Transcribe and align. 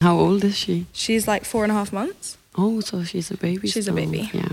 How 0.00 0.18
old 0.18 0.44
is 0.44 0.56
she? 0.56 0.86
She's 0.92 1.28
like 1.28 1.44
four 1.44 1.62
and 1.64 1.70
a 1.72 1.74
half 1.74 1.92
months. 1.92 2.38
Oh, 2.56 2.80
so 2.80 3.04
she's 3.04 3.30
a 3.30 3.36
baby. 3.36 3.68
She's 3.68 3.88
a 3.88 3.92
baby. 3.92 4.30
Yeah. 4.32 4.48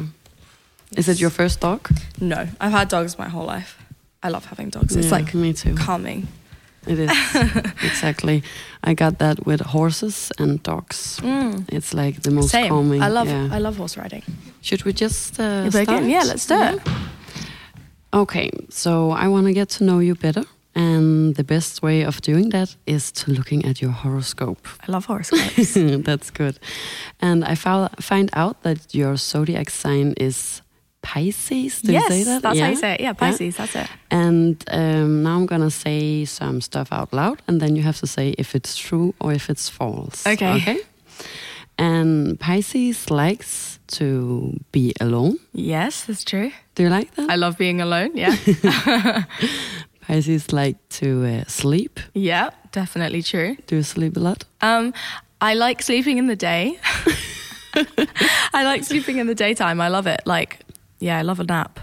Is 0.97 1.07
it 1.09 1.19
your 1.19 1.29
first 1.29 1.59
dog? 1.61 1.89
No, 2.19 2.47
I've 2.59 2.71
had 2.71 2.87
dogs 2.89 3.17
my 3.17 3.29
whole 3.29 3.45
life. 3.45 3.77
I 4.23 4.29
love 4.29 4.45
having 4.45 4.69
dogs. 4.69 4.95
It's 4.95 5.07
Yeah, 5.07 5.17
like 5.17 5.33
me 5.33 5.53
too. 5.53 5.75
calming. 5.75 6.27
It 6.85 6.99
is 6.99 7.11
exactly. 7.83 8.43
I 8.83 8.93
got 8.93 9.17
that 9.19 9.45
with 9.45 9.59
horses 9.61 10.31
and 10.39 10.61
dogs. 10.63 11.19
It's 11.69 11.93
like 11.93 12.21
the 12.21 12.31
most 12.31 12.47
Mm. 12.47 12.51
Same. 12.51 12.69
calming. 12.69 13.01
I 13.01 13.09
love 13.09 13.27
yeah. 13.27 13.49
I 13.51 13.59
love 13.59 13.77
horse 13.77 13.97
riding. 13.97 14.23
Should 14.61 14.83
we 14.85 14.93
just 14.93 15.39
uh, 15.39 15.69
start? 15.69 15.87
begin? 15.87 16.09
Yeah, 16.09 16.23
let's 16.25 16.45
do 16.47 16.55
it. 16.61 16.79
Okay, 18.13 18.49
so 18.69 19.11
I 19.11 19.27
want 19.27 19.47
to 19.47 19.53
get 19.53 19.69
to 19.77 19.83
know 19.83 19.99
you 19.99 20.15
better, 20.15 20.43
and 20.77 21.35
the 21.35 21.43
best 21.43 21.81
way 21.81 22.05
of 22.05 22.21
doing 22.21 22.49
that 22.51 22.75
is 22.85 23.11
to 23.11 23.31
looking 23.31 23.65
at 23.65 23.81
your 23.81 23.91
horoscope. 23.91 24.67
I 24.87 24.91
love 24.91 25.05
horoscopes. 25.05 25.73
That's 26.05 26.29
good. 26.29 26.59
And 27.19 27.43
I 27.43 27.55
found 27.55 27.89
find 27.99 28.29
out 28.33 28.61
that 28.61 28.93
your 28.93 29.17
zodiac 29.17 29.69
sign 29.71 30.13
is 30.17 30.61
Pisces. 31.01 31.81
Do 31.81 31.91
yes, 31.91 32.03
you 32.03 32.09
say 32.09 32.23
that? 32.25 32.41
that's 32.41 32.59
how 32.59 32.67
you 32.69 32.75
say 32.75 32.93
it. 32.93 33.01
Yeah, 33.01 33.13
Pisces. 33.13 33.57
That's 33.57 33.75
it. 33.75 33.87
And 34.11 34.63
um, 34.67 35.23
now 35.23 35.35
I'm 35.37 35.45
gonna 35.45 35.71
say 35.71 36.25
some 36.25 36.61
stuff 36.61 36.91
out 36.91 37.11
loud, 37.11 37.41
and 37.47 37.59
then 37.59 37.75
you 37.75 37.81
have 37.81 37.97
to 37.99 38.07
say 38.07 38.35
if 38.37 38.53
it's 38.53 38.75
true 38.77 39.13
or 39.19 39.33
if 39.33 39.49
it's 39.49 39.69
false. 39.69 40.27
Okay. 40.27 40.55
Okay. 40.57 40.79
And 41.79 42.39
Pisces 42.39 43.09
likes 43.09 43.79
to 43.87 44.59
be 44.71 44.93
alone. 44.99 45.39
Yes, 45.53 46.05
that's 46.05 46.23
true. 46.23 46.51
Do 46.75 46.83
you 46.83 46.89
like 46.89 47.15
that? 47.15 47.29
I 47.29 47.35
love 47.35 47.57
being 47.57 47.81
alone. 47.81 48.15
Yeah. 48.15 48.35
Pisces 50.07 50.53
like 50.53 50.77
to 50.89 51.25
uh, 51.25 51.43
sleep. 51.47 51.99
yeah, 52.13 52.51
definitely 52.71 53.21
true. 53.21 53.57
Do 53.67 53.75
you 53.75 53.83
sleep 53.83 54.15
a 54.15 54.21
lot? 54.21 54.45
Um, 54.61 54.93
I 55.41 55.53
like 55.53 55.83
sleeping 55.83 56.17
in 56.17 56.27
the 56.27 56.35
day. 56.35 56.79
I 58.53 58.63
like 58.63 58.85
sleeping 58.85 59.17
in 59.17 59.27
the 59.27 59.35
daytime. 59.35 59.81
I 59.81 59.89
love 59.89 60.07
it. 60.07 60.21
Like, 60.25 60.61
yeah, 60.99 61.19
I 61.19 61.23
love 61.23 61.41
a 61.41 61.43
nap. 61.43 61.81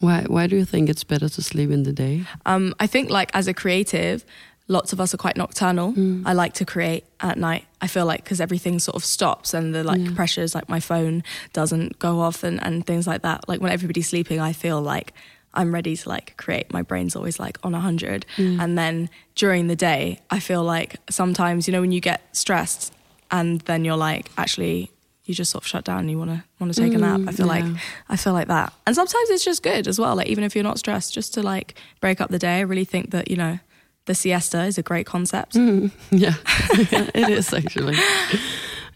Why? 0.00 0.24
Why 0.26 0.48
do 0.48 0.56
you 0.56 0.64
think 0.64 0.88
it's 0.88 1.04
better 1.04 1.28
to 1.28 1.42
sleep 1.42 1.70
in 1.70 1.84
the 1.84 1.92
day? 1.92 2.24
Um, 2.44 2.74
I 2.80 2.88
think 2.88 3.08
like 3.08 3.30
as 3.34 3.46
a 3.46 3.54
creative, 3.54 4.24
lots 4.66 4.92
of 4.92 5.00
us 5.00 5.14
are 5.14 5.18
quite 5.18 5.36
nocturnal. 5.36 5.94
I 6.24 6.32
like 6.32 6.54
to 6.54 6.64
create 6.64 7.04
at 7.20 7.38
night. 7.38 7.66
I 7.80 7.86
feel 7.86 8.04
like 8.04 8.24
because 8.24 8.40
everything 8.40 8.80
sort 8.80 8.96
of 8.96 9.04
stops 9.04 9.54
and 9.54 9.74
the 9.74 9.84
like 9.84 10.14
pressures, 10.16 10.54
like 10.54 10.68
my 10.68 10.80
phone 10.80 11.22
doesn't 11.52 11.98
go 11.98 12.20
off 12.20 12.42
and, 12.42 12.60
and 12.64 12.84
things 12.84 13.06
like 13.06 13.22
that. 13.22 13.48
Like 13.48 13.60
when 13.60 13.70
everybody's 13.70 14.08
sleeping, 14.08 14.40
I 14.40 14.52
feel 14.52 14.82
like 14.82 15.12
I'm 15.54 15.74
ready 15.74 15.96
to 15.96 16.08
like 16.08 16.36
create. 16.36 16.72
My 16.72 16.82
brain's 16.82 17.16
always 17.16 17.40
like 17.40 17.58
on 17.62 17.74
a 17.74 17.80
hundred. 17.80 18.24
Mm. 18.36 18.60
And 18.60 18.78
then 18.78 19.10
during 19.34 19.66
the 19.66 19.76
day, 19.76 20.20
I 20.30 20.38
feel 20.38 20.62
like 20.62 20.96
sometimes, 21.10 21.66
you 21.66 21.72
know, 21.72 21.80
when 21.80 21.92
you 21.92 22.00
get 22.00 22.36
stressed 22.36 22.92
and 23.30 23.60
then 23.62 23.84
you're 23.84 23.96
like, 23.96 24.30
actually, 24.38 24.90
you 25.24 25.34
just 25.34 25.50
sort 25.50 25.64
of 25.64 25.68
shut 25.68 25.84
down 25.84 26.00
and 26.00 26.10
you 26.10 26.18
want 26.18 26.30
to 26.30 26.44
want 26.58 26.74
to 26.74 26.80
take 26.80 26.94
a 26.94 26.98
nap. 26.98 27.20
I 27.20 27.32
mm, 27.32 27.34
feel 27.34 27.46
yeah. 27.46 27.52
like 27.52 27.82
I 28.08 28.16
feel 28.16 28.32
like 28.32 28.48
that. 28.48 28.72
And 28.86 28.94
sometimes 28.96 29.30
it's 29.30 29.44
just 29.44 29.62
good 29.62 29.86
as 29.86 29.98
well. 29.98 30.16
Like 30.16 30.28
even 30.28 30.44
if 30.44 30.54
you're 30.54 30.64
not 30.64 30.78
stressed, 30.78 31.12
just 31.12 31.34
to 31.34 31.42
like 31.42 31.74
break 32.00 32.20
up 32.20 32.30
the 32.30 32.38
day. 32.38 32.58
I 32.58 32.60
really 32.60 32.84
think 32.84 33.10
that, 33.10 33.30
you 33.30 33.36
know, 33.36 33.58
the 34.06 34.14
siesta 34.14 34.64
is 34.64 34.78
a 34.78 34.82
great 34.82 35.06
concept. 35.06 35.54
Mm, 35.54 35.90
yeah, 36.10 36.34
Yeah, 36.90 37.10
it 37.14 37.28
is 37.28 37.52
actually. 37.52 37.96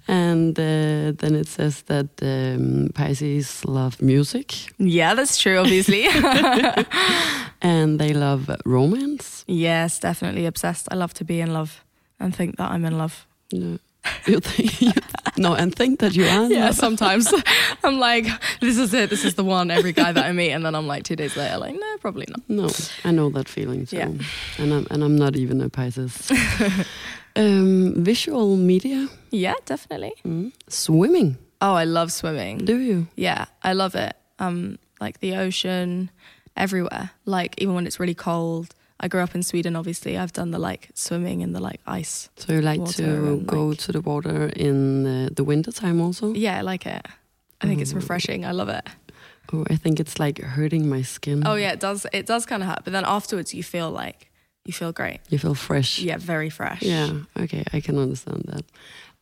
And 0.07 0.59
uh, 0.59 1.13
then 1.17 1.35
it 1.35 1.47
says 1.49 1.83
that 1.83 2.09
um, 2.23 2.91
Pisces 2.95 3.65
love 3.65 4.03
music 4.03 4.55
Yeah, 4.79 5.15
that's 5.15 5.39
true, 5.39 5.59
obviously. 5.59 6.07
and 7.63 7.99
they 7.99 8.13
love 8.13 8.51
romance. 8.67 9.45
yes, 9.47 9.99
definitely 10.01 10.47
obsessed. 10.47 10.89
I 10.91 10.97
love 10.97 11.15
to 11.15 11.25
be 11.25 11.41
in 11.41 11.53
love 11.53 11.83
and 12.21 12.35
think 12.37 12.57
that 12.57 12.71
I'm 12.71 12.85
in 12.85 12.99
love. 12.99 13.27
No. 13.53 13.79
You 14.27 14.41
think 14.41 14.83
you, 14.83 14.93
no, 15.39 15.55
and 15.55 15.75
think 15.75 16.01
that 16.01 16.15
you 16.15 16.27
are. 16.27 16.45
Yeah, 16.51 16.73
sometimes 16.73 17.27
I'm 17.83 17.99
like, 17.99 18.27
this 18.61 18.77
is 18.77 18.93
it, 18.93 19.09
this 19.09 19.25
is 19.25 19.35
the 19.35 19.45
one, 19.45 19.71
every 19.71 19.93
guy 19.93 20.13
that 20.13 20.27
I 20.27 20.33
meet. 20.33 20.51
And 20.53 20.65
then 20.65 20.75
I'm 20.75 20.87
like, 20.87 21.05
two 21.05 21.17
days 21.17 21.37
later, 21.37 21.57
like, 21.57 21.75
no, 21.75 21.97
probably 22.01 22.27
not. 22.29 22.41
No, 22.49 22.69
I 23.05 23.13
know 23.13 23.31
that 23.31 23.49
feeling. 23.49 23.87
So. 23.87 23.97
Yeah. 23.97 24.11
and 24.59 24.73
I'm 24.75 24.87
and 24.91 25.03
I'm 25.03 25.17
not 25.17 25.37
even 25.37 25.61
a 25.63 25.69
Pisces. 25.71 26.31
Um, 27.37 27.95
visual 28.05 28.57
media, 28.57 29.09
Yeah, 29.31 29.55
definitely. 29.67 30.13
mm. 30.25 30.53
swimming. 30.69 31.37
Oh, 31.61 31.75
I 31.75 31.85
love 31.85 32.13
swimming. 32.13 32.59
Do 32.59 32.79
you? 32.79 33.07
Yeah, 33.17 33.47
I 33.63 33.73
love 33.73 33.95
it. 33.95 34.15
Um, 34.39 34.79
like 35.01 35.21
the 35.21 35.37
ocean, 35.37 36.11
everywhere. 36.57 37.11
Like 37.25 37.55
even 37.59 37.75
when 37.75 37.87
it's 37.87 37.99
really 38.01 38.15
cold. 38.15 38.75
I 39.01 39.09
grew 39.09 39.21
up 39.23 39.35
in 39.35 39.43
Sweden. 39.43 39.75
Obviously, 39.77 40.17
I've 40.17 40.33
done 40.33 40.51
the 40.53 40.59
like 40.59 40.89
swimming 40.95 41.41
in 41.41 41.53
the 41.53 41.61
like 41.61 41.81
ice. 41.87 42.29
So 42.37 42.53
you 42.53 42.61
like 42.63 42.85
to 42.97 43.05
and, 43.05 43.47
go 43.47 43.67
like- 43.69 43.79
to 43.79 43.93
the 43.93 44.01
water 44.01 44.47
in 44.55 45.07
uh, 45.07 45.29
the 45.35 45.43
winter 45.45 45.73
time 45.73 46.01
also? 46.01 46.33
Yeah, 46.33 46.59
I 46.59 46.63
like 46.63 46.87
it. 46.87 47.05
I 47.61 47.67
think 47.67 47.81
it's 47.81 47.93
refreshing. 47.95 48.45
I 48.45 48.53
love 48.53 48.69
it. 48.69 48.87
Oh, 49.53 49.65
I 49.71 49.77
think 49.77 50.01
it's 50.01 50.19
like 50.19 50.39
hurting 50.41 50.89
my 50.89 51.03
skin. 51.03 51.43
Oh 51.47 51.55
yeah, 51.55 51.73
it 51.73 51.81
does. 51.81 52.07
It 52.13 52.27
does 52.27 52.47
kind 52.47 52.63
of 52.63 52.69
hurt, 52.69 52.81
but 52.85 52.93
then 52.93 53.05
afterwards 53.05 53.53
you 53.55 53.63
feel 53.63 53.91
like 53.91 54.31
you 54.65 54.73
feel 54.73 54.93
great. 54.93 55.21
You 55.29 55.39
feel 55.39 55.55
fresh. 55.55 55.99
Yeah, 55.99 56.17
very 56.19 56.51
fresh. 56.51 56.83
Yeah, 56.83 57.11
okay, 57.39 57.65
I 57.73 57.81
can 57.81 57.99
understand 57.99 58.45
that. 58.49 58.65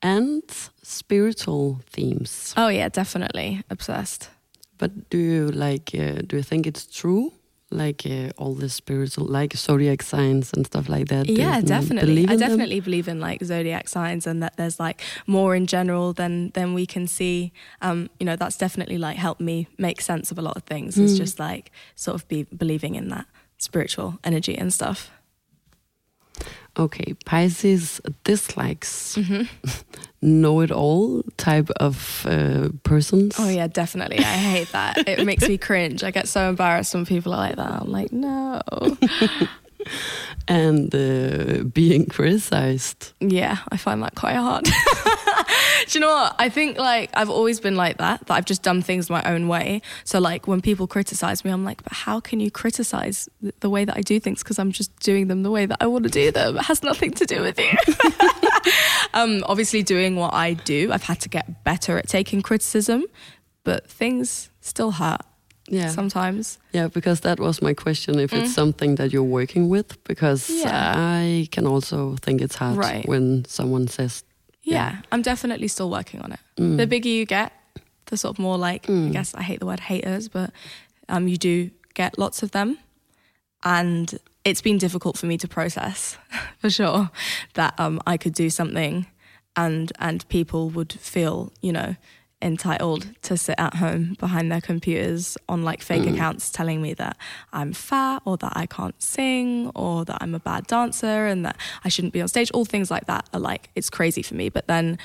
And 0.03 0.43
spiritual 0.83 1.81
themes. 1.87 2.55
Oh 2.57 2.69
yeah, 2.69 2.89
definitely 2.89 3.63
obsessed. 3.71 4.31
But 4.79 5.11
do 5.11 5.19
you 5.19 5.49
like, 5.49 5.95
uh, 5.95 6.23
do 6.27 6.37
you 6.37 6.43
think 6.43 6.67
it's 6.67 6.87
true? 6.87 7.33
Like 7.71 8.05
uh, 8.05 8.31
all 8.37 8.55
the 8.55 8.69
spiritual, 8.69 9.27
like 9.27 9.57
zodiac 9.57 10.03
signs 10.03 10.53
and 10.53 10.67
stuff 10.67 10.89
like 10.89 11.09
that? 11.09 11.29
Yeah, 11.29 11.61
definitely. 11.61 12.27
I 12.29 12.33
in 12.33 12.39
them? 12.39 12.39
definitely 12.39 12.81
believe 12.81 13.09
in 13.09 13.19
like 13.21 13.43
zodiac 13.45 13.89
signs 13.89 14.27
and 14.27 14.43
that 14.43 14.57
there's 14.57 14.79
like 14.79 15.01
more 15.27 15.55
in 15.55 15.67
general 15.67 16.13
than 16.13 16.51
than 16.51 16.75
we 16.75 16.85
can 16.85 17.07
see. 17.07 17.53
Um, 17.81 18.11
you 18.21 18.27
know, 18.27 18.37
that's 18.37 18.59
definitely 18.59 18.99
like 18.99 19.17
helped 19.17 19.41
me 19.41 19.69
make 19.79 20.01
sense 20.03 20.33
of 20.33 20.39
a 20.39 20.43
lot 20.43 20.57
of 20.57 20.65
things. 20.65 20.97
Mm. 20.97 21.05
It's 21.05 21.17
just 21.17 21.39
like 21.39 21.71
sort 21.95 22.17
of 22.17 22.29
be 22.29 22.43
believing 22.43 22.95
in 22.97 23.09
that 23.09 23.27
spiritual 23.59 24.19
energy 24.25 24.59
and 24.59 24.75
stuff. 24.75 25.11
Okay, 26.79 27.15
Pisces 27.27 28.01
dislikes 28.25 29.17
Mm-hmm. 29.17 29.45
know-it-all 30.23 31.23
type 31.37 31.69
of 31.81 32.27
uh, 32.29 32.69
persons. 32.83 33.37
Oh 33.39 33.49
yeah, 33.49 33.67
definitely. 33.67 34.19
I 34.19 34.23
hate 34.23 34.73
that. 34.73 35.07
It 35.09 35.25
makes 35.31 35.49
me 35.49 35.59
cringe. 35.59 36.03
I 36.05 36.11
get 36.11 36.29
so 36.29 36.49
embarrassed 36.49 36.95
when 36.95 37.05
people 37.07 37.33
are 37.35 37.49
like 37.49 37.57
that. 37.57 37.83
I'm 37.83 37.91
like, 37.91 38.13
no. 38.13 38.61
And 40.49 40.95
uh, 40.95 41.65
being 41.65 42.07
criticized. 42.07 43.13
Yeah, 43.21 43.57
I 43.73 43.77
find 43.77 44.01
that 44.03 44.15
quite 44.15 44.37
hard. 44.37 44.67
Do 45.89 45.99
you 45.99 46.01
know 46.01 46.13
what? 46.15 46.35
I 46.39 46.49
think 46.49 46.79
like 46.79 47.11
I've 47.15 47.31
always 47.31 47.61
been 47.61 47.77
like 47.77 47.99
that, 47.99 48.27
that 48.27 48.35
I've 48.35 48.45
just 48.45 48.63
done 48.63 48.83
things 48.83 49.11
my 49.11 49.23
own 49.25 49.49
way. 49.49 49.83
So 50.05 50.19
like 50.21 50.47
when 50.47 50.61
people 50.61 50.87
criticize 50.87 51.45
me, 51.45 51.51
I'm 51.51 51.65
like, 51.65 51.83
but 51.83 51.93
how 51.93 52.21
can 52.21 52.41
you 52.41 52.51
criticize 52.51 53.29
th- 53.41 53.55
the 53.61 53.69
way 53.71 53.85
that 53.85 53.97
I 53.97 54.01
do 54.01 54.19
things? 54.21 54.43
Because 54.43 54.59
I'm 54.59 54.73
just 54.73 54.95
doing 55.01 55.29
them 55.29 55.43
the 55.43 55.51
way 55.51 55.67
that 55.67 55.79
I 55.81 55.87
want 55.87 56.05
to 56.05 56.11
do 56.11 56.31
them. 56.31 56.57
It 56.57 56.63
has 56.65 56.83
nothing 56.83 57.11
to 57.13 57.27
do 57.27 57.41
with 57.43 57.59
you. 57.59 57.71
um, 59.15 59.43
obviously, 59.47 59.83
doing 59.83 60.17
what 60.17 60.33
I 60.35 60.55
do, 60.55 60.91
I've 60.93 61.03
had 61.05 61.21
to 61.21 61.29
get 61.29 61.65
better 61.65 61.99
at 61.99 62.09
taking 62.09 62.43
criticism, 62.43 63.05
but 63.65 63.89
things 63.89 64.51
still 64.61 64.93
hurt 64.93 65.21
Yeah. 65.69 65.89
sometimes. 65.91 66.59
Yeah, 66.73 66.89
because 66.89 67.21
that 67.21 67.39
was 67.41 67.61
my 67.63 67.75
question 67.75 68.19
if 68.19 68.33
it's 68.33 68.55
something 68.55 68.97
that 68.97 69.13
you're 69.13 69.23
working 69.23 69.69
with, 69.69 70.03
because 70.05 70.49
Mm. 70.49 70.65
Yeah. 70.65 70.95
I 70.97 71.49
can 71.51 71.67
also 71.67 72.17
think 72.23 72.41
it's 72.41 72.57
hard 72.57 72.77
Right. 72.77 73.07
when 73.09 73.45
someone 73.47 73.89
says, 73.89 74.25
Yeah, 74.63 75.01
I'm 75.11 75.23
definitely 75.23 75.69
still 75.69 75.91
working 75.91 76.21
on 76.21 76.33
it. 76.33 76.41
Mm. 76.57 76.77
The 76.77 76.87
bigger 76.87 77.09
you 77.09 77.27
get, 77.27 77.53
the 78.07 78.17
sort 78.17 78.37
of 78.37 78.39
more 78.39 78.57
like 78.57 78.89
I 78.89 79.09
guess 79.09 79.35
I 79.35 79.43
hate 79.43 79.61
the 79.61 79.67
word 79.67 79.81
haters, 79.81 80.29
but 80.29 80.53
um, 81.09 81.29
you 81.29 81.37
do 81.37 81.71
get 81.95 82.19
lots 82.19 82.43
of 82.43 82.53
them, 82.53 82.79
and 83.65 84.19
it's 84.45 84.63
been 84.63 84.79
difficult 84.79 85.19
for 85.19 85.27
me 85.27 85.39
to 85.39 85.49
process 85.49 86.17
for 86.59 86.71
sure 86.71 87.11
that 87.55 87.75
um, 87.79 88.01
I 88.07 88.17
could 88.17 88.35
do 88.35 88.51
something, 88.51 89.07
and 89.57 89.93
and 89.99 90.29
people 90.29 90.71
would 90.71 90.93
feel 90.93 91.53
you 91.61 91.73
know 91.73 91.97
entitled 92.43 93.07
to 93.23 93.37
sit 93.37 93.55
at 93.59 93.77
home 93.77 94.17
behind 94.19 94.51
their 94.51 94.61
computers 94.61 95.39
on 95.49 95.63
like 95.63 95.83
fake 95.83 96.03
mm. 96.03 96.15
accounts 96.15 96.51
telling 96.51 96.83
me 96.83 96.95
that 96.95 97.17
I'm 97.53 97.73
fat 97.73 98.23
or 98.25 98.37
that 98.39 98.53
I 98.57 98.67
can't 98.67 99.01
sing 99.01 99.71
or 99.75 100.05
that 100.05 100.19
I'm 100.21 100.35
a 100.35 100.41
bad 100.41 100.67
dancer 100.67 101.27
and 101.27 101.45
that 101.45 101.57
I 101.85 101.89
shouldn't 101.89 102.13
be 102.13 102.21
on 102.21 102.29
stage. 102.29 102.51
All 102.53 102.65
things 102.65 102.91
like 102.91 103.07
that 103.07 103.29
are 103.33 103.41
like 103.41 103.71
it's 103.75 103.91
crazy 103.91 104.23
for 104.23 104.35
me. 104.35 104.49
But 104.49 104.67
then 104.67 104.99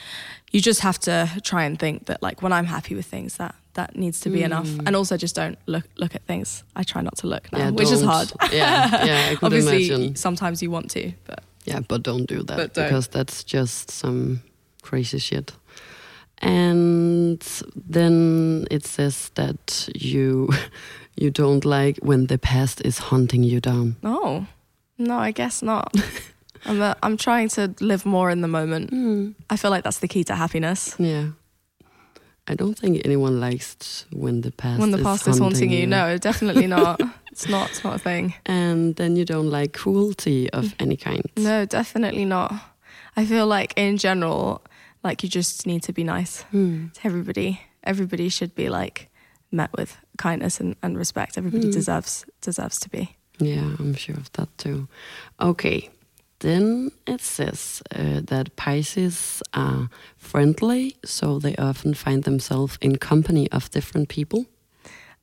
you 0.51 0.61
just 0.61 0.81
have 0.81 0.99
to 0.99 1.29
try 1.43 1.63
and 1.63 1.77
think 1.77 2.05
that 2.07 2.21
like 2.21 2.41
when 2.41 2.51
I'm 2.53 2.65
happy 2.65 2.95
with 2.95 3.05
things 3.05 3.37
that 3.37 3.55
that 3.77 3.95
needs 3.95 4.19
to 4.21 4.29
be 4.29 4.43
enough. 4.43 4.67
Mm. 4.67 4.87
And 4.87 4.95
also 4.95 5.15
just 5.15 5.35
don't 5.35 5.57
look 5.67 5.85
look 5.97 6.15
at 6.15 6.23
things. 6.25 6.63
I 6.75 6.83
try 6.83 7.01
not 7.01 7.15
to 7.17 7.27
look 7.27 7.51
now, 7.53 7.59
yeah, 7.59 7.69
which 7.69 7.91
is 7.91 8.01
don't- 8.01 8.09
hard. 8.09 8.33
Yeah, 8.51 9.05
yeah, 9.05 9.29
I 9.31 9.35
could 9.35 9.43
Obviously 9.45 9.87
imagine. 9.87 10.15
sometimes 10.15 10.61
you 10.61 10.71
want 10.71 10.91
to, 10.91 11.13
but 11.25 11.43
Yeah, 11.65 11.79
but 11.87 12.03
don't 12.03 12.25
do 12.25 12.43
that 12.43 12.57
But 12.57 12.73
don't. 12.73 12.85
because 12.85 13.07
that's 13.07 13.43
just 13.43 13.91
some 13.91 14.41
crazy 14.81 15.19
shit. 15.19 15.53
And 16.39 17.41
then 17.75 18.67
it 18.69 18.85
says 18.85 19.31
that 19.35 19.89
you 19.95 20.49
you 21.15 21.31
don't 21.31 21.65
like 21.65 21.97
when 21.97 22.27
the 22.27 22.37
past 22.37 22.81
is 22.85 22.97
hunting 22.99 23.43
you 23.43 23.59
down. 23.59 23.95
no. 24.03 24.47
No, 24.99 25.19
I 25.19 25.31
guess 25.31 25.61
not. 25.61 25.93
I'm, 26.65 26.81
uh, 26.81 26.95
I'm 27.03 27.17
trying 27.17 27.49
to 27.49 27.73
live 27.79 28.03
more 28.05 28.31
in 28.31 28.41
the 28.41 28.47
moment. 28.47 28.91
Mm. 28.91 29.35
I 29.49 29.57
feel 29.57 29.69
like 29.69 29.83
that's 29.83 29.99
the 29.99 30.07
key 30.07 30.23
to 30.23 30.35
happiness. 30.35 30.95
Yeah. 30.97 31.27
I 32.47 32.55
don't 32.55 32.77
think 32.77 33.01
anyone 33.05 33.39
likes 33.39 34.05
when 34.11 34.41
the 34.41 34.51
past 34.51 34.79
when 34.79 34.91
the 34.91 34.97
is 34.97 35.03
past 35.03 35.27
is 35.27 35.37
haunting 35.37 35.69
you, 35.71 35.79
you. 35.81 35.87
no, 35.87 36.17
definitely 36.17 36.65
not. 36.77 36.99
it's 37.31 37.47
not. 37.47 37.69
It's 37.69 37.83
not 37.83 37.95
a 37.97 37.99
thing. 37.99 38.33
And 38.45 38.95
then 38.95 39.15
you 39.17 39.25
don't 39.25 39.49
like 39.49 39.73
cruelty 39.73 40.49
of 40.51 40.73
any 40.79 40.95
kind. 40.95 41.23
No, 41.37 41.65
definitely 41.65 42.25
not. 42.25 42.53
I 43.15 43.25
feel 43.25 43.45
like 43.47 43.73
in 43.75 43.97
general, 43.97 44.61
like 45.09 45.23
you 45.23 45.29
just 45.29 45.65
need 45.65 45.83
to 45.83 45.93
be 45.93 46.03
nice 46.03 46.43
Hmm. 46.51 46.87
to 46.93 46.99
everybody. 47.07 47.59
Everybody 47.83 48.29
should 48.29 48.53
be 48.55 48.69
like 48.69 49.07
met 49.51 49.69
with 49.77 49.97
kindness 50.17 50.59
and, 50.61 50.75
and 50.81 50.97
respect. 50.97 51.37
Everybody 51.37 51.67
Mm. 51.67 51.73
deserves 51.73 52.25
deserves 52.45 52.79
to 52.79 52.89
be. 52.89 53.15
Yeah, 53.39 53.75
I'm 53.79 53.95
sure 53.95 54.17
of 54.17 54.29
that 54.31 54.49
too. 54.57 54.87
Okay, 55.39 55.89
then 56.39 56.91
it 57.05 57.21
says 57.21 57.81
uh, 57.95 58.21
that 58.25 58.55
Pisces 58.55 59.41
are 59.53 59.89
friendly, 60.17 60.95
so 61.05 61.39
they 61.39 61.55
often 61.57 61.93
find 61.93 62.23
themselves 62.23 62.77
in 62.81 62.97
company 62.97 63.47
of 63.51 63.69
different 63.71 64.07
people. 64.09 64.45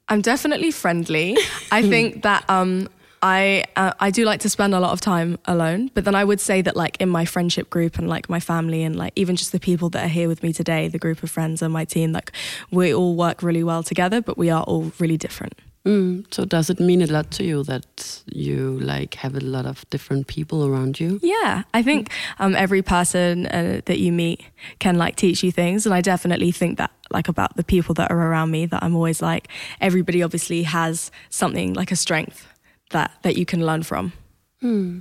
I'm 0.09 0.21
definitely 0.23 0.71
friendly. 0.73 1.37
I 1.79 1.83
think 1.89 2.23
that 2.23 2.45
um, 2.49 2.89
I 3.25 3.65
uh, 3.75 3.95
I 4.01 4.11
do 4.11 4.27
like 4.27 4.41
to 4.41 4.51
spend 4.51 4.75
a 4.75 4.81
lot 4.81 4.93
of 4.93 5.01
time 5.01 5.39
alone, 5.47 5.91
but 5.95 6.05
then 6.05 6.15
I 6.15 6.25
would 6.25 6.41
say 6.41 6.61
that 6.61 6.77
like 6.77 7.01
in 7.01 7.09
my 7.09 7.25
friendship 7.25 7.71
group 7.71 7.97
and 7.97 8.07
like 8.07 8.29
my 8.29 8.39
family 8.39 8.83
and 8.83 8.95
like 8.95 9.15
even 9.17 9.35
just 9.35 9.51
the 9.51 9.59
people 9.59 9.89
that 9.91 10.05
are 10.05 10.09
here 10.09 10.29
with 10.29 10.43
me 10.43 10.53
today, 10.53 10.89
the 10.89 10.99
group 10.99 11.23
of 11.23 11.31
friends 11.31 11.63
and 11.63 11.73
my 11.73 11.87
team, 11.87 12.13
like 12.13 12.33
we 12.71 12.95
all 12.95 13.17
work 13.17 13.43
really 13.43 13.65
well 13.65 13.83
together, 13.83 14.21
but 14.21 14.37
we 14.37 14.51
are 14.51 14.63
all 14.65 14.93
really 14.99 15.17
different. 15.17 15.55
Mm, 15.87 16.27
so 16.35 16.45
does 16.45 16.69
it 16.69 16.81
mean 16.81 17.01
a 17.01 17.07
lot 17.07 17.31
to 17.31 17.45
you 17.45 17.63
that 17.65 18.23
you 18.27 18.79
like 18.81 19.15
have 19.15 19.35
a 19.35 19.41
lot 19.41 19.65
of 19.65 19.89
different 19.89 20.27
people 20.27 20.67
around 20.67 21.01
you? 21.01 21.19
Yeah, 21.23 21.63
I 21.73 21.83
think 21.83 22.11
um, 22.39 22.55
every 22.55 22.83
person 22.83 23.47
uh, 23.47 23.81
that 23.87 23.99
you 24.01 24.13
meet 24.13 24.45
can 24.81 24.99
like 24.99 25.17
teach 25.17 25.43
you 25.43 25.51
things, 25.51 25.87
and 25.87 25.95
I 25.95 26.03
definitely 26.03 26.53
think 26.53 26.77
that 26.77 26.91
like 27.11 27.29
about 27.29 27.57
the 27.57 27.65
people 27.65 27.95
that 27.95 28.11
are 28.11 28.29
around 28.29 28.51
me 28.51 28.67
that 28.67 28.83
I'm 28.83 28.95
always 28.95 29.23
like 29.23 29.49
everybody 29.81 30.23
obviously 30.23 30.65
has 30.65 31.11
something 31.31 31.73
like 31.73 31.93
a 31.93 31.97
strength 31.97 32.49
that 32.95 33.11
that 33.23 33.37
you 33.37 33.45
can 33.45 33.61
learn 33.67 33.83
from. 33.83 34.13
Hmm. 34.61 35.01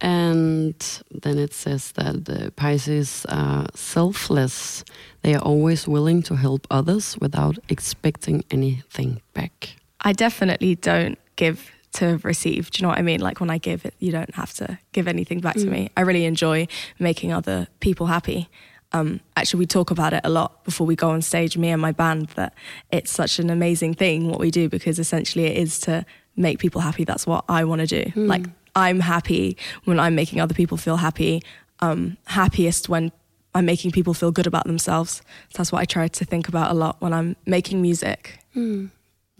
And 0.00 0.74
then 1.22 1.38
it 1.38 1.52
says 1.52 1.92
that 1.92 2.24
the 2.26 2.52
Pisces 2.52 3.26
are 3.28 3.66
selfless. 3.74 4.84
They 5.22 5.34
are 5.34 5.42
always 5.42 5.88
willing 5.88 6.22
to 6.22 6.36
help 6.36 6.66
others 6.70 7.16
without 7.20 7.58
expecting 7.68 8.44
anything 8.50 9.20
back. 9.34 9.74
I 10.00 10.12
definitely 10.12 10.76
don't 10.76 11.18
give 11.34 11.58
to 11.94 12.20
receive. 12.22 12.70
Do 12.70 12.78
you 12.78 12.82
know 12.84 12.90
what 12.90 12.98
I 12.98 13.02
mean? 13.02 13.20
Like 13.20 13.40
when 13.40 13.50
I 13.50 13.58
give 13.58 13.84
it, 13.84 13.94
you 13.98 14.12
don't 14.12 14.34
have 14.36 14.52
to 14.54 14.78
give 14.92 15.08
anything 15.08 15.40
back 15.40 15.54
to 15.56 15.66
Mm. 15.66 15.70
me. 15.70 15.90
I 15.96 16.02
really 16.02 16.26
enjoy 16.26 16.68
making 17.00 17.32
other 17.32 17.66
people 17.80 18.06
happy. 18.06 18.48
Um, 18.92 19.20
actually, 19.36 19.58
we 19.60 19.66
talk 19.66 19.90
about 19.90 20.12
it 20.12 20.20
a 20.24 20.30
lot 20.30 20.64
before 20.64 20.86
we 20.86 20.94
go 20.94 21.10
on 21.10 21.22
stage, 21.22 21.58
me 21.58 21.70
and 21.70 21.82
my 21.82 21.92
band, 21.92 22.28
that 22.36 22.52
it's 22.92 23.10
such 23.10 23.40
an 23.40 23.50
amazing 23.50 23.94
thing 23.94 24.28
what 24.30 24.38
we 24.38 24.50
do 24.52 24.68
because 24.68 24.98
essentially 25.00 25.44
it 25.46 25.56
is 25.56 25.80
to 25.80 26.06
make 26.38 26.58
people 26.58 26.80
happy. 26.80 27.04
That's 27.04 27.26
what 27.26 27.44
I 27.48 27.64
want 27.64 27.80
to 27.80 27.86
do. 27.86 28.10
Mm. 28.12 28.28
Like 28.28 28.46
I'm 28.74 29.00
happy 29.00 29.56
when 29.84 29.98
I'm 29.98 30.14
making 30.14 30.40
other 30.40 30.54
people 30.54 30.76
feel 30.76 30.96
happy. 30.96 31.42
Um, 31.80 32.16
happiest 32.26 32.88
when 32.88 33.12
I'm 33.54 33.64
making 33.64 33.92
people 33.92 34.14
feel 34.14 34.30
good 34.30 34.46
about 34.46 34.64
themselves. 34.64 35.22
So 35.50 35.58
that's 35.58 35.72
what 35.72 35.80
I 35.80 35.84
try 35.84 36.08
to 36.08 36.24
think 36.24 36.48
about 36.48 36.70
a 36.70 36.74
lot 36.74 36.96
when 37.00 37.12
I'm 37.12 37.36
making 37.46 37.82
music. 37.82 38.38
Hmm. 38.54 38.86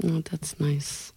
Oh, 0.05 0.23
that's 0.31 0.59
nice. 0.61 1.13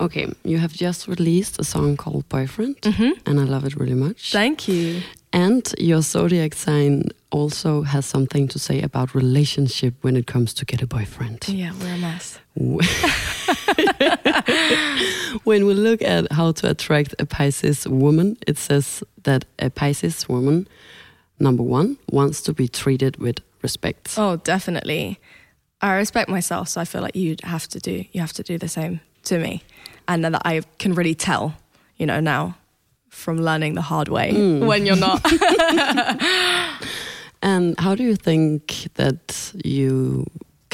Okay, 0.00 0.26
you 0.44 0.58
have 0.58 0.72
just 0.72 1.06
released 1.08 1.58
a 1.60 1.64
song 1.64 1.96
called 1.96 2.28
Boyfriend, 2.28 2.76
hmm 2.84 3.12
and 3.24 3.40
I 3.40 3.44
love 3.44 3.64
it 3.64 3.76
really 3.76 3.94
much. 3.94 4.32
Thank 4.32 4.68
you. 4.68 5.02
And 5.32 5.72
your 5.78 6.02
zodiac 6.02 6.54
sign 6.54 7.10
also 7.30 7.82
has 7.82 8.04
something 8.04 8.48
to 8.48 8.58
say 8.58 8.82
about 8.82 9.14
relationship 9.14 9.94
when 10.02 10.16
it 10.16 10.26
comes 10.26 10.52
to 10.54 10.64
get 10.64 10.82
a 10.82 10.86
boyfriend. 10.86 11.48
Yeah, 11.48 11.72
we're 11.80 11.94
a 11.94 11.98
mess. 11.98 12.38
when 15.44 15.66
we 15.66 15.74
look 15.74 16.02
at 16.02 16.30
how 16.32 16.52
to 16.52 16.70
attract 16.70 17.14
a 17.18 17.26
Pisces 17.26 17.86
woman, 17.86 18.36
it 18.46 18.58
says 18.58 19.02
that 19.24 19.44
a 19.58 19.70
Pisces 19.70 20.28
woman, 20.28 20.66
number 21.38 21.62
one, 21.62 21.98
wants 22.10 22.40
to 22.42 22.52
be 22.52 22.68
treated 22.68 23.16
with 23.18 23.40
respect. 23.62 24.14
Oh, 24.16 24.36
definitely. 24.36 25.18
I 25.82 25.94
respect 25.96 26.28
myself, 26.30 26.68
so 26.68 26.80
I 26.80 26.84
feel 26.84 27.02
like 27.02 27.14
you'd 27.14 27.42
have 27.42 27.68
to 27.68 27.78
do 27.78 28.04
you 28.12 28.20
have 28.20 28.32
to 28.34 28.42
do 28.42 28.56
the 28.58 28.68
same 28.68 29.00
to 29.24 29.38
me, 29.38 29.62
and 30.08 30.24
that 30.24 30.40
I 30.46 30.62
can 30.78 30.94
really 30.94 31.14
tell, 31.14 31.54
you 31.98 32.06
know, 32.06 32.20
now 32.20 32.56
from 33.10 33.36
learning 33.38 33.74
the 33.74 33.82
hard 33.82 34.08
way 34.08 34.32
Mm. 34.32 34.66
when 34.70 34.86
you're 34.86 34.96
not. 34.96 35.22
And 37.42 37.78
how 37.78 37.94
do 37.94 38.02
you 38.02 38.16
think 38.16 38.88
that 38.94 39.52
you 39.62 40.24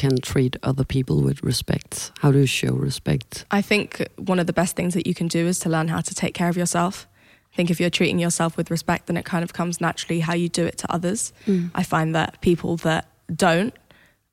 can 0.03 0.17
treat 0.17 0.57
other 0.63 0.83
people 0.83 1.23
with 1.23 1.41
respect? 1.43 2.11
How 2.19 2.29
do 2.33 2.39
you 2.39 2.45
show 2.45 2.73
respect? 2.73 3.45
I 3.51 3.61
think 3.61 4.05
one 4.17 4.37
of 4.37 4.47
the 4.47 4.53
best 4.61 4.75
things 4.75 4.93
that 4.95 5.07
you 5.07 5.13
can 5.13 5.29
do 5.29 5.47
is 5.47 5.59
to 5.59 5.69
learn 5.69 5.87
how 5.87 6.01
to 6.01 6.13
take 6.13 6.33
care 6.33 6.49
of 6.49 6.57
yourself. 6.57 7.07
I 7.53 7.55
think 7.55 7.71
if 7.71 7.79
you're 7.79 7.89
treating 7.89 8.19
yourself 8.19 8.57
with 8.57 8.69
respect, 8.69 9.07
then 9.07 9.15
it 9.15 9.23
kind 9.23 9.43
of 9.45 9.53
comes 9.53 9.79
naturally 9.79 10.19
how 10.19 10.33
you 10.33 10.49
do 10.49 10.65
it 10.65 10.77
to 10.79 10.91
others. 10.91 11.31
I 11.73 11.83
find 11.83 12.13
that 12.15 12.41
people 12.41 12.75
that 12.77 13.07
don't 13.33 13.73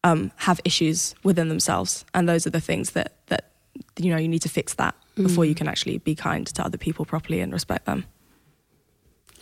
um, 0.03 0.33
have 0.37 0.61
issues 0.65 1.15
within 1.23 1.49
themselves, 1.49 2.05
and 2.15 2.29
those 2.29 2.49
are 2.49 2.51
the 2.59 2.61
things 2.61 2.91
that 2.91 3.13
that 3.27 3.53
you 3.97 4.11
know 4.11 4.19
you 4.19 4.29
need 4.29 4.43
to 4.43 4.49
fix 4.49 4.75
that 4.75 4.95
before 5.15 5.45
you 5.45 5.55
can 5.55 5.69
actually 5.69 5.99
be 5.99 6.15
kind 6.17 6.47
to 6.47 6.65
other 6.65 6.79
people 6.79 7.05
properly 7.05 7.41
and 7.41 7.53
respect 7.53 7.85
them. 7.85 8.07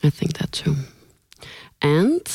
I 0.03 0.11
think 0.11 0.37
that 0.39 0.53
too. 0.53 0.75
And 1.81 2.29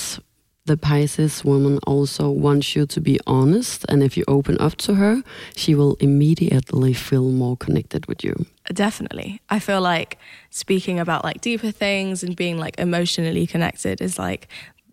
the 0.65 0.77
Pisces 0.77 1.43
woman 1.43 1.79
also 1.85 2.29
wants 2.29 2.75
you 2.75 2.85
to 2.85 3.01
be 3.01 3.19
honest, 3.27 3.85
and 3.89 4.01
if 4.01 4.15
you 4.15 4.23
open 4.27 4.57
up 4.59 4.75
to 4.77 4.95
her, 4.95 5.21
she 5.55 5.75
will 5.75 5.95
immediately 5.99 6.93
feel 6.93 7.31
more 7.31 7.57
connected 7.57 8.05
with 8.05 8.23
you. 8.23 8.45
Definitely. 8.71 9.41
I 9.49 9.59
feel 9.59 9.81
like 9.81 10.17
speaking 10.49 10.99
about 10.99 11.23
like 11.23 11.41
deeper 11.41 11.71
things 11.71 12.23
and 12.23 12.35
being 12.35 12.57
like 12.57 12.79
emotionally 12.79 13.45
connected 13.45 14.01
is 14.01 14.17
like 14.17 14.47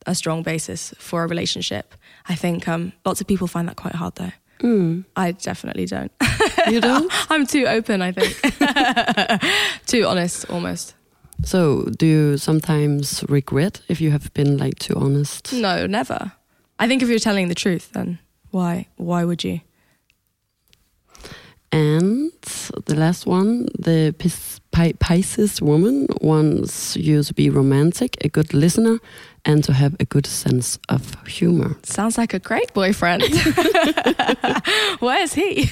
a 0.06 0.14
strong 0.14 0.42
basis 0.42 0.92
for 0.98 1.22
a 1.22 1.26
relationship. 1.28 1.94
I 2.28 2.34
think 2.34 2.66
um, 2.66 2.92
lots 3.04 3.20
of 3.20 3.26
people 3.26 3.46
find 3.46 3.68
that 3.68 3.76
quite 3.76 3.94
hard 3.94 4.16
though. 4.16 4.32
Mm. 4.60 5.04
I 5.16 5.32
definitely 5.32 5.86
don't. 5.86 6.12
You 6.68 6.80
don't? 6.80 7.10
I'm 7.30 7.46
too 7.46 7.66
open, 7.66 8.02
I 8.02 8.12
think. 8.12 8.36
too 9.86 10.04
honest 10.04 10.50
almost. 10.50 10.94
So, 11.44 11.84
do 11.98 12.06
you 12.06 12.36
sometimes 12.38 13.24
regret 13.28 13.82
if 13.88 14.00
you 14.00 14.10
have 14.10 14.32
been 14.34 14.56
like 14.58 14.78
too 14.78 14.94
honest? 14.96 15.52
No, 15.52 15.86
never. 15.86 16.32
I 16.78 16.86
think 16.88 17.02
if 17.02 17.08
you're 17.08 17.18
telling 17.18 17.48
the 17.48 17.54
truth, 17.54 17.90
then 17.92 18.18
why 18.50 18.86
why 18.96 19.24
would 19.24 19.44
you? 19.44 19.60
And 21.72 22.32
the 22.86 22.96
last 22.96 23.26
one, 23.26 23.68
the 23.78 24.12
Pis- 24.18 24.60
Pisces 24.98 25.62
woman 25.62 26.08
wants 26.20 26.96
you 26.96 27.22
to 27.22 27.32
be 27.34 27.48
romantic, 27.48 28.16
a 28.24 28.28
good 28.28 28.52
listener, 28.52 28.98
and 29.44 29.62
to 29.64 29.72
have 29.72 29.94
a 30.00 30.04
good 30.04 30.26
sense 30.26 30.80
of 30.88 31.14
humor. 31.28 31.76
Sounds 31.84 32.18
like 32.18 32.34
a 32.34 32.40
great 32.40 32.74
boyfriend. 32.74 33.22
Where 34.98 35.22
is 35.22 35.34
he? 35.34 35.70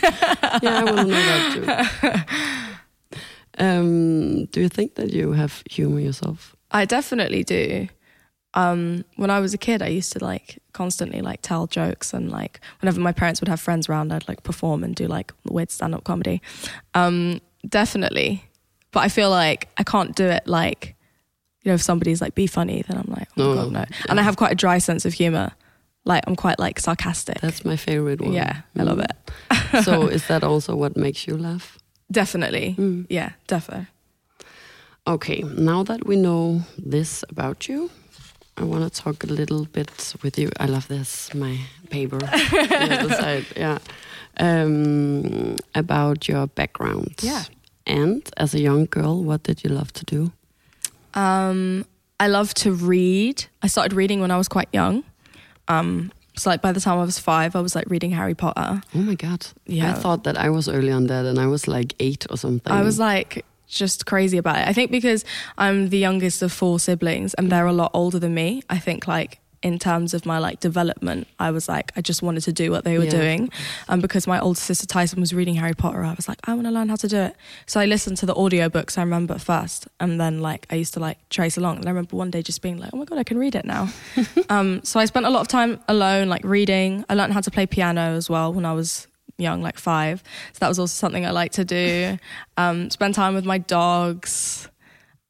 yeah, 0.62 0.62
I 0.62 0.84
want 0.84 0.98
to 0.98 1.04
know 1.04 1.08
that 1.08 1.96
too. 1.96 2.74
Um, 3.58 4.44
do 4.46 4.60
you 4.60 4.68
think 4.68 4.94
that 4.94 5.12
you 5.12 5.32
have 5.32 5.62
humor 5.70 6.00
yourself? 6.00 6.54
I 6.70 6.84
definitely 6.84 7.44
do. 7.44 7.88
Um, 8.54 9.04
when 9.16 9.30
I 9.30 9.40
was 9.40 9.52
a 9.54 9.58
kid, 9.58 9.82
I 9.82 9.88
used 9.88 10.12
to 10.12 10.24
like 10.24 10.58
constantly 10.72 11.20
like 11.20 11.40
tell 11.42 11.66
jokes 11.66 12.14
and 12.14 12.30
like 12.30 12.60
whenever 12.80 13.00
my 13.00 13.12
parents 13.12 13.40
would 13.40 13.48
have 13.48 13.60
friends 13.60 13.88
around, 13.88 14.12
I'd 14.12 14.26
like 14.28 14.42
perform 14.42 14.82
and 14.84 14.94
do 14.94 15.06
like 15.06 15.32
weird 15.44 15.70
stand 15.70 15.94
up 15.94 16.04
comedy. 16.04 16.40
Um, 16.94 17.40
definitely, 17.68 18.44
but 18.90 19.00
I 19.00 19.08
feel 19.08 19.30
like 19.30 19.68
I 19.76 19.82
can't 19.84 20.14
do 20.16 20.24
it 20.24 20.46
like 20.46 20.94
you 21.62 21.70
know 21.70 21.74
if 21.74 21.82
somebody's 21.82 22.20
like 22.20 22.34
be 22.34 22.46
funny, 22.46 22.82
then 22.88 22.96
I'm 22.96 23.12
like 23.12 23.28
oh 23.36 23.42
No, 23.42 23.54
god 23.54 23.72
no. 23.72 23.80
no. 23.80 23.84
And 24.08 24.18
I 24.18 24.22
have 24.22 24.36
quite 24.36 24.52
a 24.52 24.56
dry 24.56 24.78
sense 24.78 25.04
of 25.04 25.12
humor. 25.14 25.52
Like 26.04 26.24
I'm 26.26 26.36
quite 26.36 26.58
like 26.58 26.80
sarcastic. 26.80 27.40
That's 27.40 27.64
my 27.64 27.76
favorite 27.76 28.20
one. 28.20 28.32
yeah, 28.32 28.62
I 28.78 28.82
love 28.82 28.98
Mm. 28.98 29.04
it. 29.10 29.84
so, 29.84 30.06
is 30.06 30.26
that 30.28 30.42
also 30.42 30.74
what 30.74 30.96
makes 30.96 31.26
you 31.26 31.36
laugh? 31.36 31.78
Definitely. 32.10 32.74
Mm. 32.78 33.06
Yeah, 33.08 33.32
definitely. 33.46 33.86
Okay, 35.06 35.42
now 35.56 35.82
that 35.84 36.06
we 36.06 36.16
know 36.16 36.62
this 36.76 37.24
about 37.30 37.68
you, 37.68 37.90
I 38.58 38.64
want 38.64 38.84
to 38.84 39.02
talk 39.02 39.24
a 39.24 39.26
little 39.26 39.64
bit 39.66 40.14
with 40.22 40.38
you. 40.38 40.50
I 40.60 40.66
love 40.66 40.88
this, 40.88 41.32
my 41.34 41.58
paper. 41.90 42.18
side, 42.26 43.46
yeah. 43.56 43.78
Um, 44.38 45.56
about 45.74 46.28
your 46.28 46.46
background. 46.46 47.14
Yeah. 47.22 47.44
And 47.86 48.28
as 48.36 48.54
a 48.54 48.60
young 48.60 48.86
girl, 48.86 49.22
what 49.22 49.44
did 49.44 49.64
you 49.64 49.70
love 49.70 49.92
to 49.94 50.04
do? 50.04 50.32
Um, 51.14 51.86
I 52.20 52.26
love 52.26 52.52
to 52.54 52.72
read. 52.72 53.46
I 53.62 53.68
started 53.68 53.94
reading 53.94 54.20
when 54.20 54.30
I 54.30 54.36
was 54.36 54.48
quite 54.48 54.68
young. 54.72 55.04
Um, 55.68 56.12
so 56.38 56.50
like 56.50 56.62
by 56.62 56.72
the 56.72 56.80
time 56.80 56.98
I 56.98 57.04
was 57.04 57.18
five, 57.18 57.54
I 57.56 57.60
was 57.60 57.74
like 57.74 57.90
reading 57.90 58.10
Harry 58.12 58.34
Potter. 58.34 58.80
Oh 58.94 58.98
my 58.98 59.14
god! 59.14 59.46
Yeah. 59.66 59.90
I 59.90 59.94
thought 59.94 60.24
that 60.24 60.38
I 60.38 60.50
was 60.50 60.68
early 60.68 60.90
on 60.92 61.06
that, 61.08 61.26
and 61.26 61.38
I 61.38 61.46
was 61.46 61.68
like 61.68 61.94
eight 62.00 62.26
or 62.30 62.36
something. 62.36 62.72
I 62.72 62.82
was 62.82 62.98
like 62.98 63.44
just 63.68 64.06
crazy 64.06 64.38
about 64.38 64.56
it. 64.56 64.66
I 64.66 64.72
think 64.72 64.90
because 64.90 65.24
I'm 65.58 65.90
the 65.90 65.98
youngest 65.98 66.42
of 66.42 66.52
four 66.52 66.80
siblings 66.80 67.34
and 67.34 67.52
they're 67.52 67.66
a 67.66 67.72
lot 67.72 67.90
older 67.92 68.18
than 68.18 68.34
me. 68.34 68.62
I 68.70 68.78
think 68.78 69.06
like 69.06 69.40
in 69.62 69.78
terms 69.78 70.14
of 70.14 70.24
my 70.24 70.38
like 70.38 70.60
development, 70.60 71.26
I 71.38 71.50
was 71.50 71.68
like 71.68 71.92
I 71.96 72.00
just 72.00 72.22
wanted 72.22 72.42
to 72.44 72.52
do 72.52 72.70
what 72.70 72.84
they 72.84 72.96
were 72.98 73.04
Yeah. 73.04 73.10
doing, 73.10 73.50
and 73.88 74.00
because 74.00 74.26
my 74.26 74.38
older 74.40 74.60
sister 74.60 74.86
Tyson 74.86 75.20
was 75.20 75.32
reading 75.34 75.56
Harry 75.56 75.74
Potter, 75.74 76.04
I 76.04 76.14
was 76.14 76.28
like 76.28 76.38
I 76.44 76.54
want 76.54 76.66
to 76.66 76.70
learn 76.70 76.88
how 76.88 76.96
to 76.96 77.08
do 77.08 77.16
it. 77.16 77.36
So 77.66 77.80
I 77.80 77.86
listened 77.86 78.16
to 78.18 78.26
the 78.26 78.34
audiobooks. 78.34 78.96
I 78.98 79.02
remember 79.02 79.34
at 79.34 79.40
first, 79.40 79.88
and 80.00 80.20
then 80.20 80.40
like 80.40 80.66
I 80.70 80.76
used 80.76 80.94
to 80.94 81.00
like 81.00 81.18
trace 81.28 81.56
along. 81.56 81.78
And 81.78 81.86
I 81.86 81.90
remember 81.90 82.16
one 82.16 82.30
day 82.30 82.42
just 82.42 82.62
being 82.62 82.78
like, 82.78 82.90
oh 82.92 82.96
my 82.98 83.04
god, 83.04 83.18
I 83.18 83.24
can 83.24 83.38
read 83.38 83.54
it 83.54 83.64
now. 83.64 83.88
um, 84.48 84.80
so 84.84 85.00
I 85.00 85.04
spent 85.06 85.26
a 85.26 85.30
lot 85.30 85.40
of 85.40 85.48
time 85.48 85.80
alone, 85.88 86.28
like 86.28 86.44
reading. 86.44 87.04
I 87.08 87.14
learned 87.14 87.32
how 87.32 87.40
to 87.40 87.50
play 87.50 87.66
piano 87.66 88.00
as 88.16 88.30
well 88.30 88.52
when 88.52 88.64
I 88.64 88.72
was 88.74 89.06
young, 89.38 89.62
like 89.62 89.78
five. 89.78 90.22
So 90.52 90.58
that 90.60 90.68
was 90.68 90.78
also 90.78 90.94
something 90.94 91.24
I 91.26 91.30
like 91.30 91.52
to 91.52 91.64
do. 91.64 92.18
Um, 92.56 92.90
spend 92.90 93.14
time 93.14 93.34
with 93.34 93.44
my 93.44 93.58
dogs. 93.58 94.68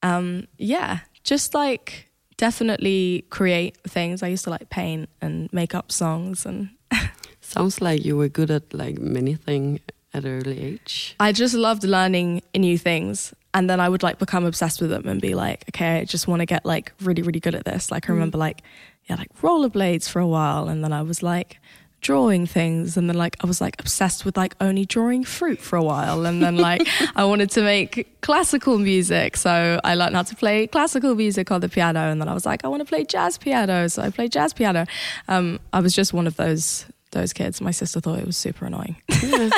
Um, 0.02 0.46
yeah, 0.56 1.00
just 1.24 1.52
like 1.52 2.07
definitely 2.38 3.26
create 3.28 3.76
things. 3.86 4.22
I 4.22 4.28
used 4.28 4.44
to 4.44 4.50
like 4.50 4.70
paint 4.70 5.10
and 5.20 5.52
make 5.52 5.74
up 5.74 5.92
songs 5.92 6.46
and 6.46 6.70
Sounds 7.40 7.80
like 7.80 8.04
you 8.04 8.16
were 8.16 8.28
good 8.28 8.50
at 8.50 8.72
like 8.74 8.98
many 8.98 9.34
things 9.34 9.80
at 10.14 10.24
an 10.24 10.38
early 10.38 10.60
age. 10.60 11.14
I 11.20 11.32
just 11.32 11.54
loved 11.54 11.84
learning 11.84 12.42
new 12.54 12.78
things. 12.78 13.34
And 13.54 13.68
then 13.68 13.80
I 13.80 13.88
would 13.88 14.02
like 14.02 14.18
become 14.18 14.44
obsessed 14.44 14.80
with 14.80 14.90
them 14.90 15.08
and 15.08 15.20
be 15.20 15.34
like, 15.34 15.64
okay, 15.70 16.00
I 16.00 16.04
just 16.04 16.28
want 16.28 16.40
to 16.40 16.46
get 16.46 16.64
like 16.64 16.92
really, 17.00 17.22
really 17.22 17.40
good 17.40 17.54
at 17.54 17.64
this. 17.64 17.90
Like 17.90 18.06
I 18.06 18.08
mm. 18.08 18.14
remember 18.14 18.38
like, 18.38 18.62
yeah, 19.06 19.16
like 19.16 19.34
rollerblades 19.40 20.08
for 20.08 20.20
a 20.20 20.26
while. 20.26 20.68
And 20.68 20.84
then 20.84 20.92
I 20.92 21.02
was 21.02 21.22
like 21.22 21.58
drawing 22.00 22.46
things. 22.46 22.96
And 22.96 23.08
then 23.08 23.16
like 23.16 23.36
I 23.42 23.46
was 23.46 23.60
like 23.60 23.80
obsessed 23.80 24.24
with 24.24 24.36
like 24.36 24.54
only 24.60 24.84
drawing 24.84 25.24
fruit 25.24 25.60
for 25.60 25.76
a 25.76 25.82
while. 25.82 26.26
And 26.26 26.42
then 26.42 26.56
like 26.56 26.86
I 27.16 27.24
wanted 27.24 27.50
to 27.52 27.62
make 27.62 28.20
classical 28.20 28.78
music. 28.78 29.36
So 29.36 29.80
I 29.82 29.94
learned 29.94 30.14
how 30.14 30.22
to 30.22 30.36
play 30.36 30.66
classical 30.66 31.14
music 31.14 31.50
on 31.50 31.60
the 31.60 31.68
piano. 31.68 32.00
And 32.00 32.20
then 32.20 32.28
I 32.28 32.34
was 32.34 32.46
like, 32.46 32.64
I 32.64 32.68
want 32.68 32.80
to 32.80 32.86
play 32.86 33.04
jazz 33.04 33.38
piano. 33.38 33.88
So 33.88 34.02
I 34.02 34.10
played 34.10 34.32
jazz 34.32 34.52
piano. 34.52 34.86
Um, 35.28 35.58
I 35.72 35.80
was 35.80 35.94
just 35.94 36.12
one 36.12 36.26
of 36.26 36.36
those 36.36 36.86
those 37.12 37.32
kids. 37.32 37.60
My 37.60 37.70
sister 37.70 38.00
thought 38.00 38.18
it 38.18 38.26
was 38.26 38.36
super 38.36 38.66
annoying. 38.66 38.96
Yeah. 39.22 39.50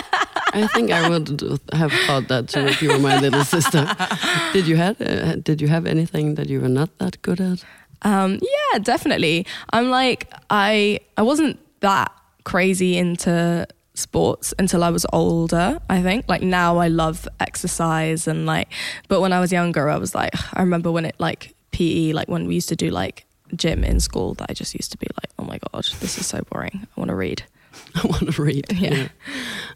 I 0.52 0.66
think 0.68 0.90
I 0.90 1.08
would 1.08 1.40
have 1.72 1.92
thought 2.06 2.28
that 2.28 2.48
too 2.48 2.60
if 2.60 2.82
you 2.82 2.90
were 2.90 2.98
my 2.98 3.20
little 3.20 3.44
sister. 3.44 3.86
Did 4.52 4.66
you 4.66 4.76
have 4.76 5.00
uh, 5.00 5.36
Did 5.36 5.60
you 5.60 5.68
have 5.68 5.86
anything 5.86 6.34
that 6.36 6.48
you 6.48 6.60
were 6.60 6.68
not 6.68 6.96
that 6.98 7.20
good 7.22 7.40
at? 7.40 7.64
Um, 8.02 8.40
yeah, 8.40 8.78
definitely. 8.78 9.46
I'm 9.72 9.90
like 9.90 10.32
I 10.48 11.00
I 11.16 11.22
wasn't 11.22 11.58
that 11.80 12.12
crazy 12.44 12.96
into 12.96 13.66
sports 13.94 14.54
until 14.58 14.82
I 14.84 14.90
was 14.90 15.04
older, 15.12 15.78
I 15.90 16.02
think. 16.02 16.26
Like 16.28 16.42
now 16.42 16.78
I 16.78 16.88
love 16.88 17.28
exercise 17.38 18.26
and 18.28 18.46
like 18.46 18.68
but 19.08 19.20
when 19.20 19.32
I 19.32 19.40
was 19.40 19.52
younger 19.52 19.88
I 19.90 19.96
was 19.98 20.14
like 20.14 20.32
I 20.54 20.60
remember 20.60 20.90
when 20.90 21.04
it 21.04 21.16
like 21.18 21.54
PE 21.72 22.12
like 22.12 22.28
when 22.28 22.46
we 22.46 22.54
used 22.54 22.68
to 22.70 22.76
do 22.76 22.90
like 22.90 23.26
gym 23.56 23.84
in 23.84 24.00
school 24.00 24.34
that 24.34 24.46
I 24.50 24.54
just 24.54 24.74
used 24.74 24.92
to 24.92 24.98
be 24.98 25.06
like, 25.20 25.30
"Oh 25.38 25.44
my 25.44 25.58
god, 25.72 25.84
this 26.00 26.18
is 26.18 26.26
so 26.26 26.40
boring. 26.50 26.86
I 26.96 27.00
want 27.00 27.08
to 27.08 27.16
read." 27.16 27.42
I 27.94 28.06
want 28.06 28.32
to 28.34 28.42
read. 28.42 28.66
Yeah. 28.78 29.08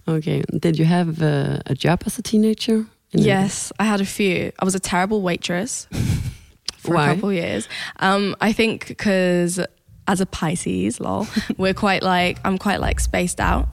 Okay. 0.06 0.42
Did 0.58 0.78
you 0.78 0.84
have 0.84 1.20
uh, 1.22 1.58
a 1.66 1.74
job 1.74 2.02
as 2.06 2.18
a 2.18 2.22
teenager? 2.22 2.86
A- 3.14 3.18
Yes, 3.18 3.72
I 3.78 3.84
had 3.84 4.00
a 4.00 4.04
few. 4.04 4.52
I 4.60 4.64
was 4.64 4.74
a 4.74 4.80
terrible 4.80 5.22
waitress 5.22 5.86
for 6.78 6.94
Why? 6.94 7.10
a 7.10 7.14
couple 7.14 7.32
years. 7.32 7.68
Um, 8.00 8.34
I 8.40 8.52
think 8.52 8.86
because 8.88 9.58
as 10.06 10.20
a 10.20 10.26
Pisces, 10.26 11.00
lol, 11.00 11.26
we're 11.56 11.74
quite 11.74 12.02
like 12.02 12.38
I'm 12.44 12.58
quite 12.58 12.80
like 12.80 13.00
spaced 13.00 13.40
out. 13.40 13.68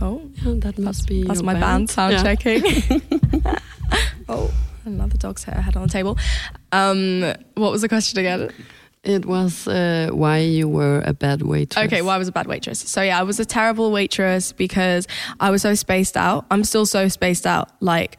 Oh, 0.00 0.22
Yeah, 0.44 0.54
that 0.58 0.78
must 0.78 1.08
be. 1.08 1.24
that's 1.24 1.40
your 1.40 1.46
my 1.46 1.54
band 1.54 1.90
sound 1.90 2.12
Yeah. 2.14 2.22
checking. 2.22 2.62
oh, 4.28 4.52
another 4.84 5.16
dog's 5.18 5.44
hair 5.44 5.60
head 5.60 5.76
on 5.76 5.82
the 5.82 5.88
table. 5.88 6.16
Um, 6.72 7.22
what 7.54 7.72
was 7.72 7.82
the 7.82 7.88
question 7.88 8.18
again? 8.20 8.50
It 9.04 9.24
was 9.26 9.66
uh, 9.66 10.10
why 10.12 10.38
you 10.38 10.68
were 10.68 11.02
a 11.04 11.14
bad 11.14 11.42
waitress. 11.42 11.84
Okay, 11.86 12.02
well, 12.02 12.10
I 12.10 12.18
was 12.18 12.28
a 12.28 12.32
bad 12.32 12.46
waitress. 12.46 12.78
So 12.80 13.00
yeah, 13.02 13.18
I 13.18 13.22
was 13.22 13.40
a 13.40 13.44
terrible 13.44 13.90
waitress 13.90 14.52
because 14.52 15.06
I 15.40 15.50
was 15.50 15.62
so 15.62 15.74
spaced 15.74 16.16
out. 16.16 16.46
I'm 16.50 16.62
still 16.64 16.84
so 16.86 17.08
spaced 17.08 17.46
out. 17.46 17.70
Like 17.80 18.18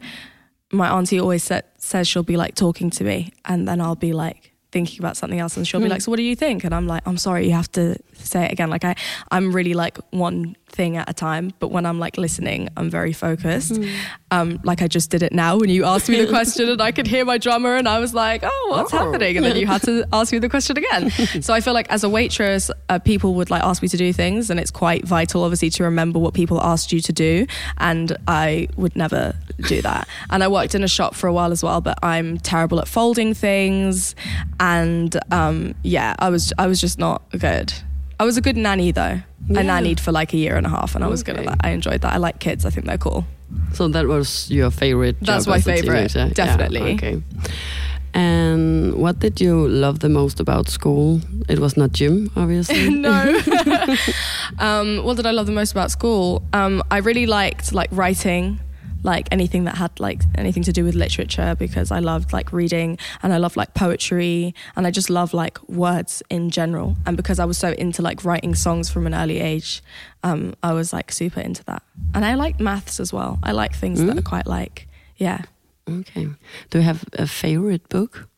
my 0.71 0.89
auntie 0.89 1.19
always 1.19 1.43
sa- 1.43 1.61
says 1.77 2.07
she'll 2.07 2.23
be 2.23 2.37
like 2.37 2.55
talking 2.55 2.89
to 2.91 3.03
me, 3.03 3.31
and 3.45 3.67
then 3.67 3.79
I'll 3.81 3.95
be 3.95 4.13
like 4.13 4.48
thinking 4.71 4.99
about 4.99 5.17
something 5.17 5.39
else, 5.39 5.57
and 5.57 5.67
she'll 5.67 5.79
be 5.79 5.85
Hmm. 5.85 5.91
like, 5.91 6.01
"So 6.01 6.11
what 6.11 6.17
do 6.17 6.23
you 6.23 6.35
think?" 6.35 6.63
And 6.63 6.73
I'm 6.75 6.87
like, 6.87 7.01
"I'm 7.05 7.17
sorry, 7.17 7.45
you 7.47 7.53
have 7.53 7.71
to 7.73 7.95
say 8.25 8.45
it 8.45 8.51
again." 8.51 8.69
Like 8.69 8.83
I, 8.85 8.95
I'm 9.31 9.51
really 9.53 9.73
like 9.73 9.97
one 10.11 10.55
thing 10.71 10.97
at 10.97 11.09
a 11.09 11.13
time, 11.13 11.51
but 11.59 11.69
when 11.71 11.85
I'm 11.85 11.99
like 11.99 12.17
listening, 12.17 12.69
I'm 12.77 12.89
very 12.89 13.11
focused. 13.13 13.75
Hmm. 13.77 13.85
Um, 14.31 14.59
like 14.63 14.81
I 14.83 14.87
just 14.87 15.09
did 15.09 15.23
it 15.23 15.33
now 15.33 15.57
when 15.57 15.69
you 15.69 15.83
asked 15.85 16.09
me 16.09 16.21
the 16.23 16.27
question, 16.37 16.69
and 16.69 16.81
I 16.81 16.91
could 16.91 17.07
hear 17.07 17.25
my 17.25 17.37
drummer, 17.37 17.75
and 17.75 17.87
I 17.87 17.99
was 17.99 18.13
like, 18.13 18.41
"Oh, 18.43 18.67
what's 18.71 18.93
Oh. 18.93 18.97
happening?" 18.99 19.37
And 19.37 19.45
then 19.45 19.55
you 19.55 19.65
had 19.67 19.81
to 19.83 20.05
ask 20.13 20.31
me 20.31 20.39
the 20.39 20.49
question 20.49 20.77
again. 20.77 21.09
so 21.41 21.53
I 21.53 21.61
feel 21.61 21.73
like 21.73 21.89
as 21.89 22.03
a 22.03 22.09
waitress, 22.09 22.69
uh, 22.89 22.99
people 22.99 23.33
would 23.35 23.49
like 23.49 23.63
ask 23.63 23.81
me 23.81 23.87
to 23.87 23.97
do 23.97 24.13
things, 24.13 24.49
and 24.49 24.59
it's 24.59 24.71
quite 24.71 25.05
vital, 25.05 25.43
obviously, 25.43 25.69
to 25.71 25.83
remember 25.83 26.19
what 26.19 26.33
people 26.33 26.61
asked 26.61 26.91
you 26.91 26.99
to 27.01 27.13
do. 27.13 27.45
And 27.79 28.15
I 28.27 28.67
would 28.77 28.95
never 28.95 29.33
do 29.67 29.81
that. 29.81 30.07
And 30.29 30.43
I 30.43 30.47
worked 30.47 30.75
in 30.75 30.83
a 30.83 30.87
shop 30.87 31.15
for 31.15 31.27
a 31.27 31.33
while 31.33 31.51
as 31.51 31.63
well, 31.63 31.81
but 31.81 31.97
I'm 32.03 32.37
terrible 32.37 32.79
at 32.79 32.87
folding 32.87 33.33
things, 33.33 34.13
and 34.59 35.17
um, 35.31 35.73
yeah, 35.83 36.15
I 36.19 36.29
was 36.29 36.53
I 36.57 36.67
was 36.67 36.79
just 36.79 36.99
not 36.99 37.23
good. 37.37 37.73
I 38.19 38.25
was 38.25 38.37
a 38.37 38.41
good 38.41 38.57
nanny 38.57 38.91
though. 38.91 39.21
I 39.49 39.63
nannied 39.63 39.99
for 39.99 40.11
like 40.11 40.33
a 40.33 40.37
year 40.37 40.55
and 40.55 40.65
a 40.65 40.69
half, 40.69 40.93
and 40.93 41.03
I 41.03 41.07
was 41.07 41.23
good 41.23 41.37
at 41.37 41.45
that. 41.45 41.61
I 41.61 41.69
enjoyed 41.71 42.01
that. 42.01 42.13
I 42.13 42.17
like 42.17 42.39
kids. 42.39 42.65
I 42.65 42.69
think 42.69 42.85
they're 42.85 42.97
cool. 42.97 43.25
So 43.73 43.87
that 43.87 44.05
was 44.05 44.51
your 44.51 44.69
favorite. 44.69 45.17
That's 45.21 45.47
my 45.47 45.59
favorite, 45.61 46.11
teenager. 46.11 46.27
Yeah, 46.27 46.33
definitely. 46.33 46.93
okay. 46.93 47.23
And 48.13 48.95
what 48.95 49.19
did 49.19 49.39
you 49.39 49.67
love 49.67 49.99
the 49.99 50.09
most 50.09 50.39
about 50.39 50.67
school? 50.67 51.21
It 51.47 51.59
was 51.59 51.77
not 51.77 51.91
gym, 51.91 52.31
obviously. 52.35 52.89
no. 53.07 53.41
um, 54.59 55.03
what 55.03 55.17
did 55.17 55.25
I 55.25 55.31
love 55.31 55.45
the 55.45 55.51
most 55.51 55.71
about 55.71 55.91
school? 55.91 56.43
Um, 56.53 56.83
I 56.91 56.97
really 56.97 57.25
liked 57.25 57.71
like 57.71 57.89
writing, 57.91 58.59
like 59.03 59.27
anything 59.31 59.63
that 59.65 59.75
had 59.77 59.99
like 59.99 60.21
anything 60.35 60.63
to 60.63 60.71
do 60.71 60.83
with 60.83 60.95
literature 60.95 61.55
because 61.57 61.91
I 61.91 61.99
loved 61.99 62.33
like 62.33 62.51
reading 62.53 62.97
and 63.23 63.33
I 63.33 63.37
loved 63.37 63.57
like 63.57 63.73
poetry 63.73 64.53
and 64.75 64.85
I 64.87 64.91
just 64.91 65.09
love 65.09 65.33
like 65.33 65.57
words 65.69 66.21
in 66.29 66.49
general. 66.49 66.95
And 67.05 67.17
because 67.17 67.39
I 67.39 67.45
was 67.45 67.57
so 67.57 67.71
into 67.71 68.01
like 68.01 68.23
writing 68.25 68.55
songs 68.55 68.89
from 68.89 69.07
an 69.07 69.13
early 69.13 69.39
age, 69.39 69.81
um, 70.23 70.55
I 70.63 70.73
was 70.73 70.93
like 70.93 71.11
super 71.11 71.41
into 71.41 71.63
that. 71.65 71.83
And 72.13 72.23
I 72.25 72.35
like 72.35 72.59
maths 72.59 72.99
as 72.99 73.11
well. 73.11 73.39
I 73.43 73.51
like 73.51 73.73
things 73.73 73.99
that 74.03 74.15
Mm. 74.15 74.19
are 74.19 74.21
quite 74.21 74.47
like, 74.47 74.87
yeah. 75.17 75.41
Okay. 75.89 76.27
Do 76.69 76.77
you 76.77 76.83
have 76.83 77.03
a 77.13 77.25
favorite 77.27 77.89
book? 77.89 78.28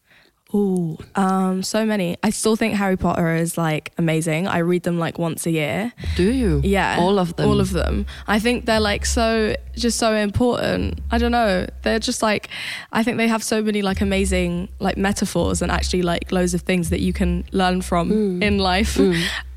Ooh, 0.53 0.97
um, 1.15 1.63
so 1.63 1.85
many. 1.85 2.17
I 2.23 2.29
still 2.29 2.55
think 2.55 2.73
Harry 2.75 2.97
Potter 2.97 3.35
is 3.35 3.57
like 3.57 3.91
amazing. 3.97 4.47
I 4.47 4.57
read 4.59 4.83
them 4.83 4.99
like 4.99 5.17
once 5.17 5.45
a 5.45 5.51
year. 5.51 5.93
Do 6.15 6.23
you? 6.31 6.61
Yeah. 6.63 6.97
All 6.99 7.19
of 7.19 7.35
them. 7.37 7.47
All 7.47 7.59
of 7.61 7.71
them. 7.71 8.05
I 8.27 8.39
think 8.39 8.65
they're 8.65 8.79
like 8.81 9.05
so 9.05 9.55
just 9.75 9.97
so 9.97 10.13
important. 10.13 10.99
I 11.09 11.17
don't 11.17 11.31
know. 11.31 11.67
They're 11.83 11.99
just 11.99 12.21
like 12.21 12.49
I 12.91 13.01
think 13.03 13.17
they 13.17 13.27
have 13.29 13.43
so 13.43 13.61
many 13.61 13.81
like 13.81 14.01
amazing 14.01 14.67
like 14.79 14.97
metaphors 14.97 15.61
and 15.61 15.71
actually 15.71 16.01
like 16.01 16.31
loads 16.31 16.53
of 16.53 16.61
things 16.61 16.89
that 16.89 16.99
you 16.99 17.13
can 17.13 17.45
learn 17.51 17.81
from 17.81 18.09
Mm. 18.11 18.43
in 18.43 18.57
life. 18.57 18.99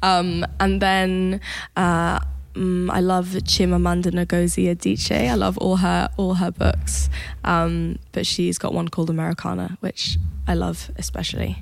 Um 0.03 0.45
and 0.61 0.83
then 0.83 1.41
uh 1.77 2.19
mm, 2.55 2.91
I 2.91 3.01
love 3.01 3.27
Chimamanda 3.45 4.11
Ngozi 4.13 4.75
Adichie. 4.75 5.29
I 5.31 5.35
love 5.35 5.59
all 5.59 5.77
her 5.77 6.09
all 6.17 6.35
her 6.35 6.51
books, 6.51 7.09
um, 7.45 7.99
but 8.13 8.27
she's 8.27 8.59
got 8.59 8.73
one 8.75 8.89
called 8.89 9.11
Americanah, 9.11 9.77
which 9.81 10.19
I 10.47 10.55
love 10.55 10.91
especially. 10.97 11.57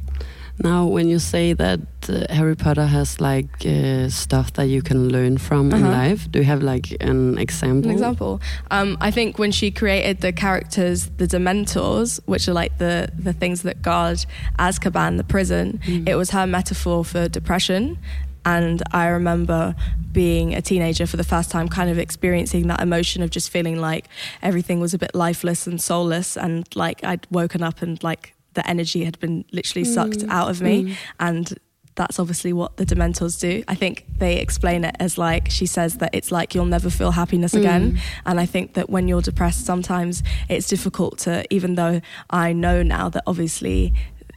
Now, 0.62 0.84
when 0.84 1.08
you 1.08 1.18
say 1.18 1.54
that 1.54 1.80
uh, 2.08 2.26
Harry 2.32 2.54
Potter 2.54 2.84
has 2.86 3.20
like 3.20 3.64
uh, 3.64 4.10
stuff 4.10 4.52
that 4.52 4.66
you 4.66 4.82
can 4.82 5.08
learn 5.08 5.38
from 5.38 5.72
in 5.72 5.82
Uh-huh. 5.82 5.90
life, 5.90 6.30
do 6.30 6.38
you 6.40 6.44
have 6.44 6.62
like 6.62 6.94
an 7.00 7.38
example? 7.38 7.88
An 7.90 7.94
example. 7.96 8.40
Um, 8.70 8.98
I 9.00 9.10
think 9.10 9.38
when 9.38 9.50
she 9.50 9.70
created 9.70 10.20
the 10.20 10.30
characters, 10.32 11.10
the 11.16 11.26
Dementors, 11.26 12.20
which 12.26 12.48
are 12.48 12.52
like 12.62 12.76
the 12.78 13.08
the 13.24 13.32
things 13.32 13.62
that 13.62 13.80
guard 13.82 14.26
Azkaban, 14.58 15.16
the 15.16 15.24
prison, 15.24 15.80
Mm. 15.86 16.06
it 16.08 16.16
was 16.16 16.30
her 16.30 16.46
metaphor 16.46 17.02
for 17.04 17.28
depression. 17.28 17.96
And 18.44 18.82
I 18.92 19.06
remember 19.06 19.74
being 20.12 20.54
a 20.54 20.60
teenager 20.60 21.06
for 21.06 21.16
the 21.16 21.24
first 21.24 21.50
time, 21.50 21.68
kind 21.68 21.88
of 21.90 21.98
experiencing 21.98 22.66
that 22.68 22.80
emotion 22.80 23.22
of 23.22 23.30
just 23.30 23.50
feeling 23.50 23.80
like 23.80 24.08
everything 24.42 24.80
was 24.80 24.92
a 24.94 24.98
bit 24.98 25.14
lifeless 25.14 25.66
and 25.66 25.80
soulless, 25.80 26.36
and 26.36 26.66
like 26.74 27.02
I'd 27.04 27.26
woken 27.30 27.62
up 27.62 27.82
and 27.82 28.02
like 28.02 28.34
the 28.54 28.68
energy 28.68 29.04
had 29.04 29.18
been 29.20 29.44
literally 29.52 29.84
sucked 29.84 30.18
Mm. 30.18 30.28
out 30.30 30.50
of 30.50 30.60
me 30.60 30.84
Mm. 30.84 30.94
and 31.20 31.58
that's 31.94 32.18
obviously 32.18 32.52
what 32.54 32.76
the 32.78 32.84
dementors 32.86 33.38
do 33.40 33.62
i 33.68 33.74
think 33.74 34.06
they 34.18 34.36
explain 34.36 34.82
it 34.84 34.94
as 34.98 35.16
like 35.18 35.50
she 35.50 35.64
says 35.66 35.96
that 35.98 36.10
it's 36.14 36.30
like 36.32 36.54
you'll 36.54 36.64
never 36.66 36.88
feel 36.90 37.10
happiness 37.12 37.52
again 37.54 37.92
Mm. 37.92 37.98
and 38.26 38.40
i 38.40 38.46
think 38.46 38.74
that 38.74 38.88
when 38.90 39.08
you're 39.08 39.20
depressed 39.22 39.64
sometimes 39.66 40.22
it's 40.50 40.68
difficult 40.68 41.16
to 41.20 41.44
even 41.50 41.74
though 41.76 42.00
i 42.30 42.52
know 42.52 42.82
now 42.82 43.08
that 43.10 43.22
obviously 43.26 43.92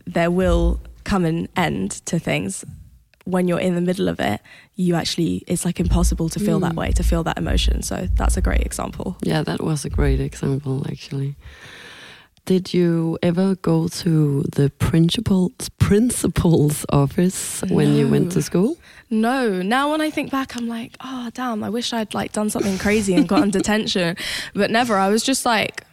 there 0.06 0.32
will 0.32 0.80
come 1.06 1.24
an 1.26 1.48
end 1.58 1.92
to 2.06 2.20
things 2.20 2.64
when 3.26 3.48
you're 3.48 3.60
in 3.60 3.76
the 3.76 3.82
middle 3.82 4.08
of 4.08 4.20
it, 4.20 4.40
you 4.76 4.96
actually 4.96 5.44
it's 5.48 5.66
like 5.66 5.80
impossible 5.80 6.30
to 6.30 6.40
feel 6.40 6.60
that 6.62 6.74
Mm. 6.74 6.78
way, 6.78 6.92
to 6.94 7.04
feel 7.04 7.24
that 7.24 7.38
emotion. 7.38 7.82
So 7.84 8.08
that's 8.16 8.38
a 8.38 8.42
great 8.42 8.62
example. 8.62 9.18
Yeah, 9.24 9.44
that 9.44 9.62
was 9.62 9.84
a 9.86 9.90
great 9.90 10.20
example, 10.20 10.86
actually. 10.90 11.36
Did 12.46 12.76
you 12.76 13.18
ever 13.24 13.56
go 13.56 13.88
to 13.88 14.44
the 14.52 14.70
principal's 14.78 15.70
principal's 15.80 16.86
office 16.90 17.64
when 17.70 17.96
you 17.96 18.08
went 18.08 18.32
to 18.34 18.42
school? 18.44 18.78
No, 19.10 19.64
now 19.64 19.90
when 19.92 20.00
I 20.02 20.12
think 20.12 20.30
back, 20.30 20.56
I'm 20.56 20.68
like, 20.68 20.96
oh 21.04 21.30
damn, 21.34 21.64
I 21.64 21.70
wish 21.70 21.92
I'd 21.94 22.14
like 22.14 22.32
done 22.34 22.52
something 22.52 22.78
crazy 22.78 23.16
and 23.16 23.28
gotten 23.28 23.50
detention, 23.60 24.16
but 24.54 24.70
never. 24.70 24.96
I 24.98 25.10
was 25.10 25.24
just 25.24 25.44
like, 25.46 25.84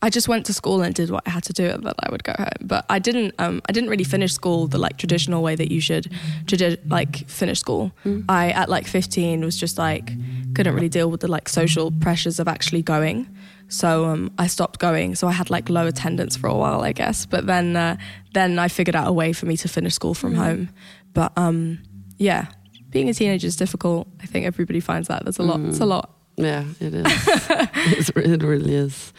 I 0.00 0.10
just 0.10 0.28
went 0.28 0.46
to 0.46 0.52
school 0.52 0.82
and 0.82 0.94
did 0.94 1.10
what 1.10 1.24
I 1.26 1.30
had 1.30 1.42
to 1.44 1.52
do, 1.52 1.66
and 1.66 1.84
then 1.84 1.94
I 1.98 2.10
would 2.10 2.22
go 2.22 2.32
home. 2.38 2.48
But 2.60 2.86
I 2.88 3.00
didn't, 3.00 3.34
um, 3.38 3.60
I 3.68 3.72
didn't 3.72 3.90
really 3.90 4.04
finish 4.04 4.32
school 4.32 4.68
the 4.68 4.78
like 4.78 4.96
traditional 4.96 5.42
way 5.42 5.56
that 5.56 5.72
you 5.72 5.80
should, 5.80 6.12
tradi- 6.44 6.78
like 6.88 7.28
finish 7.28 7.58
school. 7.58 7.90
I 8.28 8.50
at 8.50 8.68
like 8.68 8.86
15 8.86 9.44
was 9.44 9.56
just 9.56 9.76
like 9.76 10.12
couldn't 10.54 10.74
really 10.74 10.88
deal 10.88 11.10
with 11.10 11.20
the 11.20 11.28
like 11.28 11.48
social 11.48 11.90
pressures 11.90 12.38
of 12.38 12.46
actually 12.46 12.82
going. 12.82 13.28
So 13.68 14.06
um, 14.06 14.30
I 14.38 14.46
stopped 14.46 14.78
going. 14.78 15.14
So 15.14 15.26
I 15.26 15.32
had 15.32 15.50
like 15.50 15.68
low 15.68 15.86
attendance 15.86 16.36
for 16.36 16.46
a 16.46 16.54
while, 16.54 16.82
I 16.82 16.92
guess. 16.92 17.26
But 17.26 17.46
then, 17.46 17.76
uh, 17.76 17.96
then 18.34 18.58
I 18.58 18.68
figured 18.68 18.96
out 18.96 19.06
a 19.08 19.12
way 19.12 19.32
for 19.32 19.46
me 19.46 19.56
to 19.58 19.68
finish 19.68 19.94
school 19.94 20.14
from 20.14 20.34
home. 20.34 20.70
But 21.12 21.32
um, 21.36 21.80
yeah, 22.18 22.46
being 22.90 23.08
a 23.08 23.14
teenager 23.14 23.46
is 23.46 23.56
difficult. 23.56 24.08
I 24.22 24.26
think 24.26 24.46
everybody 24.46 24.80
finds 24.80 25.08
that. 25.08 25.24
There's 25.24 25.38
a 25.38 25.42
lot. 25.42 25.60
It's 25.60 25.80
a 25.80 25.86
lot. 25.86 26.14
Yeah, 26.36 26.64
it 26.80 26.94
is. 26.94 27.06
it 28.16 28.42
really 28.42 28.74
is. 28.74 29.12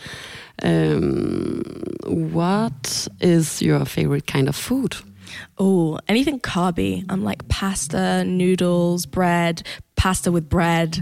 Um, 0.63 1.61
what 2.05 3.07
is 3.21 3.61
your 3.61 3.85
favorite 3.85 4.27
kind 4.27 4.49
of 4.49 4.55
food? 4.55 4.95
Oh, 5.57 5.99
anything 6.07 6.39
carby. 6.39 7.05
I'm 7.09 7.23
like 7.23 7.47
pasta, 7.49 8.23
noodles, 8.25 9.05
bread, 9.05 9.61
pasta 9.95 10.31
with 10.31 10.49
bread, 10.49 10.97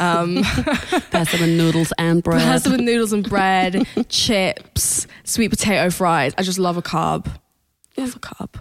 um, 0.00 0.42
Pasta 1.10 1.36
with 1.40 1.50
noodles 1.50 1.92
and 1.98 2.22
bread. 2.22 2.40
pasta 2.42 2.70
with 2.70 2.80
noodles 2.80 3.12
and 3.12 3.28
bread, 3.28 3.86
chips, 4.08 5.06
sweet 5.24 5.48
potato 5.50 5.90
fries. 5.90 6.32
I 6.38 6.42
just 6.42 6.58
love 6.58 6.76
a 6.76 6.82
carb. 6.82 7.26
Love 7.96 8.16
a 8.16 8.18
carb. 8.20 8.54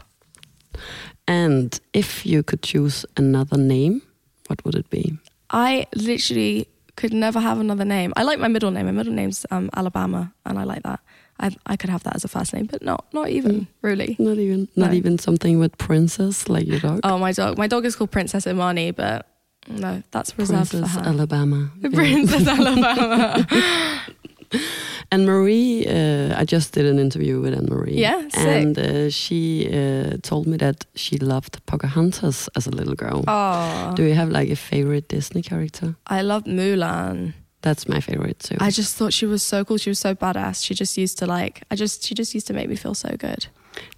and 1.27 1.79
if 1.93 2.25
you 2.25 2.43
could 2.43 2.61
choose 2.61 3.05
another 3.17 3.57
name, 3.57 4.01
what 4.47 4.63
would 4.65 4.75
it 4.75 4.89
be? 4.89 5.17
I 5.49 5.87
literally 5.95 6.67
could 6.95 7.13
never 7.13 7.39
have 7.39 7.59
another 7.59 7.85
name. 7.85 8.13
I 8.15 8.23
like 8.23 8.39
my 8.39 8.47
middle 8.47 8.71
name. 8.71 8.85
My 8.85 8.91
middle 8.91 9.13
name's 9.13 9.45
um, 9.51 9.69
Alabama, 9.75 10.33
and 10.45 10.57
I 10.59 10.63
like 10.63 10.83
that. 10.83 10.99
I, 11.39 11.53
I 11.65 11.75
could 11.75 11.89
have 11.89 12.03
that 12.03 12.15
as 12.15 12.23
a 12.23 12.29
first 12.29 12.53
name, 12.53 12.65
but 12.65 12.81
not 12.81 13.05
not 13.13 13.29
even 13.29 13.67
really. 13.81 14.15
Not 14.19 14.37
even, 14.37 14.69
not 14.75 14.91
No. 14.91 14.95
even 14.97 15.17
something 15.19 15.59
with 15.59 15.77
princess 15.77 16.47
like 16.47 16.65
your 16.65 16.79
dog. 16.79 17.01
Oh, 17.03 17.17
my 17.17 17.33
dog. 17.33 17.57
My 17.57 17.67
dog 17.67 17.85
is 17.85 17.95
called 17.95 18.11
Princess 18.11 18.47
Imani, 18.47 18.91
but 18.91 19.27
no, 19.67 20.01
that's 20.11 20.37
reserved 20.37 20.69
Princess 20.71 20.93
for 20.93 20.99
her. 21.01 21.09
Alabama. 21.09 21.71
Yeah. 21.81 21.89
Princess 21.89 22.47
Alabama. 22.47 23.45
And 25.11 25.25
Marie, 25.27 25.85
uh, 25.85 26.41
I 26.41 26.45
just 26.45 26.73
did 26.73 26.85
an 26.85 26.97
interview 26.97 27.39
with 27.39 27.53
Anne 27.53 27.67
Marie. 27.69 27.93
Yeah, 28.01 28.27
sick. 28.29 28.47
And 28.47 28.77
uh, 28.77 29.09
she 29.11 29.69
uh, 29.71 30.17
told 30.23 30.47
me 30.47 30.57
that 30.57 30.85
she 30.95 31.17
loved 31.19 31.63
Pocahontas 31.67 32.49
as 32.55 32.65
a 32.67 32.71
little 32.71 32.95
girl. 32.95 33.23
oh, 33.27 33.93
Do 33.95 34.03
you 34.03 34.15
have 34.15 34.29
like 34.29 34.49
a 34.49 34.55
favorite 34.55 35.07
Disney 35.07 35.43
character? 35.43 35.95
I 36.07 36.23
loved 36.23 36.47
Mulan. 36.47 37.33
That's 37.61 37.87
my 37.87 37.99
favorite 38.01 38.39
too. 38.39 38.57
I 38.59 38.71
just 38.71 38.95
thought 38.95 39.13
she 39.13 39.25
was 39.27 39.43
so 39.43 39.63
cool. 39.63 39.77
She 39.77 39.89
was 39.91 39.99
so 39.99 40.15
badass. 40.15 40.63
She 40.63 40.73
just 40.73 40.97
used 40.97 41.17
to 41.19 41.25
like. 41.27 41.61
I 41.71 41.75
just. 41.75 42.03
She 42.03 42.15
just 42.15 42.33
used 42.33 42.47
to 42.47 42.53
make 42.53 42.67
me 42.69 42.75
feel 42.75 42.95
so 42.95 43.09
good. 43.17 43.47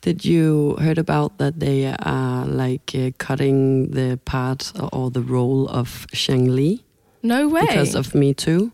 Did 0.01 0.25
you 0.25 0.75
heard 0.79 0.97
about 0.97 1.37
that 1.37 1.59
they 1.59 1.85
are 1.99 2.45
like 2.45 2.91
uh, 2.95 3.11
cutting 3.17 3.91
the 3.91 4.19
part 4.25 4.71
or 4.91 5.11
the 5.11 5.21
role 5.21 5.67
of 5.69 6.05
Shang 6.13 6.55
Li 6.55 6.83
No 7.23 7.47
way. 7.47 7.61
because 7.61 7.95
of 7.95 8.13
Me 8.15 8.33
Too? 8.33 8.71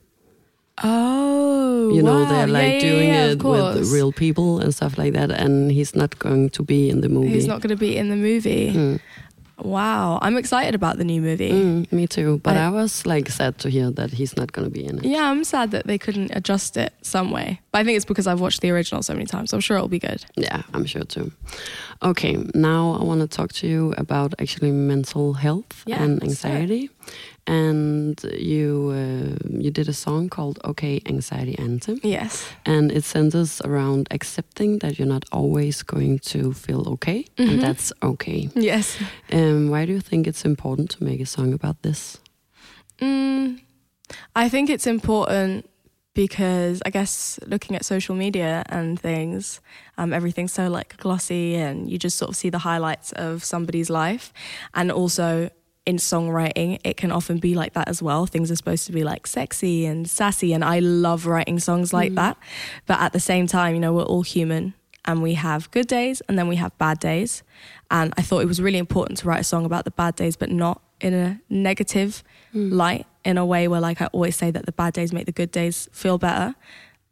Oh, 0.84 1.92
You 1.94 2.02
know 2.04 2.20
wow. 2.24 2.26
they're 2.30 2.48
like 2.48 2.64
Yeah, 2.64 2.74
yeah, 2.74 2.80
doing 2.92 3.10
yeah, 3.10 3.26
of 3.26 3.40
it 3.40 3.80
with 3.80 3.92
real 3.94 4.12
people 4.12 4.60
and 4.60 4.74
stuff 4.74 4.98
like 4.98 5.14
that, 5.14 5.30
and 5.32 5.72
he's 5.72 5.96
not 5.96 6.18
going 6.20 6.50
to 6.52 6.64
be 6.64 6.90
in 6.90 7.02
the 7.02 7.10
movie. 7.10 7.30
He's 7.30 7.48
not 7.48 7.62
going 7.62 7.70
to 7.78 7.80
be 7.80 7.98
in 7.98 8.10
the 8.10 8.16
movie. 8.16 8.72
Mm. 8.74 9.00
Wow, 9.60 10.18
I'm 10.22 10.36
excited 10.36 10.74
about 10.74 10.98
the 10.98 11.04
new 11.04 11.22
movie. 11.22 11.52
Mm, 11.52 11.92
me 11.92 12.08
too. 12.08 12.40
But 12.44 12.58
I, 12.58 12.66
I- 12.66 12.70
was 12.70 13.06
like 13.06 13.30
sad 13.30 13.60
to 13.60 13.70
hear 13.70 13.92
that 13.92 14.12
he's 14.12 14.36
not 14.36 14.52
going 14.52 14.66
to 14.66 14.72
be 14.72 14.84
in 14.84 14.98
it. 14.98 15.06
Yeah, 15.06 15.30
I'm 15.30 15.44
sad 15.44 15.70
that 15.72 15.86
they 15.86 15.98
couldn't 16.00 16.32
adjust 16.36 16.76
it 16.76 16.92
some 17.04 17.30
way. 17.32 17.62
But 17.72 17.80
I 17.80 17.84
think 17.84 17.96
it's 17.96 18.04
because 18.06 18.26
I've 18.26 18.42
watched 18.42 18.62
the 18.62 18.72
original 18.72 19.04
so 19.04 19.14
many 19.14 19.26
times. 19.28 19.52
So 19.52 19.58
I'm 19.58 19.62
sure 19.62 19.78
it'll 19.78 19.88
be 19.88 20.00
good. 20.00 20.26
Yeah, 20.36 20.64
I'm 20.74 20.86
sure 20.86 21.04
too. 21.04 21.32
Okay, 22.02 22.36
now 22.56 22.98
I 23.00 23.04
want 23.04 23.22
to 23.22 23.28
talk 23.28 23.54
to 23.54 23.68
you 23.68 23.94
about 23.98 24.34
actually 24.40 24.72
mental 24.72 25.34
health 25.34 25.84
Yeah, 25.86 26.02
and 26.04 26.20
let's 26.22 26.42
do 26.42 26.48
it. 26.48 26.52
anxiety. 26.52 26.90
And 27.48 28.24
you 28.38 28.92
uh, 28.96 29.36
you 29.64 29.70
did 29.72 29.90
a 29.90 29.94
song 29.94 30.30
called 30.30 30.60
"Okay 30.64 31.02
Anxiety 31.06 31.56
Anthem," 31.60 32.00
Yes. 32.04 32.46
and 32.66 32.92
it 32.92 33.04
centers 33.04 33.62
around 33.66 34.08
accepting 34.12 34.80
that 34.80 34.98
you're 34.98 35.08
not 35.14 35.26
always 35.32 35.84
going 35.84 36.20
to 36.32 36.54
feel 36.54 36.88
okay, 36.88 37.26
Mhm. 37.38 37.50
and 37.50 37.62
that's 37.62 37.92
okay. 38.02 38.50
Yes. 38.56 38.98
Um, 39.32 39.70
why 39.70 39.86
do 39.86 39.92
you 39.92 40.00
think 40.02 40.28
it's 40.28 40.46
important 40.46 40.90
to 40.98 41.04
make 41.04 41.20
a 41.22 41.26
song 41.26 41.54
about 41.54 41.82
this? 41.82 42.18
Mm, 43.02 43.60
I 44.36 44.50
think 44.50 44.70
it's 44.70 44.88
important 44.88 45.66
because 46.14 46.82
I 46.86 46.92
guess 46.92 47.40
looking 47.48 47.76
at 47.76 47.84
social 47.86 48.16
media 48.16 48.64
and 48.70 49.00
things, 49.00 49.60
um, 49.98 50.14
everything's 50.14 50.54
so 50.54 50.70
like 50.70 50.96
glossy 50.98 51.56
and 51.56 51.90
you 51.90 51.98
just 51.98 52.18
sort 52.18 52.30
of 52.30 52.36
see 52.36 52.50
the 52.52 52.60
highlights 52.60 53.12
of 53.14 53.44
somebody's 53.44 53.90
life. 53.90 54.32
And 54.74 54.92
also 54.92 55.50
in 55.86 55.98
songwriting, 55.98 56.80
it 56.84 56.98
can 56.98 57.12
often 57.12 57.40
be 57.40 57.56
like 57.56 57.74
that 57.74 57.88
as 57.88 58.02
well. 58.02 58.26
Things 58.26 58.50
are 58.50 58.56
supposed 58.56 58.86
to 58.86 58.92
be 58.92 59.04
like 59.04 59.28
sexy 59.28 59.86
and 59.86 60.10
sassy. 60.10 60.54
And 60.54 60.64
I 60.64 60.80
love 60.80 61.26
writing 61.26 61.60
songs 61.60 61.94
like 61.94 62.16
that. 62.16 62.38
But 62.86 63.00
at 63.02 63.14
the 63.14 63.20
same 63.20 63.48
time, 63.48 63.76
you 63.76 63.82
know, 63.82 63.94
we're 63.94 64.04
all 64.04 64.22
human 64.22 64.74
and 65.06 65.22
we 65.22 65.34
have 65.34 65.70
good 65.72 65.88
days 65.88 66.22
and 66.22 66.40
then 66.40 66.48
we 66.48 66.56
have 66.56 66.78
bad 66.78 67.00
days. 67.00 67.44
And 67.92 68.14
I 68.18 68.22
thought 68.22 68.42
it 68.42 68.48
was 68.48 68.62
really 68.62 68.78
important 68.78 69.20
to 69.20 69.28
write 69.28 69.42
a 69.42 69.44
song 69.44 69.66
about 69.66 69.84
the 69.84 69.92
bad 69.92 70.16
days, 70.16 70.38
but 70.38 70.50
not 70.50 70.82
in 71.02 71.14
a 71.14 71.42
negative 71.50 72.24
light, 72.54 73.06
in 73.26 73.38
a 73.38 73.46
way 73.46 73.68
where, 73.68 73.82
like, 73.82 74.02
I 74.02 74.06
always 74.08 74.38
say 74.38 74.52
that 74.52 74.66
the 74.66 74.72
bad 74.72 74.94
days 74.94 75.12
make 75.12 75.26
the 75.26 75.34
good 75.34 75.52
days 75.52 75.90
feel 75.92 76.18
better. 76.18 76.56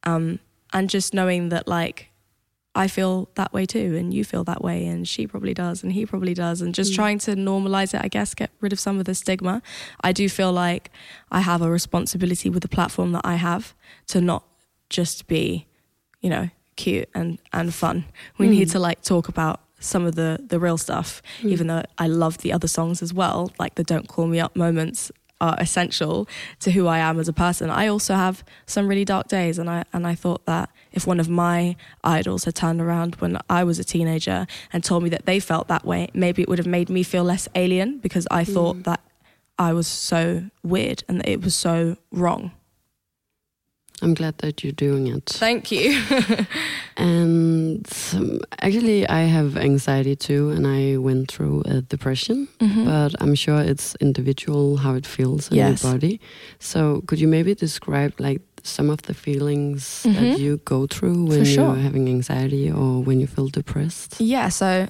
Um, 0.03 0.39
and 0.71 0.89
just 0.89 1.13
knowing 1.13 1.49
that, 1.49 1.67
like, 1.67 2.10
I 2.73 2.87
feel 2.87 3.29
that 3.35 3.51
way 3.51 3.65
too, 3.65 3.95
and 3.97 4.13
you 4.13 4.23
feel 4.23 4.45
that 4.45 4.63
way, 4.63 4.85
and 4.85 5.05
she 5.07 5.27
probably 5.27 5.53
does, 5.53 5.83
and 5.83 5.91
he 5.91 6.05
probably 6.05 6.33
does, 6.33 6.61
and 6.61 6.73
just 6.73 6.93
mm. 6.93 6.95
trying 6.95 7.19
to 7.19 7.35
normalize 7.35 7.93
it, 7.93 8.01
I 8.01 8.07
guess, 8.07 8.33
get 8.33 8.49
rid 8.61 8.71
of 8.71 8.79
some 8.79 8.97
of 8.97 9.05
the 9.05 9.13
stigma. 9.13 9.61
I 10.01 10.13
do 10.13 10.29
feel 10.29 10.53
like 10.53 10.89
I 11.31 11.41
have 11.41 11.61
a 11.61 11.69
responsibility 11.69 12.49
with 12.49 12.61
the 12.61 12.69
platform 12.69 13.11
that 13.11 13.25
I 13.25 13.35
have 13.35 13.75
to 14.07 14.21
not 14.21 14.45
just 14.89 15.27
be, 15.27 15.67
you 16.21 16.29
know, 16.29 16.49
cute 16.77 17.09
and 17.13 17.39
and 17.51 17.73
fun. 17.73 18.05
We 18.37 18.47
need 18.47 18.69
mm. 18.69 18.71
to 18.71 18.79
like 18.79 19.01
talk 19.01 19.27
about 19.27 19.59
some 19.81 20.05
of 20.05 20.15
the 20.15 20.39
the 20.47 20.59
real 20.59 20.77
stuff, 20.77 21.21
mm. 21.41 21.49
even 21.49 21.67
though 21.67 21.83
I 21.97 22.07
love 22.07 22.37
the 22.37 22.53
other 22.53 22.69
songs 22.69 23.01
as 23.01 23.13
well, 23.13 23.51
like 23.59 23.75
the 23.75 23.83
"Don't 23.83 24.07
Call 24.07 24.27
Me 24.27 24.39
Up" 24.39 24.55
moments 24.55 25.11
are 25.41 25.55
essential 25.59 26.27
to 26.59 26.71
who 26.71 26.87
I 26.87 26.99
am 26.99 27.19
as 27.19 27.27
a 27.27 27.33
person. 27.33 27.69
I 27.69 27.87
also 27.87 28.13
have 28.13 28.43
some 28.65 28.87
really 28.87 29.03
dark 29.03 29.27
days, 29.27 29.59
and 29.59 29.69
I 29.69 29.83
and 29.91 30.07
I 30.07 30.15
thought 30.15 30.45
that 30.45 30.69
if 30.93 31.05
one 31.05 31.19
of 31.19 31.27
my 31.27 31.75
idols 32.03 32.45
had 32.45 32.55
turned 32.55 32.79
around 32.79 33.15
when 33.15 33.37
I 33.49 33.63
was 33.63 33.79
a 33.79 33.83
teenager 33.83 34.47
and 34.71 34.83
told 34.83 35.03
me 35.03 35.09
that 35.09 35.25
they 35.25 35.39
felt 35.39 35.67
that 35.67 35.83
way, 35.83 36.09
maybe 36.13 36.41
it 36.41 36.47
would 36.47 36.59
have 36.59 36.67
made 36.67 36.89
me 36.89 37.03
feel 37.03 37.23
less 37.23 37.49
alien 37.55 37.99
because 37.99 38.27
I 38.31 38.45
thought 38.45 38.77
mm. 38.77 38.83
that 38.83 39.01
I 39.57 39.73
was 39.73 39.87
so 39.87 40.43
weird 40.63 41.03
and 41.07 41.19
that 41.19 41.29
it 41.29 41.41
was 41.41 41.55
so 41.55 41.97
wrong. 42.11 42.51
I'm 44.01 44.13
glad 44.15 44.37
that 44.39 44.63
you're 44.63 44.73
doing 44.73 45.07
it. 45.07 45.25
Thank 45.29 45.71
you. 45.71 46.01
And 46.97 47.87
um, 48.13 48.41
actually, 48.59 49.07
I 49.07 49.21
have 49.21 49.57
anxiety 49.57 50.15
too, 50.15 50.49
and 50.51 50.67
I 50.67 50.97
went 50.97 51.31
through 51.31 51.63
a 51.65 51.81
depression. 51.81 52.47
Mm-hmm. 52.59 52.85
But 52.85 53.15
I'm 53.21 53.33
sure 53.35 53.61
it's 53.61 53.95
individual 53.99 54.77
how 54.77 54.95
it 54.95 55.05
feels 55.07 55.49
in 55.49 55.57
Yes. 55.57 55.83
your 55.83 55.93
body. 55.93 56.19
So, 56.59 57.01
could 57.07 57.19
you 57.19 57.27
maybe 57.27 57.55
describe 57.55 58.13
like 58.19 58.41
some 58.63 58.89
of 58.93 59.01
the 59.03 59.13
feelings 59.13 60.03
Mhm. 60.05 60.13
that 60.19 60.39
you 60.39 60.57
go 60.65 60.85
through 60.87 61.25
when 61.25 61.45
sure. 61.45 61.65
you're 61.73 61.83
having 61.83 62.07
anxiety 62.09 62.69
or 62.69 63.01
when 63.03 63.19
you 63.19 63.27
feel 63.27 63.47
depressed? 63.49 64.19
Yeah, 64.19 64.49
so 64.49 64.87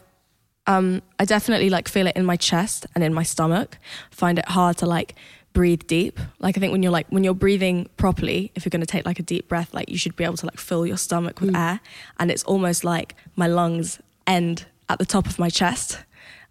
um, 0.68 1.02
I 1.20 1.26
definitely 1.26 1.70
like 1.70 1.88
feel 1.90 2.08
it 2.08 2.16
in 2.16 2.26
my 2.26 2.36
chest 2.38 2.86
and 2.96 3.04
in 3.04 3.14
my 3.14 3.24
stomach. 3.24 3.78
Find 4.12 4.38
it 4.40 4.46
hard 4.50 4.78
to 4.78 4.86
like 4.86 5.16
breathe 5.54 5.86
deep. 5.88 6.20
Like 6.40 6.58
I 6.58 6.60
think 6.60 6.72
when 6.72 6.84
you're 6.84 6.92
like 6.92 7.08
when 7.10 7.24
you're 7.24 7.34
breathing 7.34 7.90
properly, 7.98 8.52
if 8.56 8.66
you're 8.66 8.70
going 8.70 8.82
to 8.82 8.88
take 8.88 9.06
like 9.06 9.20
a 9.20 9.24
deep 9.24 9.48
breath, 9.48 9.74
like 9.74 9.90
you 9.90 9.98
should 9.98 10.16
be 10.16 10.24
able 10.24 10.38
to 10.38 10.46
like 10.46 10.60
fill 10.60 10.86
your 10.86 10.98
stomach 10.98 11.42
with 11.42 11.56
air, 11.56 11.80
and 12.20 12.32
it's 12.32 12.44
almost 12.44 12.84
like 12.84 13.16
my 13.36 13.48
lungs 13.48 14.00
end 14.28 14.66
at 14.90 15.00
the 15.00 15.06
top 15.06 15.28
of 15.28 15.40
my 15.40 15.50
chest. 15.50 16.00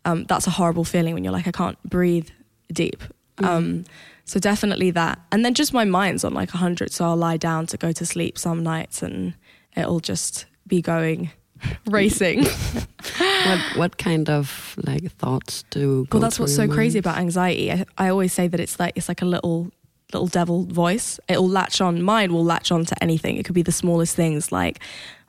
Um, 0.04 0.24
that's 0.24 0.46
a 0.46 0.50
horrible 0.50 0.84
feeling 0.84 1.14
when 1.14 1.24
you're 1.24 1.32
like 1.32 1.46
I 1.46 1.52
can't 1.52 1.82
breathe 1.82 2.30
deep. 2.72 3.02
Um, 3.38 3.84
so 4.26 4.38
definitely 4.38 4.90
that, 4.92 5.18
and 5.32 5.44
then 5.44 5.54
just 5.54 5.72
my 5.72 5.84
mind's 5.84 6.24
on 6.24 6.34
like 6.34 6.52
a 6.52 6.58
hundred, 6.58 6.92
so 6.92 7.04
I'll 7.06 7.16
lie 7.16 7.38
down 7.38 7.66
to 7.68 7.76
go 7.76 7.90
to 7.90 8.06
sleep 8.06 8.38
some 8.38 8.62
nights, 8.62 9.02
and 9.02 9.34
it'll 9.76 10.00
just 10.00 10.44
be 10.66 10.82
going 10.82 11.30
racing. 11.86 12.44
what 13.18 13.60
what 13.76 13.98
kind 13.98 14.28
of 14.28 14.74
like 14.86 15.10
thoughts 15.12 15.64
do? 15.70 16.06
well, 16.12 16.20
that's 16.20 16.38
what's 16.38 16.54
so 16.54 16.68
crazy 16.68 16.98
about 16.98 17.18
anxiety. 17.18 17.72
I, 17.72 17.84
I 17.98 18.08
always 18.08 18.32
say 18.32 18.48
that 18.48 18.60
it's 18.60 18.78
like 18.78 18.92
it's 18.96 19.08
like 19.08 19.22
a 19.22 19.26
little 19.26 19.70
little 20.12 20.26
devil 20.26 20.64
voice. 20.64 21.20
It'll 21.28 21.48
latch 21.48 21.80
on. 21.80 22.02
Mine 22.02 22.32
will 22.32 22.44
latch 22.44 22.72
on 22.72 22.84
to 22.84 23.02
anything. 23.02 23.36
It 23.36 23.44
could 23.44 23.54
be 23.54 23.62
the 23.62 23.72
smallest 23.72 24.16
things, 24.16 24.52
like, 24.52 24.80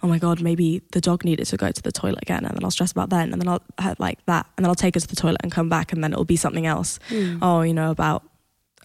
oh 0.04 0.08
my 0.08 0.18
god, 0.18 0.42
maybe 0.42 0.82
the 0.92 1.02
dog 1.02 1.24
needed 1.24 1.46
to 1.46 1.58
go 1.58 1.72
to 1.72 1.82
the 1.82 1.92
toilet 1.92 2.22
again, 2.22 2.46
and 2.46 2.56
then 2.56 2.64
I'll 2.64 2.72
stress 2.72 2.92
about 2.92 3.10
that, 3.10 3.30
and 3.30 3.40
then 3.40 3.48
I'll 3.48 3.62
have 3.78 4.00
like 4.00 4.24
that, 4.26 4.48
and 4.58 4.66
then 4.66 4.70
I'll 4.70 4.76
take 4.76 4.96
her 4.96 5.00
to 5.00 5.08
the 5.08 5.16
toilet 5.16 5.42
and 5.44 5.52
come 5.52 5.70
back, 5.70 5.94
and 5.94 6.04
then 6.04 6.12
it'll 6.12 6.26
be 6.26 6.36
something 6.36 6.66
else. 6.66 7.00
Mm. 7.10 7.40
Oh, 7.42 7.62
you 7.62 7.74
know 7.74 7.92
about 7.92 8.24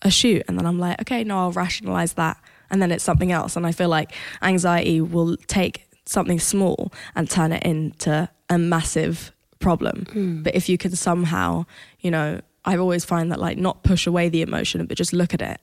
a 0.03 0.11
shoot, 0.11 0.43
and 0.49 0.59
then 0.59 0.67
I'm 0.67 0.79
like, 0.79 1.01
okay, 1.03 1.25
no, 1.25 1.39
I'll 1.39 1.53
rationalize 1.53 2.15
that, 2.15 2.39
and 2.71 2.83
then 2.83 2.93
it's 2.93 3.05
something 3.05 3.33
else. 3.33 3.57
And 3.57 3.67
I 3.67 3.73
feel 3.73 3.89
like 3.89 4.13
anxiety 4.43 5.01
will 5.01 5.37
take 5.47 5.86
something 6.07 6.39
small 6.41 6.93
and 7.15 7.29
turn 7.29 7.53
it 7.53 7.63
into 7.65 8.29
a 8.49 8.59
massive 8.59 9.33
problem. 9.59 10.07
Mm. 10.11 10.43
But 10.45 10.55
if 10.55 10.69
you 10.69 10.79
can 10.79 10.95
somehow, 10.97 11.67
you 12.01 12.11
know, 12.11 12.41
I 12.65 12.77
always 12.77 13.05
find 13.05 13.31
that 13.33 13.41
like 13.41 13.59
not 13.59 13.83
push 13.83 14.07
away 14.07 14.29
the 14.29 14.43
emotion, 14.43 14.85
but 14.87 14.97
just 14.97 15.13
look 15.13 15.35
at 15.35 15.43
it 15.43 15.61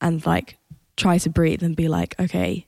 and 0.00 0.24
like 0.26 0.58
try 0.96 1.18
to 1.18 1.30
breathe 1.30 1.62
and 1.62 1.74
be 1.76 1.88
like, 1.88 2.14
okay, 2.20 2.66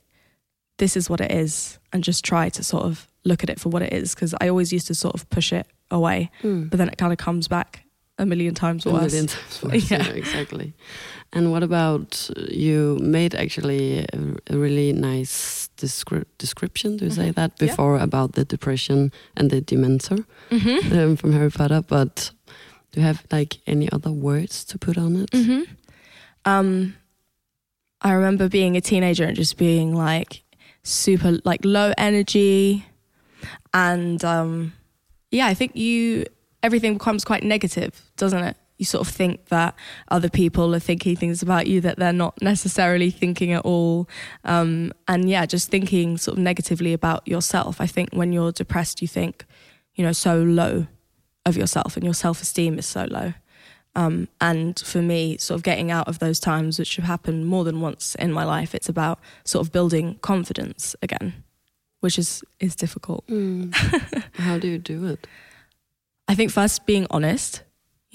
this 0.79 0.97
is 0.97 1.09
what 1.09 1.21
it 1.21 1.31
is, 1.33 1.79
and 1.93 2.05
just 2.05 2.25
try 2.25 2.49
to 2.51 2.63
sort 2.63 2.85
of 2.85 3.09
look 3.25 3.43
at 3.43 3.49
it 3.51 3.59
for 3.59 3.71
what 3.71 3.83
it 3.83 3.93
is. 3.93 4.15
Because 4.15 4.35
I 4.41 4.49
always 4.49 4.73
used 4.73 4.87
to 4.89 4.95
sort 4.95 5.15
of 5.15 5.29
push 5.31 5.53
it 5.53 5.67
away, 5.91 6.31
Mm. 6.43 6.69
but 6.71 6.77
then 6.79 6.89
it 6.89 6.99
kind 6.99 7.13
of 7.13 7.19
comes 7.19 7.49
back 7.49 7.83
a 8.19 8.27
million 8.27 8.55
times 8.55 8.85
A 8.87 8.91
worse. 8.91 9.13
million 9.13 9.27
times 9.29 9.63
worse, 9.63 9.91
Yeah. 9.91 10.03
yeah, 10.07 10.13
exactly. 10.13 10.75
And 11.33 11.51
what 11.51 11.63
about 11.63 12.29
uh, 12.37 12.43
you 12.51 12.99
made 13.01 13.35
actually 13.35 14.01
a, 14.01 14.19
a 14.51 14.57
really 14.59 14.93
nice 14.93 15.66
descri- 15.77 16.25
description, 16.39 16.97
do 16.97 17.05
you 17.05 17.11
say 17.11 17.29
Mhm. 17.31 17.35
that, 17.35 17.53
Yeah. 17.61 17.67
before 17.69 17.99
about 17.99 18.33
the 18.33 18.45
depression 18.45 19.11
and 19.37 19.51
the 19.51 19.61
dementor 19.61 20.25
Mm-hmm. 20.51 20.99
um, 20.99 21.17
from 21.17 21.33
Harry 21.33 21.51
Potter, 21.51 21.83
but 21.87 22.31
do 22.93 23.01
you 23.01 23.07
have 23.07 23.25
like 23.33 23.59
any 23.67 23.89
other 23.93 24.11
words 24.13 24.65
to 24.65 24.79
put 24.79 24.97
on 24.99 25.17
it? 25.17 25.31
hmm 25.35 25.63
Um, 26.45 26.95
I 28.01 28.13
remember 28.13 28.49
being 28.49 28.77
a 28.77 28.81
teenager 28.81 29.25
and 29.25 29.37
just 29.37 29.57
being 29.57 29.95
like 29.95 30.43
super 30.83 31.39
like 31.45 31.65
low 31.65 31.93
energy, 31.99 32.85
and 33.75 34.23
um, 34.25 34.73
yeah, 35.31 35.47
I 35.47 35.55
think 35.55 35.75
you 35.77 36.25
everything 36.63 36.95
becomes 36.95 37.25
quite 37.25 37.43
negative, 37.43 37.91
doesn't 38.17 38.43
it? 38.45 38.57
You 38.79 38.85
sort 38.85 39.07
of 39.07 39.13
think 39.13 39.47
that 39.47 39.75
other 40.09 40.29
people 40.29 40.75
are 40.75 40.81
thinking 40.81 41.17
things 41.17 41.43
about 41.43 41.67
you 41.67 41.81
that 41.81 41.99
they're 41.99 42.13
not 42.13 42.41
necessarily 42.43 43.11
thinking 43.11 43.53
at 43.53 43.65
all, 43.65 44.09
um, 44.45 44.93
and 45.09 45.29
yeah, 45.29 45.47
just 45.47 45.71
thinking 45.71 46.19
sort 46.19 46.37
of 46.39 46.43
negatively 46.43 46.93
about 46.93 47.27
yourself. 47.27 47.81
I 47.81 47.87
think 47.87 48.11
when 48.13 48.33
you're 48.33 48.53
depressed, 48.53 49.01
you 49.01 49.09
think, 49.09 49.45
you 49.95 50.05
know, 50.05 50.13
so 50.13 50.43
low 50.43 50.87
of 51.45 51.57
yourself, 51.57 51.97
and 51.97 52.05
your 52.05 52.15
self 52.15 52.43
esteem 52.43 52.79
is 52.79 52.87
so 52.87 53.05
low. 53.05 53.35
Um, 53.97 54.29
and 54.43 54.79
for 54.79 55.01
me, 55.01 55.39
sort 55.39 55.57
of 55.57 55.63
getting 55.63 55.91
out 55.91 56.07
of 56.07 56.19
those 56.19 56.39
times, 56.39 56.79
which 56.79 56.97
have 56.97 57.07
happened 57.07 57.47
more 57.47 57.65
than 57.65 57.81
once 57.81 58.15
in 58.17 58.31
my 58.31 58.45
life, 58.45 58.75
it's 58.75 58.91
about 58.91 59.19
sort 59.43 59.67
of 59.67 59.73
building 59.73 60.19
confidence 60.21 60.95
again, 61.01 61.33
which 62.01 62.19
is 62.19 62.45
is 62.61 62.77
difficult. 62.77 63.27
Mm. 63.27 63.75
How 64.35 64.59
do 64.59 64.69
you 64.69 64.79
do 64.79 65.07
it? 65.07 65.27
I 66.29 66.35
think 66.35 66.51
first 66.51 66.85
being 66.85 67.07
honest, 67.11 67.63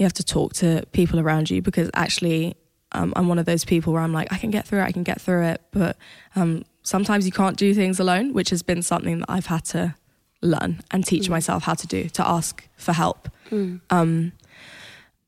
you 0.01 0.05
have 0.05 0.13
to 0.13 0.23
talk 0.23 0.53
to 0.53 0.83
people 0.93 1.19
around 1.19 1.49
you 1.51 1.61
because 1.61 1.89
actually, 1.93 2.55
um, 2.91 3.13
I'm 3.15 3.27
one 3.27 3.37
of 3.39 3.45
those 3.45 3.63
people 3.63 3.93
where 3.93 4.01
I'm 4.01 4.11
like, 4.13 4.33
I 4.33 4.37
can 4.37 4.49
get 4.49 4.67
through 4.67 4.79
it, 4.81 4.85
I 4.85 4.91
can 4.91 5.03
get 5.03 5.21
through 5.21 5.43
it, 5.45 5.61
but 5.71 5.95
um, 6.35 6.63
sometimes 6.81 7.25
you 7.27 7.31
can't 7.31 7.55
do 7.55 7.73
things 7.75 7.99
alone, 7.99 8.33
which 8.33 8.49
has 8.49 8.63
been 8.63 8.81
something 8.81 9.19
that 9.19 9.29
I've 9.29 9.45
had 9.45 9.63
to 9.65 9.95
learn 10.41 10.81
and 10.89 11.05
teach 11.05 11.27
Mm. 11.27 11.29
myself 11.29 11.63
how 11.63 11.75
to 11.75 11.85
do, 11.87 12.09
to 12.09 12.27
ask 12.27 12.67
for 12.77 12.93
help. 12.93 13.29
Mm. 13.51 13.79
um, 13.91 14.31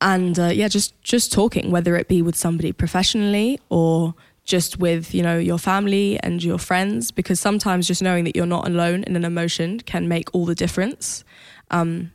and 0.01 0.37
uh, 0.39 0.47
yeah, 0.53 0.67
just 0.67 1.01
just 1.03 1.31
talking, 1.31 1.71
whether 1.71 1.95
it 1.95 2.07
be 2.07 2.21
with 2.21 2.35
somebody 2.35 2.71
professionally 2.73 3.59
or 3.69 4.15
just 4.43 4.77
with 4.79 5.13
you 5.13 5.23
know 5.23 5.37
your 5.37 5.57
family 5.59 6.19
and 6.21 6.43
your 6.43 6.57
friends, 6.57 7.11
because 7.11 7.39
sometimes 7.39 7.87
just 7.87 8.01
knowing 8.01 8.25
that 8.25 8.35
you're 8.35 8.45
not 8.57 8.67
alone 8.67 9.03
in 9.03 9.15
an 9.15 9.23
emotion 9.23 9.79
can 9.79 10.07
make 10.09 10.27
all 10.33 10.45
the 10.45 10.55
difference. 10.55 11.23
Um, 11.71 12.11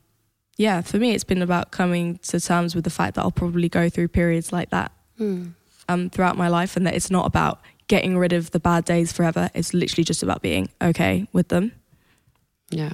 yeah, 0.59 0.83
for 0.83 0.99
me, 0.99 1.13
it's 1.15 1.25
been 1.25 1.41
about 1.41 1.71
coming 1.71 2.19
to 2.29 2.39
terms 2.41 2.75
with 2.75 2.85
the 2.85 2.91
fact 2.91 3.15
that 3.15 3.23
I'll 3.23 3.31
probably 3.31 3.69
go 3.71 3.89
through 3.89 4.09
periods 4.09 4.53
like 4.53 4.69
that 4.71 4.93
Mm. 5.19 5.53
um, 5.89 6.11
throughout 6.11 6.37
my 6.37 6.49
life, 6.49 6.77
and 6.77 6.87
that 6.87 6.95
it's 6.95 7.11
not 7.11 7.25
about 7.27 7.61
getting 7.87 8.19
rid 8.19 8.33
of 8.35 8.51
the 8.51 8.61
bad 8.61 8.85
days 8.85 9.11
forever. 9.13 9.49
It's 9.55 9.73
literally 9.73 10.05
just 10.05 10.23
about 10.23 10.43
being 10.43 10.69
okay 10.83 11.27
with 11.33 11.49
them. 11.49 11.73
Yeah. 12.71 12.93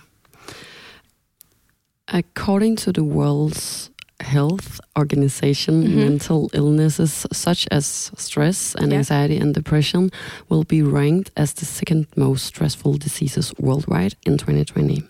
According 2.08 2.76
to 2.76 2.92
the 2.92 3.02
World's 3.02 3.90
Health 4.20 4.80
Organization, 4.96 5.82
Mhm. 5.84 5.94
mental 5.96 6.50
illnesses 6.52 7.26
such 7.32 7.66
as 7.70 8.10
stress 8.16 8.74
and 8.76 8.92
Yeah. 8.92 8.98
anxiety 8.98 9.36
and 9.36 9.52
depression 9.52 10.10
will 10.48 10.64
be 10.64 10.82
ranked 10.82 11.30
as 11.36 11.52
the 11.54 11.64
second 11.64 12.06
most 12.16 12.44
stressful 12.46 12.94
diseases 12.98 13.52
worldwide 13.58 14.14
in 14.24 14.38
2020. 14.38 15.02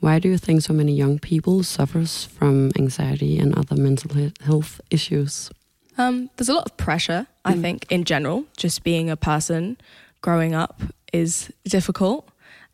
Why 0.00 0.18
do 0.18 0.28
you 0.28 0.36
think 0.38 0.62
so 0.62 0.72
many 0.74 0.92
young 0.94 1.18
people 1.20 1.62
suffers 1.62 2.24
from 2.38 2.70
anxiety 2.78 3.38
and 3.38 3.54
other 3.54 3.76
mental 3.76 4.10
health 4.40 4.80
issues? 4.90 5.50
Um, 5.96 6.28
there's 6.36 6.48
a 6.48 6.54
lot 6.54 6.66
of 6.66 6.76
pressure, 6.76 7.26
I 7.44 7.54
Mm. 7.54 7.60
think, 7.62 7.86
in 7.88 8.02
general. 8.04 8.44
Just 8.56 8.82
being 8.82 9.08
a 9.10 9.16
person 9.16 9.76
growing 10.22 10.54
up 10.54 10.82
is 11.12 11.50
difficult. 11.64 12.26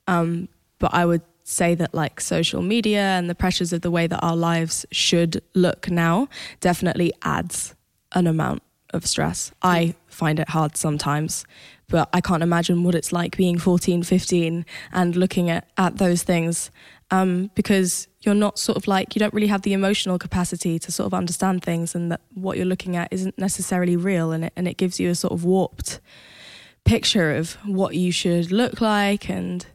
Um, 0.08 0.48
but 0.78 0.94
I 0.94 1.04
would 1.04 1.20
say 1.50 1.74
that, 1.74 1.94
like, 1.94 2.20
social 2.20 2.62
media 2.62 3.00
and 3.00 3.28
the 3.28 3.34
pressures 3.34 3.72
of 3.72 3.82
the 3.82 3.90
way 3.90 4.06
that 4.06 4.20
our 4.20 4.36
lives 4.36 4.86
should 4.90 5.42
look 5.54 5.90
now 5.90 6.28
definitely 6.60 7.12
adds 7.22 7.74
an 8.12 8.26
amount 8.26 8.62
of 8.92 9.06
stress. 9.06 9.52
I 9.62 9.94
find 10.08 10.40
it 10.40 10.50
hard 10.50 10.76
sometimes, 10.76 11.44
but 11.88 12.08
I 12.12 12.20
can't 12.20 12.42
imagine 12.42 12.82
what 12.84 12.94
it's 12.94 13.12
like 13.12 13.36
being 13.36 13.58
14, 13.58 14.02
15 14.02 14.64
and 14.92 15.16
looking 15.16 15.50
at, 15.50 15.68
at 15.76 15.98
those 15.98 16.22
things 16.22 16.70
um, 17.10 17.50
because 17.54 18.08
you're 18.20 18.34
not 18.34 18.58
sort 18.58 18.76
of 18.76 18.86
like, 18.86 19.14
you 19.14 19.20
don't 19.20 19.34
really 19.34 19.48
have 19.48 19.62
the 19.62 19.72
emotional 19.72 20.18
capacity 20.18 20.78
to 20.78 20.92
sort 20.92 21.06
of 21.06 21.14
understand 21.14 21.62
things 21.62 21.94
and 21.94 22.12
that 22.12 22.20
what 22.34 22.56
you're 22.56 22.66
looking 22.66 22.96
at 22.96 23.08
isn't 23.10 23.38
necessarily 23.38 23.96
real 23.96 24.32
and 24.32 24.46
it, 24.46 24.52
and 24.56 24.68
it 24.68 24.76
gives 24.76 25.00
you 25.00 25.10
a 25.10 25.14
sort 25.14 25.32
of 25.32 25.44
warped 25.44 26.00
picture 26.84 27.34
of 27.34 27.52
what 27.64 27.94
you 27.94 28.12
should 28.12 28.50
look 28.50 28.80
like 28.80 29.28
and 29.28 29.66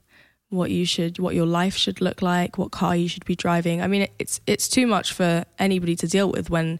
what 0.50 0.70
you 0.72 0.86
should 0.86 1.18
what 1.20 1.34
your 1.36 1.46
life 1.46 1.76
should 1.76 2.00
look 2.02 2.22
like 2.22 2.58
what 2.58 2.72
car 2.72 2.96
you 2.96 3.08
should 3.08 3.26
be 3.26 3.36
driving 3.36 3.82
i 3.82 3.88
mean 3.88 4.08
it's 4.20 4.40
it's 4.46 4.68
too 4.68 4.86
much 4.88 5.12
for 5.12 5.44
anybody 5.60 5.96
to 5.96 6.08
deal 6.08 6.30
with 6.32 6.50
when 6.50 6.80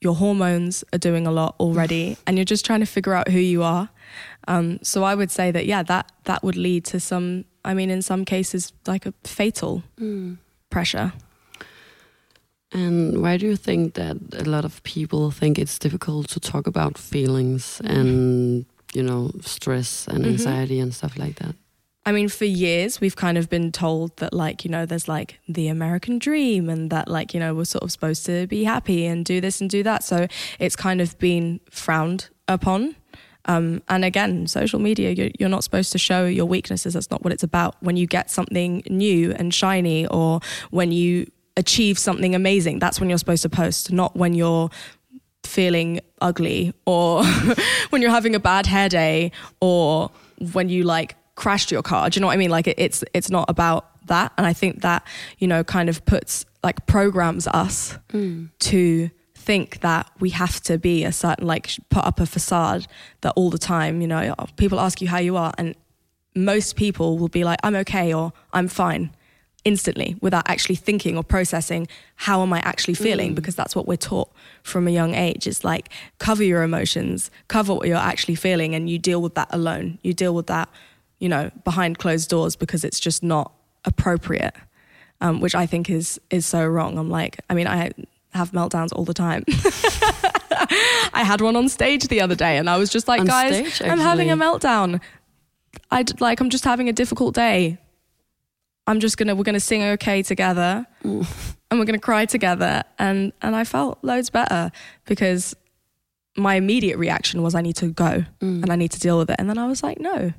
your 0.00 0.14
hormones 0.14 0.82
are 0.92 0.98
doing 0.98 1.26
a 1.26 1.30
lot 1.30 1.54
already 1.60 2.16
and 2.26 2.36
you're 2.38 2.44
just 2.44 2.64
trying 2.64 2.80
to 2.80 2.86
figure 2.86 3.14
out 3.14 3.28
who 3.28 3.38
you 3.38 3.62
are 3.62 3.88
um, 4.48 4.78
so 4.82 5.04
i 5.04 5.14
would 5.14 5.30
say 5.30 5.50
that 5.50 5.66
yeah 5.66 5.82
that 5.82 6.10
that 6.24 6.42
would 6.42 6.56
lead 6.56 6.84
to 6.84 6.98
some 6.98 7.44
i 7.64 7.74
mean 7.74 7.90
in 7.90 8.02
some 8.02 8.24
cases 8.24 8.72
like 8.86 9.06
a 9.06 9.12
fatal 9.24 9.82
pressure 10.70 11.12
And 12.74 13.20
why 13.22 13.36
do 13.36 13.46
you 13.46 13.56
think 13.56 13.94
that 13.94 14.16
a 14.32 14.48
lot 14.48 14.64
of 14.64 14.82
people 14.82 15.30
think 15.30 15.58
it's 15.58 15.78
difficult 15.78 16.28
to 16.30 16.40
talk 16.40 16.66
about 16.66 16.96
feelings 16.96 17.82
and, 17.84 18.64
you 18.94 19.02
know, 19.02 19.30
stress 19.42 20.08
and 20.08 20.24
Mhm. 20.24 20.28
anxiety 20.32 20.80
and 20.80 20.94
stuff 20.94 21.18
like 21.18 21.34
that? 21.44 21.54
I 22.04 22.10
mean, 22.10 22.28
for 22.28 22.44
years, 22.44 23.00
we've 23.00 23.14
kind 23.14 23.38
of 23.38 23.48
been 23.48 23.70
told 23.70 24.16
that, 24.16 24.32
like, 24.32 24.64
you 24.64 24.70
know, 24.70 24.84
there's 24.86 25.06
like 25.06 25.38
the 25.48 25.68
American 25.68 26.18
dream 26.18 26.68
and 26.68 26.90
that, 26.90 27.06
like, 27.08 27.32
you 27.32 27.38
know, 27.38 27.54
we're 27.54 27.64
sort 27.64 27.84
of 27.84 27.92
supposed 27.92 28.26
to 28.26 28.48
be 28.48 28.64
happy 28.64 29.06
and 29.06 29.24
do 29.24 29.40
this 29.40 29.60
and 29.60 29.70
do 29.70 29.84
that. 29.84 30.02
So 30.02 30.26
it's 30.58 30.74
kind 30.74 31.00
of 31.00 31.16
been 31.18 31.60
frowned 31.70 32.28
upon. 32.48 32.96
Um, 33.44 33.82
and 33.88 34.04
again, 34.04 34.48
social 34.48 34.80
media, 34.80 35.10
you're, 35.10 35.30
you're 35.38 35.48
not 35.48 35.62
supposed 35.62 35.92
to 35.92 35.98
show 35.98 36.26
your 36.26 36.46
weaknesses. 36.46 36.94
That's 36.94 37.10
not 37.10 37.22
what 37.22 37.32
it's 37.32 37.42
about. 37.44 37.76
When 37.80 37.96
you 37.96 38.06
get 38.06 38.30
something 38.30 38.82
new 38.88 39.32
and 39.32 39.54
shiny 39.54 40.06
or 40.06 40.40
when 40.70 40.90
you 40.90 41.30
achieve 41.56 41.98
something 41.98 42.34
amazing, 42.34 42.80
that's 42.80 42.98
when 42.98 43.08
you're 43.10 43.18
supposed 43.18 43.42
to 43.42 43.48
post, 43.48 43.92
not 43.92 44.16
when 44.16 44.34
you're 44.34 44.70
feeling 45.44 46.00
ugly 46.20 46.72
or 46.84 47.24
when 47.90 48.02
you're 48.02 48.10
having 48.10 48.34
a 48.34 48.40
bad 48.40 48.66
hair 48.66 48.88
day 48.88 49.30
or 49.60 50.10
when 50.52 50.68
you 50.68 50.82
like 50.82 51.16
crashed 51.34 51.70
your 51.70 51.82
car. 51.82 52.10
Do 52.10 52.18
you 52.18 52.20
know 52.20 52.26
what 52.26 52.34
I 52.34 52.36
mean? 52.36 52.50
Like 52.50 52.66
it, 52.66 52.78
it's 52.78 53.04
it's 53.14 53.30
not 53.30 53.48
about 53.48 54.06
that. 54.06 54.32
And 54.36 54.46
I 54.46 54.52
think 54.52 54.82
that 54.82 55.06
you 55.38 55.46
know 55.48 55.64
kind 55.64 55.88
of 55.88 56.04
puts 56.04 56.44
like 56.62 56.86
programs 56.86 57.46
us 57.48 57.98
mm. 58.12 58.48
to 58.60 59.10
think 59.42 59.80
that 59.80 60.08
we 60.20 60.30
have 60.30 60.60
to 60.62 60.78
be 60.78 61.04
a 61.04 61.12
certain 61.12 61.46
like 61.46 61.70
put 61.90 62.04
up 62.04 62.20
a 62.20 62.26
facade 62.26 62.86
that 63.22 63.32
all 63.34 63.50
the 63.50 63.58
time 63.58 64.00
you 64.00 64.06
know 64.06 64.34
people 64.56 64.78
ask 64.78 65.00
you 65.00 65.08
how 65.08 65.18
you 65.18 65.36
are 65.36 65.52
and 65.58 65.74
most 66.36 66.76
people 66.76 67.18
will 67.18 67.28
be 67.28 67.42
like 67.42 67.58
i'm 67.64 67.74
okay 67.74 68.14
or 68.14 68.32
i'm 68.52 68.68
fine 68.68 69.10
instantly 69.64 70.16
without 70.20 70.48
actually 70.48 70.76
thinking 70.76 71.16
or 71.16 71.24
processing 71.24 71.88
how 72.14 72.40
am 72.42 72.52
i 72.52 72.60
actually 72.60 72.94
feeling 72.94 73.32
mm. 73.32 73.34
because 73.34 73.56
that's 73.56 73.74
what 73.74 73.88
we're 73.88 73.96
taught 73.96 74.30
from 74.62 74.86
a 74.86 74.92
young 74.92 75.14
age 75.14 75.46
it's 75.48 75.64
like 75.64 75.88
cover 76.18 76.44
your 76.44 76.62
emotions 76.62 77.28
cover 77.48 77.74
what 77.74 77.88
you're 77.88 77.96
actually 77.96 78.36
feeling 78.36 78.76
and 78.76 78.88
you 78.88 78.98
deal 78.98 79.20
with 79.20 79.34
that 79.34 79.48
alone 79.50 79.98
you 80.02 80.14
deal 80.14 80.34
with 80.34 80.46
that 80.46 80.68
you 81.22 81.28
know 81.28 81.50
behind 81.64 81.98
closed 81.98 82.28
doors 82.28 82.56
because 82.56 82.82
it's 82.84 82.98
just 82.98 83.22
not 83.22 83.52
appropriate, 83.84 84.54
um, 85.20 85.40
which 85.40 85.54
I 85.54 85.66
think 85.66 85.88
is 85.88 86.20
is 86.30 86.44
so 86.44 86.66
wrong. 86.66 86.98
I'm 86.98 87.08
like, 87.08 87.38
I 87.48 87.54
mean, 87.54 87.68
I 87.68 87.92
have 88.34 88.50
meltdowns 88.50 88.90
all 88.96 89.04
the 89.04 89.14
time. 89.14 89.44
I 91.14 91.22
had 91.24 91.40
one 91.40 91.56
on 91.56 91.68
stage 91.68 92.08
the 92.08 92.20
other 92.20 92.34
day, 92.34 92.56
and 92.58 92.68
I 92.68 92.76
was 92.76 92.90
just 92.90 93.06
like, 93.08 93.20
On 93.20 93.26
guys, 93.26 93.54
stage, 93.74 93.88
I'm 93.88 93.98
having 93.98 94.30
a 94.30 94.36
meltdown. 94.36 95.00
I 95.90 96.04
like, 96.20 96.40
I'm 96.40 96.50
just 96.50 96.64
having 96.64 96.88
a 96.88 96.92
difficult 96.92 97.34
day. 97.34 97.78
I'm 98.86 98.98
just 98.98 99.16
gonna, 99.16 99.34
we're 99.36 99.44
gonna 99.44 99.60
sing 99.60 99.82
okay 99.94 100.22
together, 100.22 100.86
and 101.04 101.26
we're 101.70 101.84
gonna 101.84 101.98
cry 102.00 102.26
together, 102.26 102.82
and 102.98 103.32
and 103.42 103.54
I 103.54 103.64
felt 103.64 103.98
loads 104.02 104.28
better 104.30 104.72
because 105.04 105.54
my 106.36 106.54
immediate 106.56 106.96
reaction 106.98 107.42
was 107.42 107.54
I 107.54 107.60
need 107.60 107.76
to 107.76 107.88
go 107.88 108.24
Mm. 108.40 108.62
and 108.62 108.72
I 108.72 108.76
need 108.76 108.90
to 108.92 108.98
deal 109.00 109.18
with 109.18 109.30
it, 109.30 109.36
and 109.38 109.48
then 109.48 109.58
I 109.58 109.66
was 109.68 109.82
like, 109.82 110.00
no, 110.00 110.32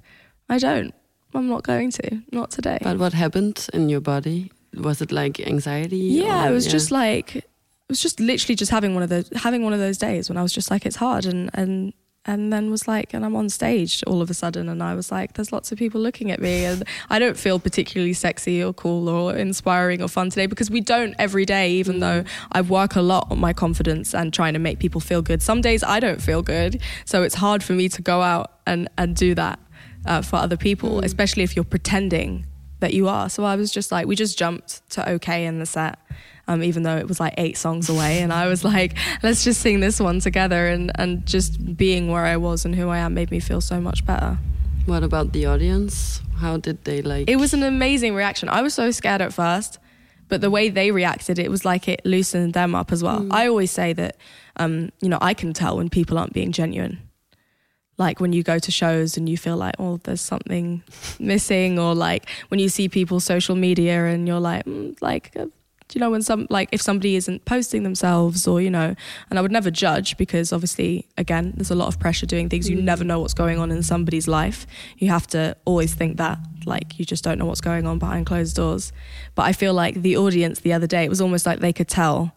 I 0.49 0.57
don't. 0.57 0.93
I'm 1.33 1.47
not 1.49 1.63
going 1.63 1.89
to, 1.91 2.21
not 2.31 2.51
today. 2.51 2.77
But 2.81 2.99
what 2.99 3.13
happened 3.13 3.67
in 3.73 3.89
your 3.89 4.01
body? 4.01 4.51
Was 4.75 5.01
it 5.01 5.11
like 5.11 5.39
anxiety? 5.39 5.97
yeah, 5.97 6.45
or- 6.45 6.49
it 6.49 6.53
was 6.53 6.67
just 6.67 6.91
like 6.91 7.35
it 7.37 7.45
was 7.89 7.99
just 8.01 8.19
literally 8.19 8.55
just 8.55 8.71
having 8.71 8.93
one 8.93 9.03
of 9.03 9.09
those 9.09 9.29
having 9.35 9.63
one 9.63 9.73
of 9.73 9.79
those 9.79 9.97
days 9.97 10.29
when 10.29 10.37
I 10.37 10.41
was 10.43 10.53
just 10.53 10.71
like 10.71 10.85
it's 10.85 10.95
hard 10.95 11.25
and 11.25 11.49
and 11.53 11.93
and 12.25 12.53
then 12.53 12.71
was 12.71 12.87
like 12.87 13.13
and 13.13 13.25
I'm 13.25 13.35
on 13.35 13.49
stage 13.49 14.01
all 14.07 14.21
of 14.21 14.29
a 14.29 14.33
sudden 14.33 14.69
and 14.69 14.81
I 14.81 14.95
was 14.95 15.11
like 15.11 15.33
there's 15.33 15.51
lots 15.51 15.71
of 15.71 15.77
people 15.77 15.99
looking 16.01 16.31
at 16.31 16.39
me 16.39 16.63
and 16.65 16.83
I 17.09 17.19
don't 17.19 17.37
feel 17.37 17.59
particularly 17.59 18.13
sexy 18.13 18.63
or 18.63 18.73
cool 18.73 19.09
or 19.09 19.35
inspiring 19.35 20.01
or 20.01 20.07
fun 20.07 20.29
today 20.29 20.45
because 20.47 20.71
we 20.71 20.79
don't 20.81 21.13
every 21.19 21.45
day 21.45 21.71
even 21.73 21.99
though 21.99 22.23
I 22.51 22.61
work 22.61 22.95
a 22.95 23.01
lot 23.01 23.27
on 23.29 23.39
my 23.39 23.51
confidence 23.53 24.15
and 24.15 24.33
trying 24.33 24.53
to 24.53 24.59
make 24.59 24.79
people 24.79 25.01
feel 25.01 25.21
good 25.21 25.41
some 25.41 25.61
days 25.61 25.83
I 25.83 25.99
don't 25.99 26.21
feel 26.21 26.41
good 26.41 26.81
so 27.05 27.21
it's 27.23 27.35
hard 27.35 27.61
for 27.61 27.73
me 27.73 27.89
to 27.89 28.01
go 28.01 28.21
out 28.21 28.59
and 28.65 28.87
and 28.97 29.15
do 29.15 29.35
that 29.35 29.59
uh, 30.05 30.21
for 30.21 30.37
other 30.37 30.57
people 30.57 30.99
especially 31.01 31.43
if 31.43 31.55
you're 31.55 31.63
pretending 31.63 32.45
that 32.83 32.93
you 32.93 33.07
are. 33.07 33.29
So 33.29 33.45
I 33.45 33.55
was 33.55 33.71
just 33.71 33.93
like, 33.93 34.07
we 34.07 34.15
just 34.15 34.37
jumped 34.37 34.87
to 34.91 35.09
okay 35.11 35.45
in 35.45 35.59
the 35.59 35.65
set, 35.65 35.97
um, 36.49 36.61
even 36.61 36.83
though 36.83 36.97
it 36.97 37.07
was 37.07 37.17
like 37.17 37.33
eight 37.37 37.57
songs 37.57 37.87
away. 37.89 38.19
And 38.19 38.33
I 38.33 38.47
was 38.47 38.65
like, 38.65 38.97
let's 39.23 39.43
just 39.45 39.61
sing 39.61 39.79
this 39.79 40.01
one 40.01 40.19
together. 40.19 40.67
And, 40.67 40.91
and 40.95 41.25
just 41.25 41.77
being 41.77 42.11
where 42.11 42.25
I 42.25 42.35
was 42.35 42.65
and 42.65 42.75
who 42.75 42.89
I 42.89 42.97
am 42.97 43.13
made 43.13 43.31
me 43.31 43.39
feel 43.39 43.61
so 43.61 43.79
much 43.79 44.05
better. 44.05 44.37
What 44.85 45.01
about 45.01 45.31
the 45.31 45.45
audience? 45.45 46.21
How 46.37 46.57
did 46.57 46.83
they 46.83 47.01
like? 47.01 47.29
It 47.29 47.37
was 47.37 47.53
an 47.53 47.63
amazing 47.63 48.15
reaction. 48.15 48.49
I 48.49 48.61
was 48.61 48.73
so 48.73 48.91
scared 48.91 49.21
at 49.21 49.31
first, 49.31 49.79
but 50.27 50.41
the 50.41 50.49
way 50.49 50.67
they 50.67 50.91
reacted, 50.91 51.39
it 51.39 51.49
was 51.49 51.63
like 51.63 51.87
it 51.87 52.01
loosened 52.05 52.53
them 52.53 52.75
up 52.75 52.91
as 52.91 53.01
well. 53.01 53.25
I 53.31 53.47
always 53.47 53.71
say 53.71 53.93
that, 53.93 54.17
um, 54.57 54.91
you 54.99 55.07
know, 55.07 55.19
I 55.21 55.33
can 55.33 55.53
tell 55.53 55.77
when 55.77 55.89
people 55.89 56.17
aren't 56.17 56.33
being 56.33 56.51
genuine. 56.51 56.99
Like 57.97 58.19
when 58.19 58.33
you 58.33 58.43
go 58.43 58.59
to 58.59 58.71
shows 58.71 59.17
and 59.17 59.29
you 59.29 59.37
feel 59.37 59.57
like, 59.57 59.75
oh, 59.79 59.97
there's 60.03 60.21
something 60.21 60.83
missing, 61.19 61.77
or 61.77 61.93
like 61.93 62.27
when 62.47 62.59
you 62.59 62.69
see 62.69 62.89
people's 62.89 63.23
social 63.23 63.55
media 63.55 64.05
and 64.05 64.27
you're 64.27 64.39
like, 64.39 64.65
mm, 64.65 64.99
like, 65.01 65.31
uh, 65.35 65.45
you 65.93 65.99
know, 65.99 66.09
when 66.09 66.23
some 66.23 66.47
like 66.49 66.69
if 66.71 66.81
somebody 66.81 67.15
isn't 67.15 67.45
posting 67.45 67.83
themselves, 67.83 68.47
or 68.47 68.61
you 68.61 68.69
know, 68.69 68.95
and 69.29 69.39
I 69.39 69.41
would 69.41 69.51
never 69.51 69.69
judge 69.69 70.17
because 70.17 70.51
obviously, 70.51 71.07
again, 71.17 71.53
there's 71.55 71.71
a 71.71 71.75
lot 71.75 71.87
of 71.87 71.99
pressure 71.99 72.25
doing 72.25 72.49
things. 72.49 72.69
You 72.69 72.81
never 72.81 73.03
know 73.03 73.19
what's 73.19 73.35
going 73.35 73.59
on 73.59 73.71
in 73.71 73.83
somebody's 73.83 74.27
life. 74.27 74.65
You 74.97 75.09
have 75.09 75.27
to 75.27 75.55
always 75.65 75.93
think 75.93 76.17
that, 76.17 76.39
like, 76.65 76.97
you 76.97 77.05
just 77.05 77.23
don't 77.23 77.37
know 77.37 77.45
what's 77.45 77.61
going 77.61 77.85
on 77.85 77.99
behind 77.99 78.25
closed 78.25 78.55
doors. 78.55 78.91
But 79.35 79.43
I 79.43 79.53
feel 79.53 79.73
like 79.73 80.01
the 80.01 80.17
audience 80.17 80.61
the 80.61 80.73
other 80.73 80.87
day, 80.87 81.03
it 81.03 81.09
was 81.09 81.21
almost 81.21 81.45
like 81.45 81.59
they 81.59 81.73
could 81.73 81.89
tell 81.89 82.35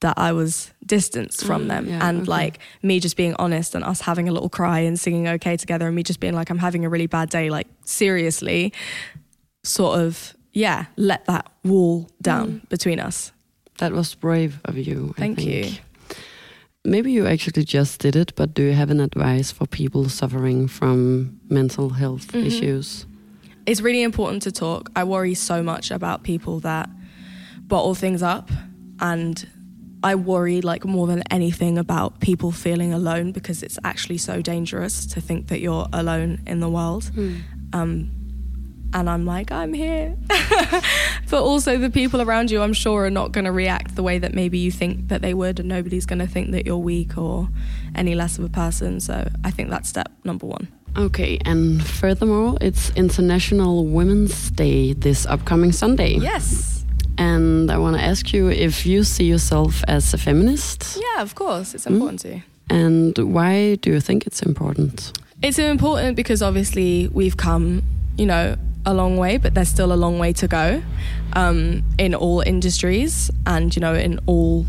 that 0.00 0.18
I 0.18 0.32
was 0.32 0.72
distanced 0.84 1.44
from 1.44 1.64
Mm, 1.64 1.68
them. 1.68 1.88
yeah, 1.88 2.08
and 2.08 2.22
okay. 2.22 2.30
like 2.30 2.58
me 2.82 3.00
just 3.00 3.16
being 3.16 3.34
honest 3.38 3.74
and 3.74 3.82
us 3.82 4.02
having 4.02 4.28
a 4.28 4.32
little 4.32 4.50
cry 4.50 4.80
and 4.80 5.00
singing 5.00 5.26
okay 5.26 5.56
together 5.56 5.86
and 5.86 5.96
me 5.96 6.02
just 6.02 6.20
being 6.20 6.34
like, 6.34 6.50
I'm 6.50 6.58
having 6.58 6.84
a 6.84 6.88
really 6.88 7.06
bad 7.06 7.30
day, 7.30 7.48
like 7.50 7.66
seriously, 7.84 8.72
sort 9.64 9.98
of, 10.00 10.34
yeah, 10.52 10.86
let 10.96 11.24
that 11.26 11.50
wall 11.64 12.08
down 12.20 12.46
Mm. 12.60 12.68
between 12.68 13.00
us. 13.00 13.32
that 13.78 13.92
was 13.92 14.14
brave 14.14 14.58
of 14.64 14.78
you. 14.78 15.12
I 15.18 15.20
Thank 15.20 15.36
think. 15.38 15.48
you. 15.50 15.78
Maybe 16.84 17.12
you 17.12 17.26
actually 17.26 17.64
just 17.64 18.00
did 18.00 18.16
it, 18.16 18.32
but 18.36 18.54
do 18.54 18.62
you 18.62 18.72
have 18.72 18.90
an 18.90 19.00
advice 19.00 19.50
for 19.52 19.66
people 19.66 20.08
suffering 20.08 20.66
from 20.68 21.40
mental 21.50 21.90
health 21.90 22.28
Mhm. 22.32 22.46
issues? 22.46 23.06
It's 23.66 23.80
really 23.82 24.02
important 24.02 24.42
to 24.44 24.52
talk. 24.52 24.90
I 24.96 25.04
worry 25.04 25.34
so 25.34 25.62
much 25.62 25.90
about 25.90 26.22
people 26.22 26.60
that 26.60 26.88
bottle 27.66 27.94
things 27.94 28.22
up 28.22 28.50
and 29.00 29.46
I 30.06 30.14
worry 30.14 30.60
like 30.60 30.84
more 30.84 31.08
than 31.08 31.24
anything 31.32 31.78
about 31.78 32.20
people 32.20 32.52
feeling 32.52 32.94
alone 32.94 33.32
because 33.32 33.64
it's 33.64 33.76
actually 33.82 34.18
so 34.18 34.40
dangerous 34.40 35.04
to 35.06 35.20
think 35.20 35.48
that 35.48 35.58
you're 35.58 35.88
alone 35.92 36.42
in 36.46 36.60
the 36.60 36.68
world. 36.68 37.10
Um, 37.72 38.12
and 38.94 39.10
I'm 39.10 39.26
like, 39.26 39.50
I'm 39.50 39.72
here. 39.72 40.16
but 41.28 41.42
also, 41.42 41.76
the 41.76 41.90
people 41.90 42.22
around 42.22 42.52
you, 42.52 42.62
I'm 42.62 42.72
sure, 42.72 43.06
are 43.06 43.10
not 43.10 43.32
going 43.32 43.46
to 43.46 43.50
react 43.50 43.96
the 43.96 44.04
way 44.04 44.20
that 44.20 44.32
maybe 44.32 44.58
you 44.58 44.70
think 44.70 45.08
that 45.08 45.22
they 45.22 45.34
would, 45.34 45.58
and 45.58 45.68
nobody's 45.68 46.06
going 46.06 46.20
to 46.20 46.28
think 46.28 46.52
that 46.52 46.66
you're 46.66 46.76
weak 46.76 47.18
or 47.18 47.48
any 47.96 48.14
less 48.14 48.38
of 48.38 48.44
a 48.44 48.48
person. 48.48 49.00
So 49.00 49.28
I 49.42 49.50
think 49.50 49.70
that's 49.70 49.88
step 49.88 50.12
number 50.22 50.46
one. 50.46 50.68
Okay, 50.96 51.40
and 51.44 51.84
furthermore, 51.84 52.58
it's 52.60 52.90
International 52.90 53.84
Women's 53.84 54.52
Day 54.52 54.92
this 54.92 55.26
upcoming 55.26 55.72
Sunday. 55.72 56.14
Yes. 56.14 56.75
And 57.18 57.70
I 57.70 57.78
want 57.78 57.96
to 57.96 58.02
ask 58.02 58.32
you 58.32 58.48
if 58.48 58.84
you 58.86 59.02
see 59.04 59.24
yourself 59.24 59.82
as 59.88 60.12
a 60.14 60.18
feminist, 60.18 60.98
Yeah, 61.00 61.22
of 61.22 61.34
course, 61.34 61.74
it's 61.74 61.86
important 61.86 62.20
to. 62.20 62.40
and 62.70 63.16
why 63.18 63.76
do 63.76 63.90
you 63.90 64.00
think 64.00 64.26
it's 64.26 64.42
important? 64.42 65.12
It's 65.42 65.58
important 65.58 66.16
because 66.16 66.42
obviously 66.42 67.08
we've 67.12 67.36
come, 67.36 67.82
you 68.18 68.26
know, 68.26 68.56
a 68.84 68.94
long 68.94 69.16
way, 69.16 69.36
but 69.38 69.54
there's 69.54 69.68
still 69.68 69.92
a 69.92 69.96
long 69.96 70.18
way 70.18 70.32
to 70.34 70.46
go 70.48 70.82
um, 71.32 71.82
in 71.98 72.14
all 72.14 72.40
industries 72.40 73.30
and, 73.46 73.74
you 73.74 73.80
know, 73.80 73.94
in 73.94 74.20
all, 74.26 74.64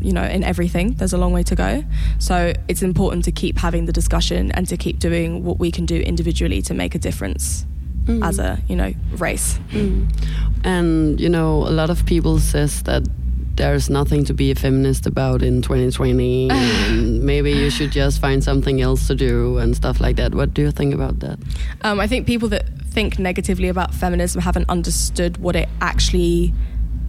you 0.00 0.12
know, 0.12 0.22
in 0.24 0.44
everything. 0.44 0.92
There's 0.94 1.12
a 1.12 1.18
long 1.18 1.32
way 1.32 1.42
to 1.44 1.54
go. 1.54 1.84
So 2.18 2.52
it's 2.68 2.82
important 2.82 3.24
to 3.24 3.32
keep 3.32 3.58
having 3.58 3.86
the 3.86 3.92
discussion 3.92 4.52
and 4.52 4.66
to 4.68 4.76
keep 4.76 4.98
doing 4.98 5.44
what 5.44 5.58
we 5.58 5.70
can 5.70 5.86
do 5.86 5.96
individually 6.00 6.62
to 6.62 6.74
make 6.74 6.94
a 6.94 6.98
difference 6.98 7.66
as 8.22 8.38
a, 8.38 8.58
you 8.68 8.76
know, 8.76 8.92
race. 9.12 9.58
And 10.64 11.20
you 11.20 11.28
know, 11.28 11.66
a 11.66 11.70
lot 11.70 11.90
of 11.90 12.04
people 12.06 12.38
says 12.38 12.82
that 12.84 13.06
there's 13.56 13.90
nothing 13.90 14.24
to 14.24 14.34
be 14.34 14.50
a 14.50 14.54
feminist 14.54 15.06
about 15.06 15.42
in 15.42 15.62
2020, 15.62 16.50
and 16.52 17.22
maybe 17.22 17.52
you 17.52 17.70
should 17.70 17.92
just 17.92 18.20
find 18.20 18.42
something 18.42 18.80
else 18.80 19.06
to 19.08 19.14
do 19.14 19.58
and 19.58 19.76
stuff 19.76 20.00
like 20.00 20.16
that. 20.16 20.34
What 20.34 20.54
do 20.54 20.62
you 20.62 20.70
think 20.70 20.94
about 20.94 21.20
that? 21.20 21.38
Um, 21.82 22.00
I 22.00 22.06
think 22.06 22.26
people 22.26 22.48
that 22.48 22.68
think 22.92 23.18
negatively 23.18 23.68
about 23.68 23.94
feminism 23.94 24.42
haven't 24.42 24.68
understood 24.68 25.38
what 25.38 25.56
it 25.56 25.68
actually 25.80 26.52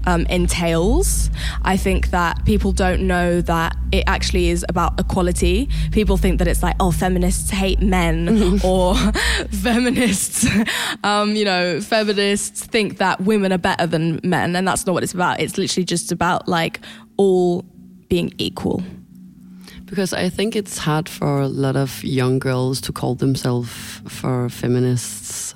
um, 0.05 0.25
entails. 0.27 1.29
I 1.63 1.77
think 1.77 2.09
that 2.11 2.45
people 2.45 2.71
don't 2.71 3.07
know 3.07 3.41
that 3.41 3.75
it 3.91 4.03
actually 4.07 4.49
is 4.49 4.65
about 4.69 4.99
equality. 4.99 5.69
People 5.91 6.17
think 6.17 6.39
that 6.39 6.47
it's 6.47 6.63
like, 6.63 6.75
oh, 6.79 6.91
feminists 6.91 7.49
hate 7.49 7.81
men, 7.81 8.59
or 8.63 8.95
feminists, 9.51 10.47
um, 11.03 11.35
you 11.35 11.45
know, 11.45 11.79
feminists 11.81 12.65
think 12.65 12.97
that 12.97 13.21
women 13.21 13.51
are 13.53 13.57
better 13.57 13.85
than 13.85 14.19
men, 14.23 14.55
and 14.55 14.67
that's 14.67 14.85
not 14.85 14.93
what 14.93 15.03
it's 15.03 15.13
about. 15.13 15.39
It's 15.39 15.57
literally 15.57 15.85
just 15.85 16.11
about 16.11 16.47
like 16.47 16.79
all 17.17 17.63
being 18.09 18.33
equal. 18.37 18.83
Because 19.85 20.13
I 20.13 20.29
think 20.29 20.55
it's 20.55 20.79
hard 20.79 21.07
for 21.07 21.41
a 21.41 21.47
lot 21.47 21.75
of 21.75 22.03
young 22.03 22.39
girls 22.39 22.81
to 22.81 22.91
call 22.91 23.13
themselves 23.15 24.01
for 24.07 24.49
feminists, 24.49 25.53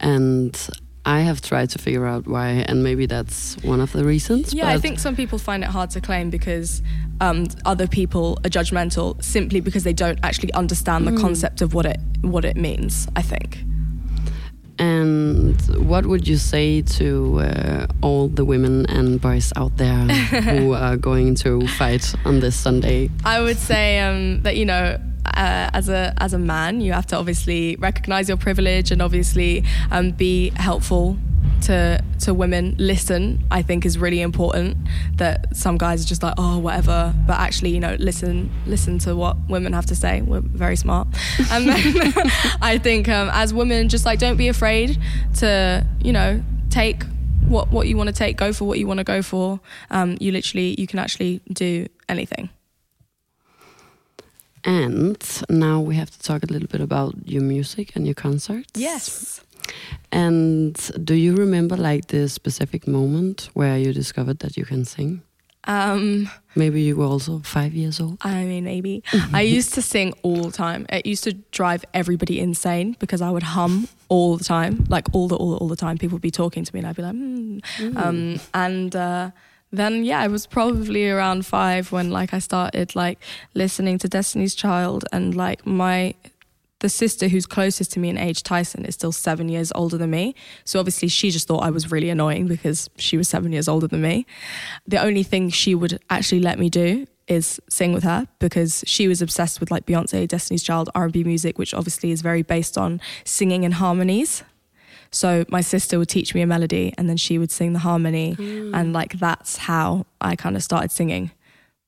and 0.00 0.68
I 1.06 1.20
have 1.20 1.40
tried 1.40 1.70
to 1.70 1.78
figure 1.78 2.04
out 2.04 2.26
why, 2.26 2.48
and 2.48 2.82
maybe 2.82 3.06
that's 3.06 3.56
one 3.62 3.80
of 3.80 3.92
the 3.92 4.04
reasons. 4.04 4.52
Yeah, 4.52 4.68
I 4.68 4.78
think 4.78 4.98
some 4.98 5.14
people 5.14 5.38
find 5.38 5.62
it 5.62 5.68
hard 5.68 5.90
to 5.90 6.00
claim 6.00 6.30
because 6.30 6.82
um, 7.20 7.46
other 7.64 7.86
people 7.86 8.38
are 8.44 8.50
judgmental 8.50 9.22
simply 9.22 9.60
because 9.60 9.84
they 9.84 9.92
don't 9.92 10.18
actually 10.24 10.52
understand 10.52 11.06
the 11.06 11.16
concept 11.16 11.62
of 11.62 11.74
what 11.74 11.86
it 11.86 12.00
what 12.22 12.44
it 12.44 12.56
means. 12.56 13.06
I 13.14 13.22
think. 13.22 13.62
And 14.78 15.58
what 15.88 16.06
would 16.06 16.28
you 16.28 16.36
say 16.36 16.82
to 16.82 17.40
uh, 17.40 17.86
all 18.02 18.28
the 18.28 18.44
women 18.44 18.84
and 18.86 19.20
boys 19.20 19.52
out 19.56 19.76
there 19.78 20.04
who 20.42 20.72
are 20.72 20.96
going 20.96 21.36
to 21.36 21.66
fight 21.78 22.14
on 22.24 22.40
this 22.40 22.56
Sunday? 22.56 23.10
I 23.24 23.40
would 23.40 23.58
say 23.58 24.00
um, 24.00 24.42
that 24.42 24.56
you 24.56 24.64
know. 24.64 24.98
Uh, 25.36 25.70
as 25.74 25.88
a 25.88 26.14
as 26.18 26.32
a 26.32 26.38
man, 26.38 26.80
you 26.80 26.92
have 26.92 27.06
to 27.06 27.16
obviously 27.16 27.76
recognize 27.76 28.28
your 28.28 28.38
privilege 28.38 28.90
and 28.90 29.02
obviously 29.02 29.62
um, 29.90 30.10
be 30.10 30.50
helpful 30.56 31.18
to 31.62 32.02
to 32.20 32.34
women. 32.34 32.74
Listen, 32.78 33.44
I 33.50 33.62
think 33.62 33.84
is 33.84 33.98
really 33.98 34.20
important. 34.20 34.76
That 35.16 35.54
some 35.56 35.76
guys 35.76 36.04
are 36.04 36.08
just 36.08 36.22
like 36.22 36.34
oh 36.38 36.58
whatever, 36.58 37.14
but 37.26 37.38
actually 37.38 37.70
you 37.70 37.80
know 37.80 37.96
listen 37.98 38.50
listen 38.66 38.98
to 39.00 39.14
what 39.14 39.36
women 39.48 39.72
have 39.72 39.86
to 39.86 39.94
say. 39.94 40.22
We're 40.22 40.40
very 40.40 40.76
smart, 40.76 41.08
and 41.50 41.68
then 41.68 42.12
I 42.62 42.78
think 42.78 43.08
um, 43.08 43.30
as 43.32 43.52
women, 43.52 43.88
just 43.88 44.06
like 44.06 44.18
don't 44.18 44.36
be 44.36 44.48
afraid 44.48 44.98
to 45.36 45.86
you 46.00 46.12
know 46.12 46.42
take 46.70 47.04
what 47.48 47.70
what 47.70 47.88
you 47.88 47.96
want 47.96 48.08
to 48.08 48.14
take, 48.14 48.36
go 48.36 48.52
for 48.52 48.64
what 48.64 48.78
you 48.78 48.86
want 48.86 48.98
to 48.98 49.04
go 49.04 49.22
for. 49.22 49.60
Um, 49.90 50.16
you 50.20 50.32
literally 50.32 50.74
you 50.78 50.86
can 50.86 50.98
actually 50.98 51.40
do 51.52 51.86
anything. 52.08 52.48
And 54.66 55.16
now 55.48 55.80
we 55.80 55.94
have 55.94 56.10
to 56.10 56.20
talk 56.20 56.42
a 56.42 56.52
little 56.52 56.68
bit 56.68 56.80
about 56.80 57.14
your 57.24 57.42
music 57.42 57.94
and 57.94 58.04
your 58.04 58.16
concerts. 58.16 58.72
Yes. 58.74 59.40
And 60.10 60.74
do 61.04 61.14
you 61.14 61.36
remember 61.36 61.76
like 61.76 62.08
the 62.08 62.28
specific 62.28 62.88
moment 62.88 63.48
where 63.54 63.78
you 63.78 63.92
discovered 63.92 64.40
that 64.40 64.56
you 64.56 64.64
can 64.64 64.84
sing? 64.84 65.22
Um, 65.68 66.28
Maybe 66.54 66.82
you 66.82 66.96
were 66.96 67.04
also 67.04 67.40
five 67.40 67.74
years 67.74 68.00
old. 68.00 68.18
I 68.22 68.44
mean, 68.44 68.64
maybe. 68.64 69.02
I 69.32 69.42
used 69.42 69.74
to 69.74 69.82
sing 69.82 70.14
all 70.22 70.44
the 70.44 70.52
time. 70.52 70.86
It 70.88 71.06
used 71.06 71.24
to 71.24 71.32
drive 71.32 71.84
everybody 71.92 72.40
insane 72.40 72.96
because 72.98 73.20
I 73.20 73.30
would 73.30 73.42
hum 73.42 73.88
all 74.08 74.36
the 74.36 74.44
time, 74.44 74.84
like 74.88 75.06
all 75.12 75.28
the 75.28 75.36
all, 75.36 75.56
all 75.56 75.68
the 75.68 75.76
time. 75.76 75.98
People 75.98 76.16
would 76.16 76.22
be 76.22 76.30
talking 76.30 76.64
to 76.64 76.74
me, 76.74 76.80
and 76.80 76.88
I'd 76.88 76.96
be 76.96 77.02
like, 77.02 77.14
mm. 77.14 77.96
um, 77.96 78.40
and 78.54 78.94
uh, 78.96 79.30
then 79.76 80.04
yeah, 80.04 80.20
I 80.20 80.28
was 80.28 80.46
probably 80.46 81.08
around 81.08 81.46
five 81.46 81.92
when 81.92 82.10
like 82.10 82.34
I 82.34 82.38
started 82.38 82.96
like 82.96 83.18
listening 83.54 83.98
to 83.98 84.08
Destiny's 84.08 84.54
Child, 84.54 85.04
and 85.12 85.34
like 85.34 85.66
my 85.66 86.14
the 86.80 86.88
sister 86.88 87.28
who's 87.28 87.46
closest 87.46 87.92
to 87.92 88.00
me 88.00 88.10
in 88.10 88.18
age, 88.18 88.42
Tyson, 88.42 88.84
is 88.84 88.94
still 88.94 89.12
seven 89.12 89.48
years 89.48 89.72
older 89.74 89.96
than 89.96 90.10
me. 90.10 90.34
So 90.64 90.78
obviously, 90.78 91.08
she 91.08 91.30
just 91.30 91.48
thought 91.48 91.62
I 91.62 91.70
was 91.70 91.90
really 91.90 92.10
annoying 92.10 92.46
because 92.46 92.90
she 92.96 93.16
was 93.16 93.28
seven 93.28 93.52
years 93.52 93.68
older 93.68 93.86
than 93.86 94.02
me. 94.02 94.26
The 94.86 94.98
only 94.98 95.22
thing 95.22 95.48
she 95.48 95.74
would 95.74 95.98
actually 96.10 96.40
let 96.40 96.58
me 96.58 96.68
do 96.68 97.06
is 97.28 97.60
sing 97.68 97.92
with 97.92 98.04
her 98.04 98.28
because 98.38 98.84
she 98.86 99.08
was 99.08 99.20
obsessed 99.20 99.58
with 99.58 99.70
like 99.70 99.86
Beyonce, 99.86 100.28
Destiny's 100.28 100.62
Child, 100.62 100.90
R&B 100.94 101.24
music, 101.24 101.58
which 101.58 101.74
obviously 101.74 102.12
is 102.12 102.22
very 102.22 102.42
based 102.42 102.78
on 102.78 103.00
singing 103.24 103.64
in 103.64 103.72
harmonies. 103.72 104.44
So 105.16 105.46
my 105.48 105.62
sister 105.62 105.98
would 105.98 106.10
teach 106.10 106.34
me 106.34 106.42
a 106.42 106.46
melody 106.46 106.92
and 106.98 107.08
then 107.08 107.16
she 107.16 107.38
would 107.38 107.50
sing 107.50 107.72
the 107.72 107.78
harmony 107.78 108.36
and 108.74 108.92
like 108.92 109.18
that's 109.18 109.56
how 109.56 110.04
I 110.20 110.36
kind 110.36 110.56
of 110.56 110.62
started 110.62 110.90
singing. 110.90 111.30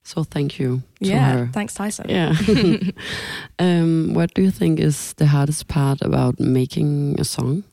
So 0.02 0.24
thank 0.24 0.58
you 0.58 0.82
to 1.02 1.10
yeah, 1.10 1.32
her. 1.32 1.50
thanks 1.52 1.74
Tyson. 1.74 2.06
Yeah. 2.08 2.34
um, 3.58 4.14
what 4.14 4.32
do 4.32 4.40
you 4.40 4.50
think 4.50 4.80
is 4.80 5.12
the 5.18 5.26
hardest 5.26 5.68
part 5.68 6.00
about 6.00 6.40
making 6.40 7.20
a 7.20 7.24
song? 7.24 7.64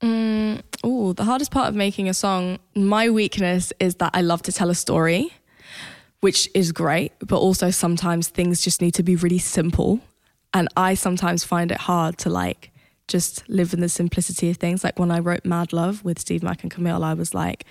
Mm, 0.00 0.62
oh, 0.84 1.12
the 1.12 1.24
hardest 1.24 1.50
part 1.50 1.68
of 1.68 1.74
making 1.74 2.08
a 2.08 2.14
song, 2.14 2.60
my 2.76 3.10
weakness 3.10 3.72
is 3.80 3.96
that 3.96 4.12
I 4.14 4.20
love 4.20 4.42
to 4.42 4.52
tell 4.52 4.70
a 4.70 4.76
story, 4.76 5.32
which 6.20 6.48
is 6.54 6.70
great, 6.70 7.10
but 7.18 7.38
also 7.38 7.70
sometimes 7.70 8.28
things 8.28 8.60
just 8.60 8.80
need 8.80 8.94
to 8.94 9.02
be 9.02 9.16
really 9.16 9.40
simple. 9.40 9.98
And 10.54 10.68
I 10.76 10.94
sometimes 10.94 11.42
find 11.42 11.72
it 11.72 11.78
hard 11.78 12.16
to 12.18 12.30
like 12.30 12.70
just 13.08 13.48
live 13.48 13.72
in 13.74 13.80
the 13.80 13.88
simplicity 13.88 14.50
of 14.50 14.56
things. 14.58 14.84
Like 14.84 14.98
when 14.98 15.10
I 15.10 15.18
wrote 15.18 15.44
Mad 15.44 15.72
Love 15.72 16.04
with 16.04 16.18
Steve 16.18 16.42
Mac 16.42 16.62
and 16.62 16.70
Camille, 16.70 17.02
I 17.02 17.14
was 17.14 17.34
like, 17.34 17.64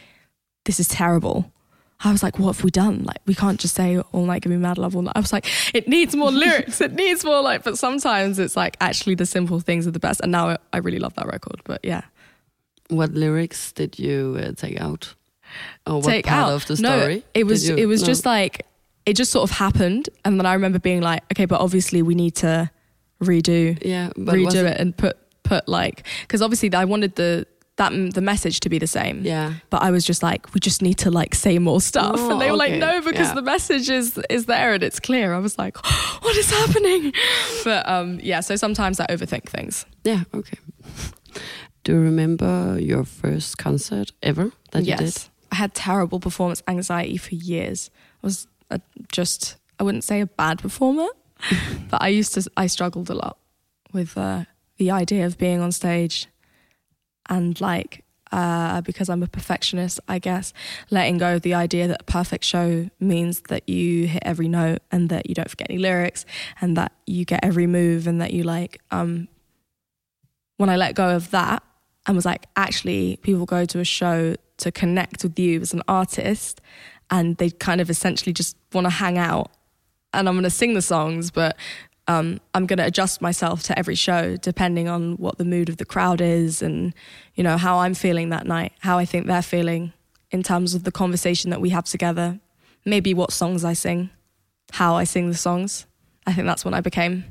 this 0.66 0.80
is 0.80 0.88
terrible. 0.88 1.52
I 2.04 2.12
was 2.12 2.22
like, 2.22 2.38
what 2.38 2.56
have 2.56 2.64
we 2.64 2.70
done? 2.70 3.04
Like, 3.06 3.18
we 3.26 3.34
can't 3.34 3.60
just 3.60 3.74
say 3.74 3.98
all 4.00 4.26
night, 4.26 4.44
give 4.44 4.52
me 4.52 4.58
mad 4.58 4.78
love 4.78 4.96
all 4.96 5.02
night. 5.02 5.14
I 5.16 5.20
was 5.20 5.34
like, 5.34 5.48
it 5.74 5.88
needs 5.88 6.16
more 6.16 6.30
lyrics. 6.44 6.80
It 6.82 6.94
needs 6.94 7.24
more 7.26 7.42
like, 7.42 7.64
but 7.64 7.78
sometimes 7.78 8.38
it's 8.38 8.56
like 8.56 8.78
actually 8.82 9.16
the 9.16 9.26
simple 9.26 9.60
things 9.60 9.88
are 9.88 9.92
the 9.92 10.00
best. 10.00 10.22
And 10.22 10.32
now 10.32 10.58
I 10.74 10.78
really 10.78 11.00
love 11.00 11.16
that 11.16 11.26
record. 11.26 11.60
But 11.64 11.80
yeah. 11.84 12.02
What 12.90 13.14
lyrics 13.14 13.72
did 13.72 13.98
you 13.98 14.38
uh, 14.40 14.52
take 14.52 14.80
out? 14.80 15.16
Or 15.88 15.96
what 15.96 16.06
take 16.06 16.26
part 16.28 16.50
out. 16.52 16.54
of 16.54 16.68
the 16.68 16.82
No, 16.82 17.00
story? 17.00 17.24
it 17.34 17.46
was 17.46 17.68
you- 17.68 17.76
it 17.78 17.86
was 17.88 18.02
no. 18.02 18.08
just 18.08 18.26
like 18.26 18.66
it 19.06 19.16
just 19.16 19.32
sort 19.32 19.50
of 19.50 19.56
happened, 19.58 20.10
and 20.26 20.38
then 20.38 20.46
I 20.46 20.54
remember 20.54 20.80
being 20.80 21.02
like, 21.02 21.24
okay, 21.34 21.46
but 21.46 21.62
obviously 21.62 22.02
we 22.02 22.14
need 22.14 22.36
to 22.36 22.70
redo 23.24 23.78
yeah, 23.84 24.10
redo 24.18 24.66
it 24.66 24.78
and 24.80 24.96
put 24.96 25.18
put 25.48 25.68
like 25.68 26.06
because 26.22 26.42
obviously 26.42 26.74
I 26.74 26.86
wanted 26.86 27.16
the 27.16 27.46
that 27.78 27.92
the 28.14 28.22
message 28.22 28.60
to 28.62 28.70
be 28.70 28.80
the 28.80 28.88
same. 28.88 29.22
Yeah, 29.24 29.54
But 29.70 29.84
I 29.84 29.92
was 29.92 30.04
just 30.04 30.24
like, 30.24 30.52
we 30.56 30.60
just 30.60 30.82
need 30.82 30.98
to 31.06 31.12
like 31.12 31.36
say 31.36 31.60
more 31.60 31.80
stuff, 31.80 32.16
Oh, 32.18 32.32
and 32.32 32.42
they 32.42 32.50
were 32.52 32.58
okay. 32.64 32.80
like, 32.80 32.80
no, 32.80 33.02
because 33.02 33.28
Yeah. 33.28 33.36
the 33.36 33.44
message 33.44 33.88
is 34.00 34.18
is 34.30 34.46
there 34.46 34.74
and 34.74 34.82
it's 34.84 35.00
clear. 35.00 35.36
I 35.36 35.40
was 35.40 35.58
like, 35.60 35.78
what 36.24 36.36
is 36.36 36.50
happening? 36.50 37.14
But 37.64 37.88
um, 37.88 38.20
yeah, 38.24 38.42
so 38.42 38.56
sometimes 38.56 39.00
I 39.00 39.06
overthink 39.16 39.46
things. 39.50 39.86
yeah, 40.04 40.24
okay. 40.34 40.58
Do 41.84 41.94
you 41.94 42.00
remember 42.00 42.78
your 42.80 43.06
first 43.06 43.58
concert 43.58 44.12
ever 44.24 44.52
that 44.72 44.80
you 44.84 44.96
did? 44.98 45.02
yes, 45.02 45.30
I 45.52 45.56
had 45.56 45.74
terrible 45.74 46.20
performance 46.20 46.64
anxiety 46.68 47.18
for 47.18 47.36
years. 47.36 47.92
I 48.24 48.28
was 48.28 48.48
a, 48.72 48.80
just, 49.12 49.56
I 49.80 49.84
wouldn't 49.84 50.04
say 50.04 50.20
a 50.22 50.26
bad 50.26 50.60
performer, 50.60 51.08
but 51.92 52.02
I 52.02 52.08
used 52.10 52.34
to, 52.34 52.42
I 52.58 52.68
struggled 52.68 53.10
a 53.10 53.14
lot 53.14 53.38
with 53.94 54.18
uh, 54.18 54.44
the 54.78 54.92
idea 54.92 55.26
of 55.26 55.38
being 55.38 55.62
on 55.62 55.72
stage 55.72 56.28
and 57.30 57.60
like, 57.60 58.04
uh, 58.32 58.82
because 58.82 59.10
I'm 59.10 59.24
a 59.24 59.28
perfectionist, 59.28 60.00
I 60.08 60.20
guess, 60.20 60.54
letting 60.90 61.18
go 61.18 61.36
of 61.36 61.42
the 61.42 61.54
idea 61.54 61.88
that 61.88 62.02
a 62.02 62.06
perfect 62.06 62.44
show 62.44 62.90
means 63.00 63.42
that 63.50 63.68
you 63.68 64.08
hit 64.08 64.24
every 64.26 64.48
note 64.48 64.80
and 64.92 65.10
that 65.10 65.28
you 65.30 65.36
don't 65.36 65.50
forget 65.50 65.68
any 65.70 65.80
lyrics 65.80 66.26
and 66.60 66.76
that 66.78 66.92
you 67.06 67.26
get 67.26 67.44
every 67.44 67.68
move 67.68 68.08
and 68.08 68.22
that 68.22 68.34
you 68.34 68.44
like, 68.44 68.82
um, 68.92 69.28
when 70.58 70.70
I 70.70 70.76
let 70.76 70.96
go 70.96 71.16
of 71.16 71.32
that 71.32 71.64
and 72.06 72.16
was 72.16 72.26
like, 72.26 72.48
actually, 72.56 73.18
people 73.18 73.46
go 73.46 73.66
to 73.66 73.80
a 73.80 73.86
show 73.86 74.36
to 74.58 74.72
connect 74.72 75.24
with 75.24 75.38
you 75.38 75.62
as 75.62 75.74
an 75.74 75.84
artist 75.88 76.62
and 77.10 77.38
they 77.38 77.50
kind 77.50 77.80
of 77.80 77.90
essentially 77.90 78.34
just 78.34 78.58
want 78.74 78.86
to 78.86 78.90
hang 78.90 79.18
out 79.18 79.52
and 80.14 80.28
I'm 80.28 80.36
going 80.36 80.44
to 80.44 80.50
sing 80.50 80.74
the 80.74 80.82
songs, 80.82 81.32
but 81.32 81.58
um, 82.08 82.40
I'm 82.54 82.66
going 82.66 82.78
to 82.78 82.86
adjust 82.86 83.22
myself 83.22 83.64
to 83.64 83.78
every 83.78 83.96
show 83.96 84.38
depending 84.38 84.88
on 84.88 85.18
what 85.18 85.38
the 85.38 85.46
mood 85.46 85.70
of 85.70 85.78
the 85.78 85.86
crowd 85.86 86.22
is 86.22 86.62
and, 86.62 86.94
you 87.36 87.44
know, 87.44 87.58
how 87.58 87.80
I'm 87.80 87.94
feeling 87.94 88.30
that 88.30 88.48
night, 88.48 88.74
how 88.80 88.98
I 88.98 89.06
think 89.06 89.28
they're 89.28 89.42
feeling 89.42 89.94
in 90.32 90.44
terms 90.44 90.74
of 90.74 90.84
the 90.84 90.92
conversation 90.92 91.50
that 91.52 91.62
we 91.62 91.70
have 91.70 91.86
together, 91.86 92.40
maybe 92.86 93.14
what 93.14 93.32
songs 93.32 93.64
I 93.66 93.74
sing, 93.74 94.10
how 94.72 94.96
I 94.96 95.04
sing 95.04 95.30
the 95.30 95.38
songs. 95.38 95.86
I 96.26 96.34
think 96.34 96.48
that's 96.48 96.66
when 96.66 96.74
I 96.74 96.82
became 96.82 97.26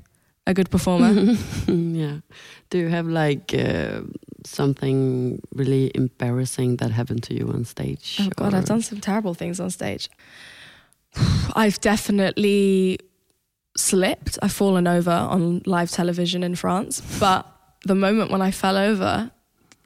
a 0.47 0.55
good 0.55 0.71
performer. 0.71 1.13
yeah. 1.67 2.19
Do 2.71 2.79
you 2.79 2.89
have 2.89 3.07
like 3.07 3.55
uh, 3.55 4.03
something 4.45 5.41
really 5.55 5.91
embarrassing 5.95 6.77
that 6.77 6.91
happened 6.91 7.23
to 7.25 7.35
you 7.35 7.49
on 7.49 7.65
stage? 7.65 8.19
Oh 8.21 8.29
God, 8.37 8.55
or- 8.55 8.59
I've 8.59 8.65
done 8.67 8.83
some 8.83 9.01
terrible 9.01 9.35
things 9.35 9.59
on 9.61 9.71
stage. 9.71 10.09
I've 11.57 11.81
definitely 11.81 12.99
slipped. 13.77 14.39
I've 14.43 14.53
fallen 14.53 14.87
over 14.87 15.11
on 15.11 15.63
live 15.67 15.91
television 15.91 16.43
in 16.43 16.57
France. 16.57 17.01
But 17.21 17.47
the 17.85 17.95
moment 17.95 18.31
when 18.31 18.43
I 18.43 18.51
fell 18.51 18.77
over, 18.77 19.31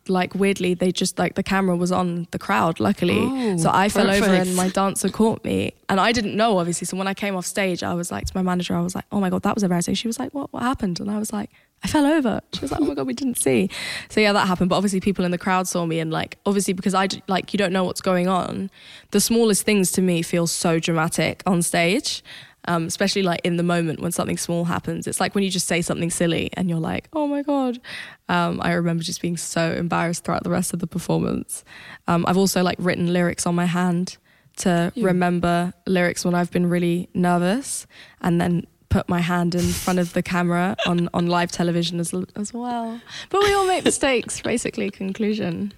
like 0.09 0.35
weirdly, 0.35 0.74
they 0.74 0.92
just 0.92 1.18
like 1.18 1.35
the 1.35 1.42
camera 1.42 1.76
was 1.76 1.92
on 1.92 2.26
the 2.31 2.38
crowd, 2.38 2.81
luckily. 2.81 3.20
Oh, 3.20 3.57
so 3.57 3.70
I 3.72 3.88
fell 3.88 4.11
over 4.11 4.31
and 4.31 4.57
my 4.57 4.68
dancer 4.68 5.09
caught 5.09 5.44
me. 5.44 5.74
And 5.88 6.00
I 6.00 6.12
didn't 6.12 6.37
know, 6.37 6.59
obviously. 6.59 6.87
So 6.87 6.96
when 6.96 7.07
I 7.07 7.14
came 7.14 7.37
off 7.37 7.46
stage, 7.46 7.83
I 7.83 7.94
was 7.94 8.11
like 8.11 8.26
to 8.26 8.33
my 8.35 8.42
manager, 8.42 8.74
I 8.74 8.81
was 8.81 8.94
like, 8.94 9.05
oh 9.12 9.20
my 9.20 9.31
God, 9.31 9.42
that 9.42 9.55
was 9.55 9.62
embarrassing. 9.62 9.94
She 9.94 10.09
was 10.09 10.18
like, 10.18 10.33
what, 10.33 10.53
what 10.53 10.62
happened? 10.62 11.00
And 11.00 11.11
I 11.11 11.18
was 11.18 11.33
like, 11.33 11.50
I 11.83 11.88
fell 11.88 12.05
over. 12.05 12.40
She 12.53 12.61
was 12.61 12.72
like, 12.72 12.81
oh 12.81 12.85
my 12.85 12.94
God, 12.94 13.07
we 13.07 13.14
didn't 13.14 13.38
see. 13.38 13.70
So 14.11 14.20
yeah, 14.20 14.33
that 14.33 14.46
happened. 14.46 14.68
But 14.68 14.76
obviously 14.76 15.00
people 15.00 15.24
in 15.24 15.31
the 15.31 15.38
crowd 15.38 15.66
saw 15.66 15.87
me 15.87 15.98
and 15.98 16.11
like, 16.11 16.38
obviously 16.44 16.74
because 16.74 16.94
I 16.94 17.09
like, 17.26 17.53
you 17.53 17.59
don't 17.59 17.72
know 17.72 17.85
what's 17.85 18.03
going 18.03 18.29
on. 18.29 18.70
The 19.12 19.20
smallest 19.20 19.64
things 19.64 19.90
to 19.92 20.03
me 20.03 20.22
feel 20.22 20.46
so 20.46 20.79
dramatic 20.79 21.42
on 21.46 21.62
stage. 21.62 22.22
Um, 22.66 22.85
especially 22.87 23.23
like 23.23 23.40
in 23.42 23.57
the 23.57 23.62
moment 23.62 24.01
when 24.01 24.12
something 24.12 24.37
small 24.37 24.64
happens. 24.64 25.07
It's 25.07 25.18
like 25.18 25.35
when 25.35 25.42
you 25.44 25.51
just 25.51 25.66
say 25.66 25.81
something 25.81 26.11
silly 26.11 26.51
and 26.55 26.68
you're 26.68 26.79
like, 26.79 27.09
oh 27.14 27.27
my 27.27 27.42
God. 27.42 27.81
Um, 28.29 28.61
I 28.62 28.73
remember 28.73 29.03
just 29.03 29.23
being 29.23 29.38
so 29.38 29.73
embarrassed 29.73 30.25
throughout 30.25 30.44
the 30.44 30.51
rest 30.51 30.75
of 30.75 30.79
the 30.81 30.87
performance. 30.87 31.64
Um, 32.07 32.25
I've 32.29 32.37
also 32.37 32.62
like 32.62 32.77
written 32.79 33.12
lyrics 33.14 33.46
on 33.46 33.55
my 33.55 33.64
hand 33.64 34.18
to 34.59 34.92
Yeah. 34.94 35.07
remember 35.07 35.73
lyrics 35.87 36.23
when 36.23 36.35
I've 36.35 36.51
been 36.51 36.68
really 36.68 37.09
nervous 37.14 37.87
and 38.20 38.38
then 38.40 38.66
put 38.90 39.09
my 39.09 39.20
hand 39.20 39.55
in 39.55 39.62
front 39.62 39.99
of 39.99 40.12
the 40.12 40.23
camera 40.23 40.77
on, 40.87 41.09
on 41.14 41.29
live 41.29 41.51
television 41.51 41.99
as, 41.99 42.12
as 42.37 42.53
well. 42.53 43.01
But 43.31 43.42
we 43.42 43.55
all 43.55 43.66
make 43.66 43.85
mistakes, 43.85 44.40
basically, 44.53 44.90
conclusion. 44.90 45.73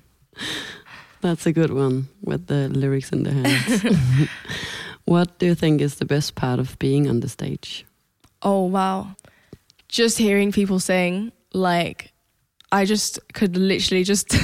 That's 1.21 1.47
a 1.47 1.53
good 1.53 1.73
one 1.73 2.09
with 2.23 2.49
the 2.49 2.69
lyrics 2.71 3.11
in 3.11 3.23
the 3.23 3.31
hands. 3.31 4.29
what 5.13 5.39
do 5.39 5.45
you 5.45 5.55
think 5.55 5.83
is 5.83 5.97
the 5.97 6.07
best 6.07 6.35
part 6.35 6.59
of 6.59 6.79
being 6.79 7.07
on 7.07 7.21
the 7.21 7.29
stage? 7.29 7.85
Oh, 8.41 8.65
wow. 8.65 9.15
Just 9.89 10.17
hearing 10.17 10.53
people 10.53 10.81
sing, 10.81 11.33
like, 11.53 12.15
I 12.73 12.87
just 12.87 13.21
could 13.35 13.55
literally 13.59 14.05
just. 14.05 14.35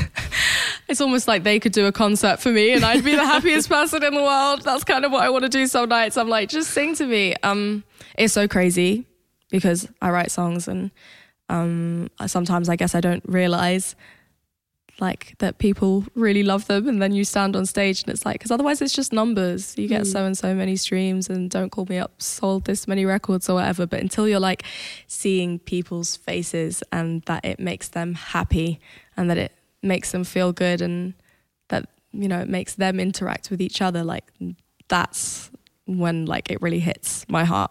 it's 0.88 1.00
almost 1.00 1.26
like 1.26 1.42
they 1.42 1.59
could 1.59 1.72
do 1.72 1.87
a 1.87 1.92
concert 1.92 2.38
for 2.38 2.50
me 2.50 2.72
and 2.72 2.85
I'd 2.85 3.02
be 3.02 3.16
the 3.16 3.24
happiest 3.35 3.70
person 3.70 4.04
in 4.04 4.12
the 4.12 4.22
world. 4.22 4.61
That's 4.62 4.85
kind 4.85 5.07
of 5.07 5.11
what 5.11 5.22
I 5.22 5.31
want 5.31 5.44
to 5.44 5.48
do 5.48 5.66
some 5.66 5.88
nights. 5.88 6.18
I'm 6.18 6.28
like, 6.28 6.50
just 6.50 6.70
sing 6.70 6.94
to 6.96 7.07
me. 7.07 7.35
Um, 7.42 7.83
it's 8.18 8.35
so 8.35 8.46
crazy 8.46 9.07
because 9.50 9.88
I 10.02 10.11
write 10.11 10.31
songs 10.31 10.68
and 10.68 10.90
um, 11.48 12.11
sometimes 12.26 12.68
I 12.68 12.76
guess 12.76 12.94
I 12.94 13.00
don't 13.00 13.24
realize 13.26 13.97
like 15.01 15.34
that 15.38 15.59
people 15.59 16.05
really 16.14 16.42
love 16.42 16.66
them 16.66 16.88
and 16.88 17.01
then 17.01 17.12
you 17.12 17.24
stand 17.24 17.55
on 17.55 17.64
stage 17.66 18.03
and 18.03 18.11
it's 18.12 18.26
like 18.26 18.34
because 18.34 18.51
otherwise 18.51 18.82
it's 18.82 18.92
just 18.92 19.12
numbers 19.12 19.74
you 19.78 19.86
get 19.86 20.03
Mm. 20.03 20.07
so 20.12 20.24
and 20.24 20.36
so 20.36 20.55
many 20.55 20.74
streams 20.76 21.28
and 21.30 21.51
don't 21.51 21.70
call 21.70 21.86
me 21.88 21.99
up 21.99 22.20
sold 22.20 22.64
this 22.64 22.88
many 22.88 23.05
records 23.05 23.49
or 23.49 23.55
whatever 23.55 23.86
but 23.86 24.01
until 24.01 24.26
you're 24.26 24.40
like 24.40 24.64
seeing 25.07 25.59
people's 25.61 26.16
faces 26.16 26.82
and 26.90 27.22
that 27.26 27.44
it 27.44 27.61
makes 27.61 27.88
them 27.88 28.14
happy 28.14 28.80
and 29.16 29.30
that 29.30 29.38
it 29.38 29.53
makes 29.82 30.11
them 30.11 30.24
feel 30.24 30.53
good 30.53 30.80
and 30.82 31.14
that 31.68 31.88
you 32.12 32.26
know 32.26 32.40
it 32.40 32.49
makes 32.49 32.74
them 32.74 32.99
interact 32.99 33.51
with 33.51 33.61
each 33.61 33.80
other 33.80 34.03
like 34.03 34.24
that's 34.88 35.51
when 35.86 36.26
like 36.26 36.51
it 36.51 36.61
really 36.61 36.80
hits 36.80 37.24
my 37.28 37.44
heart 37.44 37.70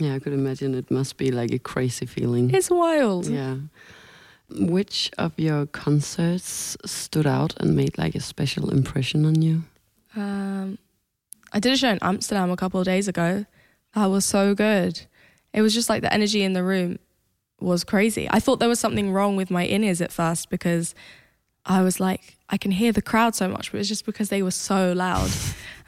Yeah, 0.00 0.14
I 0.14 0.18
could 0.20 0.32
imagine 0.32 0.74
it 0.74 0.90
must 0.90 1.16
be 1.18 1.30
like 1.30 1.52
a 1.52 1.58
crazy 1.60 2.06
feeling. 2.06 2.50
It's 2.52 2.68
wild. 2.70 3.26
Yeah. 3.28 3.56
Which 4.50 5.10
of 5.18 5.32
your 5.36 5.66
concerts 5.66 6.76
stood 6.84 7.26
out 7.26 7.54
and 7.58 7.74
made 7.74 7.96
like 7.98 8.14
a 8.14 8.20
special 8.20 8.70
impression 8.70 9.24
on 9.24 9.40
you? 9.42 9.62
Um, 10.16 10.78
I 11.52 11.60
did 11.60 11.72
a 11.72 11.76
show 11.76 11.88
in 11.88 11.98
Amsterdam 12.02 12.50
a 12.50 12.56
couple 12.56 12.80
of 12.80 12.86
days 12.86 13.08
ago. 13.08 13.46
That 13.94 14.06
was 14.06 14.24
so 14.24 14.54
good. 14.54 15.02
It 15.52 15.62
was 15.62 15.72
just 15.72 15.88
like 15.88 16.02
the 16.02 16.12
energy 16.12 16.42
in 16.42 16.52
the 16.52 16.62
room 16.64 16.98
was 17.60 17.84
crazy. 17.84 18.28
I 18.30 18.40
thought 18.40 18.58
there 18.58 18.68
was 18.68 18.80
something 18.80 19.12
wrong 19.12 19.36
with 19.36 19.50
my 19.50 19.64
in 19.64 19.84
ears 19.84 20.00
at 20.00 20.12
first 20.12 20.50
because 20.50 20.94
I 21.64 21.82
was 21.82 22.00
like, 22.00 22.36
I 22.50 22.56
can 22.56 22.72
hear 22.72 22.92
the 22.92 23.02
crowd 23.02 23.34
so 23.34 23.48
much, 23.48 23.72
but 23.72 23.80
it's 23.80 23.88
just 23.88 24.04
because 24.04 24.28
they 24.28 24.42
were 24.42 24.50
so 24.50 24.92
loud. 24.92 25.30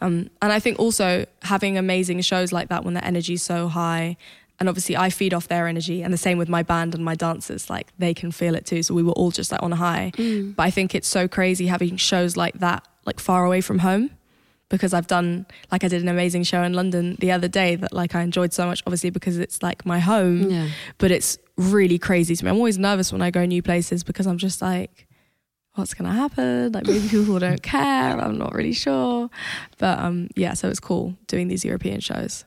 Um, 0.03 0.29
and 0.43 0.53
I 0.53 0.61
think 0.61 0.79
also 0.79 1.25
having 1.41 1.79
amazing 1.79 2.21
shows 2.21 2.53
like 2.53 2.69
that 2.69 2.85
when 2.85 2.93
the 2.93 3.03
energy's 3.03 3.43
so 3.43 3.67
high, 3.69 4.19
and 4.59 4.69
obviously 4.69 4.97
I 4.97 5.11
feed 5.11 5.35
off 5.35 5.49
their 5.49 5.67
energy, 5.67 6.03
and 6.03 6.13
the 6.13 6.19
same 6.19 6.39
with 6.39 6.49
my 6.49 6.63
band 6.63 6.95
and 6.95 7.05
my 7.05 7.15
dancers, 7.15 7.69
like 7.69 7.89
they 7.99 8.15
can 8.15 8.31
feel 8.33 8.55
it 8.55 8.65
too. 8.67 8.83
So 8.83 8.95
we 8.95 9.03
were 9.03 9.13
all 9.13 9.31
just 9.31 9.53
like 9.53 9.63
on 9.63 9.73
a 9.73 9.77
high. 9.77 10.13
Mm. 10.17 10.57
But 10.57 10.63
I 10.65 10.71
think 10.71 10.95
it's 10.95 11.09
so 11.09 11.29
crazy 11.29 11.67
having 11.67 11.97
shows 11.97 12.37
like 12.37 12.59
that, 12.61 12.87
like 13.05 13.21
far 13.21 13.45
away 13.45 13.61
from 13.61 13.81
home, 13.81 14.11
because 14.69 14.95
I've 14.95 15.07
done 15.07 15.47
like 15.71 15.85
I 15.85 15.89
did 15.89 16.03
an 16.03 16.09
amazing 16.09 16.45
show 16.45 16.63
in 16.63 16.73
London 16.73 17.17
the 17.21 17.33
other 17.33 17.49
day 17.49 17.77
that 17.77 17.93
like 17.93 18.15
I 18.15 18.23
enjoyed 18.23 18.53
so 18.53 18.67
much, 18.67 18.83
obviously 18.87 19.11
because 19.11 19.39
it's 19.39 19.63
like 19.63 19.85
my 19.85 19.99
home, 19.99 20.51
Yeah. 20.51 20.69
but 20.99 21.11
it's 21.11 21.39
really 21.57 21.99
crazy 21.99 22.35
to 22.37 22.45
me. 22.45 22.51
I'm 22.51 22.57
always 22.57 22.79
nervous 22.79 23.13
when 23.13 23.23
I 23.23 23.31
go 23.31 23.45
new 23.45 23.63
places 23.63 24.03
because 24.05 24.27
I'm 24.27 24.39
just 24.39 24.61
like, 24.63 25.07
what's 25.75 25.93
gonna 25.95 26.13
happen? 26.13 26.73
Like 26.73 26.87
maybe 26.87 27.07
people 27.09 27.39
don't 27.39 27.63
care. 27.63 28.19
I'm 28.19 28.39
not 28.39 28.55
really 28.55 28.73
sure, 28.73 29.29
but 29.79 29.99
um, 29.99 30.29
yeah. 30.35 30.55
So 30.55 30.69
it's 30.71 30.81
cool 30.81 31.15
doing 31.27 31.49
these 31.49 31.65
European 31.65 32.01
shows. 32.01 32.45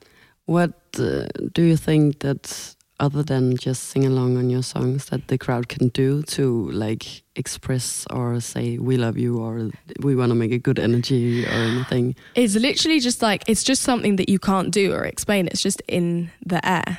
What 0.50 0.74
uh, 0.98 1.28
do 1.54 1.62
you 1.62 1.78
think 1.78 2.22
that 2.22 2.76
other 3.00 3.22
than 3.22 3.56
just 3.56 3.84
sing 3.84 4.04
along 4.04 4.36
on 4.36 4.50
your 4.50 4.64
songs 4.64 5.06
that 5.10 5.28
the 5.28 5.38
crowd 5.38 5.70
can 5.70 5.90
do 5.90 6.24
to 6.24 6.72
like 6.72 7.22
express 7.36 8.08
or 8.10 8.42
say 8.42 8.80
we 8.80 8.98
love 8.98 9.16
you 9.16 9.38
or 9.38 9.70
we 10.00 10.16
want 10.16 10.32
to 10.32 10.36
make 10.36 10.52
a 10.52 10.58
good 10.58 10.80
energy 10.80 11.46
or 11.46 11.52
anything? 11.52 12.16
It's 12.34 12.56
literally 12.56 13.00
just 13.00 13.22
like 13.22 13.44
it's 13.46 13.64
just 13.64 13.84
something 13.84 14.16
that 14.16 14.28
you 14.28 14.40
can't 14.40 14.72
do 14.72 14.92
or 14.92 15.04
explain. 15.04 15.46
It's 15.46 15.62
just 15.62 15.84
in 15.88 16.32
the 16.44 16.68
air. 16.68 16.98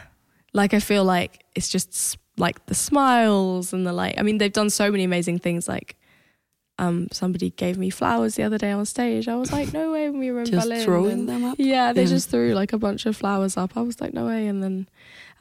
Like 0.53 0.73
I 0.73 0.79
feel 0.79 1.03
like 1.03 1.43
it's 1.57 1.71
just 1.71 2.19
like 2.37 2.65
the 2.67 2.77
smiles 2.77 3.73
and 3.73 3.85
the 3.85 3.93
like. 3.93 4.17
I 4.17 4.23
mean, 4.23 4.39
they've 4.39 4.53
done 4.53 4.71
so 4.71 4.93
many 4.93 5.03
amazing 5.03 5.41
things. 5.41 5.67
Like 5.67 5.97
um, 6.85 7.09
somebody 7.13 7.51
gave 7.51 7.77
me 7.79 7.91
flowers 7.91 8.35
the 8.37 8.43
other 8.43 8.59
day 8.59 8.73
on 8.73 8.85
stage. 8.87 9.29
I 9.29 9.37
was 9.37 9.53
like, 9.53 9.73
no 9.73 9.93
way. 9.93 10.09
When 10.11 10.19
we 10.19 10.31
were 10.33 10.41
in 10.41 10.47
Just 10.47 10.67
Berlin, 10.67 10.85
throwing 10.85 11.13
and- 11.21 11.29
them 11.29 11.45
up? 11.45 11.57
Yeah, 11.59 11.93
they 11.93 12.03
Yeah. 12.05 12.09
just 12.17 12.31
threw 12.31 12.55
like 12.55 12.73
a 12.73 12.79
bunch 12.79 13.07
of 13.07 13.15
flowers 13.17 13.57
up. 13.57 13.77
I 13.77 13.83
was 13.83 14.01
like, 14.01 14.15
no 14.15 14.25
way. 14.27 14.47
And 14.47 14.63
then 14.63 14.89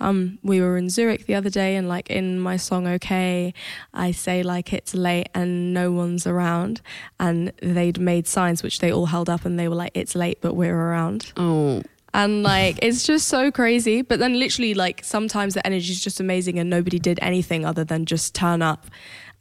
um, 0.01 0.37
we 0.43 0.59
were 0.61 0.77
in 0.77 0.89
Zurich 0.89 1.25
the 1.25 1.35
other 1.35 1.49
day, 1.49 1.75
and 1.77 1.87
like 1.95 2.09
in 2.09 2.39
my 2.39 2.57
song 2.57 2.87
"Okay," 2.87 3.53
I 3.93 4.11
say 4.11 4.43
like 4.43 4.71
it's 4.73 4.93
late 4.93 5.27
and 5.35 5.73
no 5.73 5.91
one's 5.91 6.25
around, 6.27 6.81
and 7.19 7.51
they'd 7.61 7.99
made 7.99 8.25
signs 8.27 8.63
which 8.63 8.79
they 8.79 8.91
all 8.93 9.07
held 9.07 9.29
up, 9.29 9.43
and 9.45 9.57
they 9.59 9.67
were 9.67 9.75
like, 9.83 9.91
"It's 10.01 10.15
late, 10.15 10.39
but 10.41 10.53
we're 10.55 10.75
around." 10.87 11.33
Oh, 11.35 11.81
And 12.13 12.43
like 12.43 12.79
it's 12.81 13.03
just 13.03 13.27
so 13.27 13.51
crazy. 13.51 14.01
But 14.01 14.19
then 14.19 14.39
literally 14.39 14.73
like 14.73 15.03
sometimes 15.03 15.53
the 15.53 15.65
energy 15.67 15.91
is 15.91 16.01
just 16.03 16.19
amazing, 16.21 16.59
and 16.59 16.69
nobody 16.69 16.99
did 16.99 17.19
anything 17.21 17.65
other 17.65 17.83
than 17.83 18.05
just 18.05 18.33
turn 18.33 18.61
up 18.61 18.81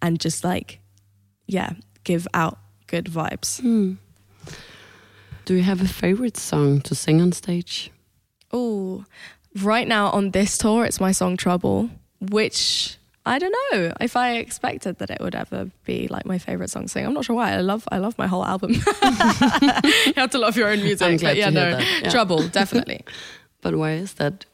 and 0.03 0.19
just 0.21 0.43
like, 0.45 0.81
yeah, 1.47 1.71
give 2.09 2.27
out 2.33 2.57
good 2.87 3.05
vibes. 3.05 3.61
hmm. 3.61 3.95
Do 5.45 5.55
you 5.55 5.63
have 5.63 5.83
a 5.83 5.89
favorite 5.89 6.39
song 6.39 6.81
to 6.83 6.95
sing 6.95 7.21
on 7.21 7.33
stage? 7.33 7.91
Oh, 8.51 9.05
right 9.63 9.87
now 9.87 10.09
on 10.11 10.31
this 10.31 10.57
tour, 10.57 10.87
it's 10.87 11.01
my 11.01 11.13
song 11.13 11.37
Trouble, 11.37 11.91
which 12.19 12.97
I 13.27 13.39
don't 13.39 13.55
know 13.73 13.93
if 14.01 14.17
I 14.17 14.37
expected 14.37 14.99
that 15.01 15.11
it 15.11 15.21
would 15.21 15.35
ever 15.35 15.71
be 15.85 16.09
like 16.09 16.25
my 16.25 16.39
favorite 16.39 16.71
song 16.71 16.85
to 16.85 16.89
sing. 16.89 17.05
I'm 17.05 17.13
not 17.13 17.27
sure 17.27 17.37
why. 17.37 17.53
I 17.53 17.61
love 17.61 17.85
I 17.93 17.99
love 17.99 18.17
my 18.17 18.27
whole 18.27 18.45
album. 18.45 18.73
you 18.73 20.13
have 20.17 20.31
to 20.31 20.39
love 20.39 20.57
your 20.57 20.69
own 20.69 20.83
music. 20.83 21.07
I'm 21.07 21.17
glad 21.19 21.31
but 21.31 21.37
yeah, 21.37 21.51
no, 21.51 21.71
that, 21.73 22.03
yeah. 22.03 22.11
Trouble, 22.11 22.49
definitely. 22.49 23.05
But 23.61 23.75
why 23.75 23.93
is 24.05 24.15
that? 24.15 24.47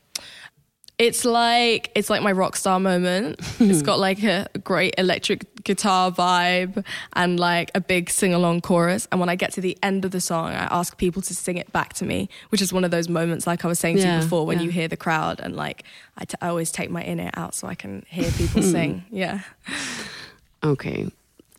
It's 0.97 1.25
like 1.25 1.91
it's 1.97 2.09
like 2.09 2.23
my 2.23 2.31
rock 2.31 2.55
star 2.55 2.79
moment. 2.79 3.41
it's 3.59 3.83
got 3.83 3.99
like 3.99 4.23
a 4.23 4.49
great 4.63 4.95
electric 4.97 5.65
guitar 5.65 6.13
vibe 6.13 6.85
and 7.15 7.41
like 7.41 7.73
a 7.75 7.81
big 7.81 8.11
sing 8.11 8.33
along 8.33 8.61
chorus. 8.61 9.09
And 9.11 9.19
when 9.19 9.29
I 9.29 9.35
get 9.35 9.53
to 9.55 9.61
the 9.61 9.77
end 9.83 10.05
of 10.05 10.13
the 10.13 10.21
song, 10.21 10.51
I 10.51 10.69
ask 10.71 10.97
people 10.97 11.21
to 11.23 11.35
sing 11.35 11.57
it 11.57 11.73
back 11.73 11.95
to 11.95 12.05
me, 12.05 12.29
which 12.51 12.63
is 12.63 12.73
one 12.73 12.85
of 12.85 12.93
those 12.93 13.09
moments 13.09 13.47
like 13.47 13.65
I 13.65 13.69
was 13.69 13.81
saying 13.81 13.97
to 13.97 14.09
you 14.09 14.21
before 14.21 14.47
when 14.47 14.59
yeah. 14.59 14.65
you 14.65 14.71
hear 14.71 14.87
the 14.87 14.97
crowd 14.97 15.41
and 15.41 15.57
like 15.57 15.83
I, 16.17 16.27
t- 16.27 16.37
I 16.41 16.49
always 16.49 16.71
take 16.71 16.91
my 16.91 17.03
in 17.03 17.19
ear 17.19 17.31
out 17.35 17.55
so 17.57 17.67
I 17.67 17.75
can 17.75 18.05
hear 18.09 18.31
people 18.37 18.63
sing. 18.63 19.05
Yeah. 19.11 19.41
Okay. 20.63 21.11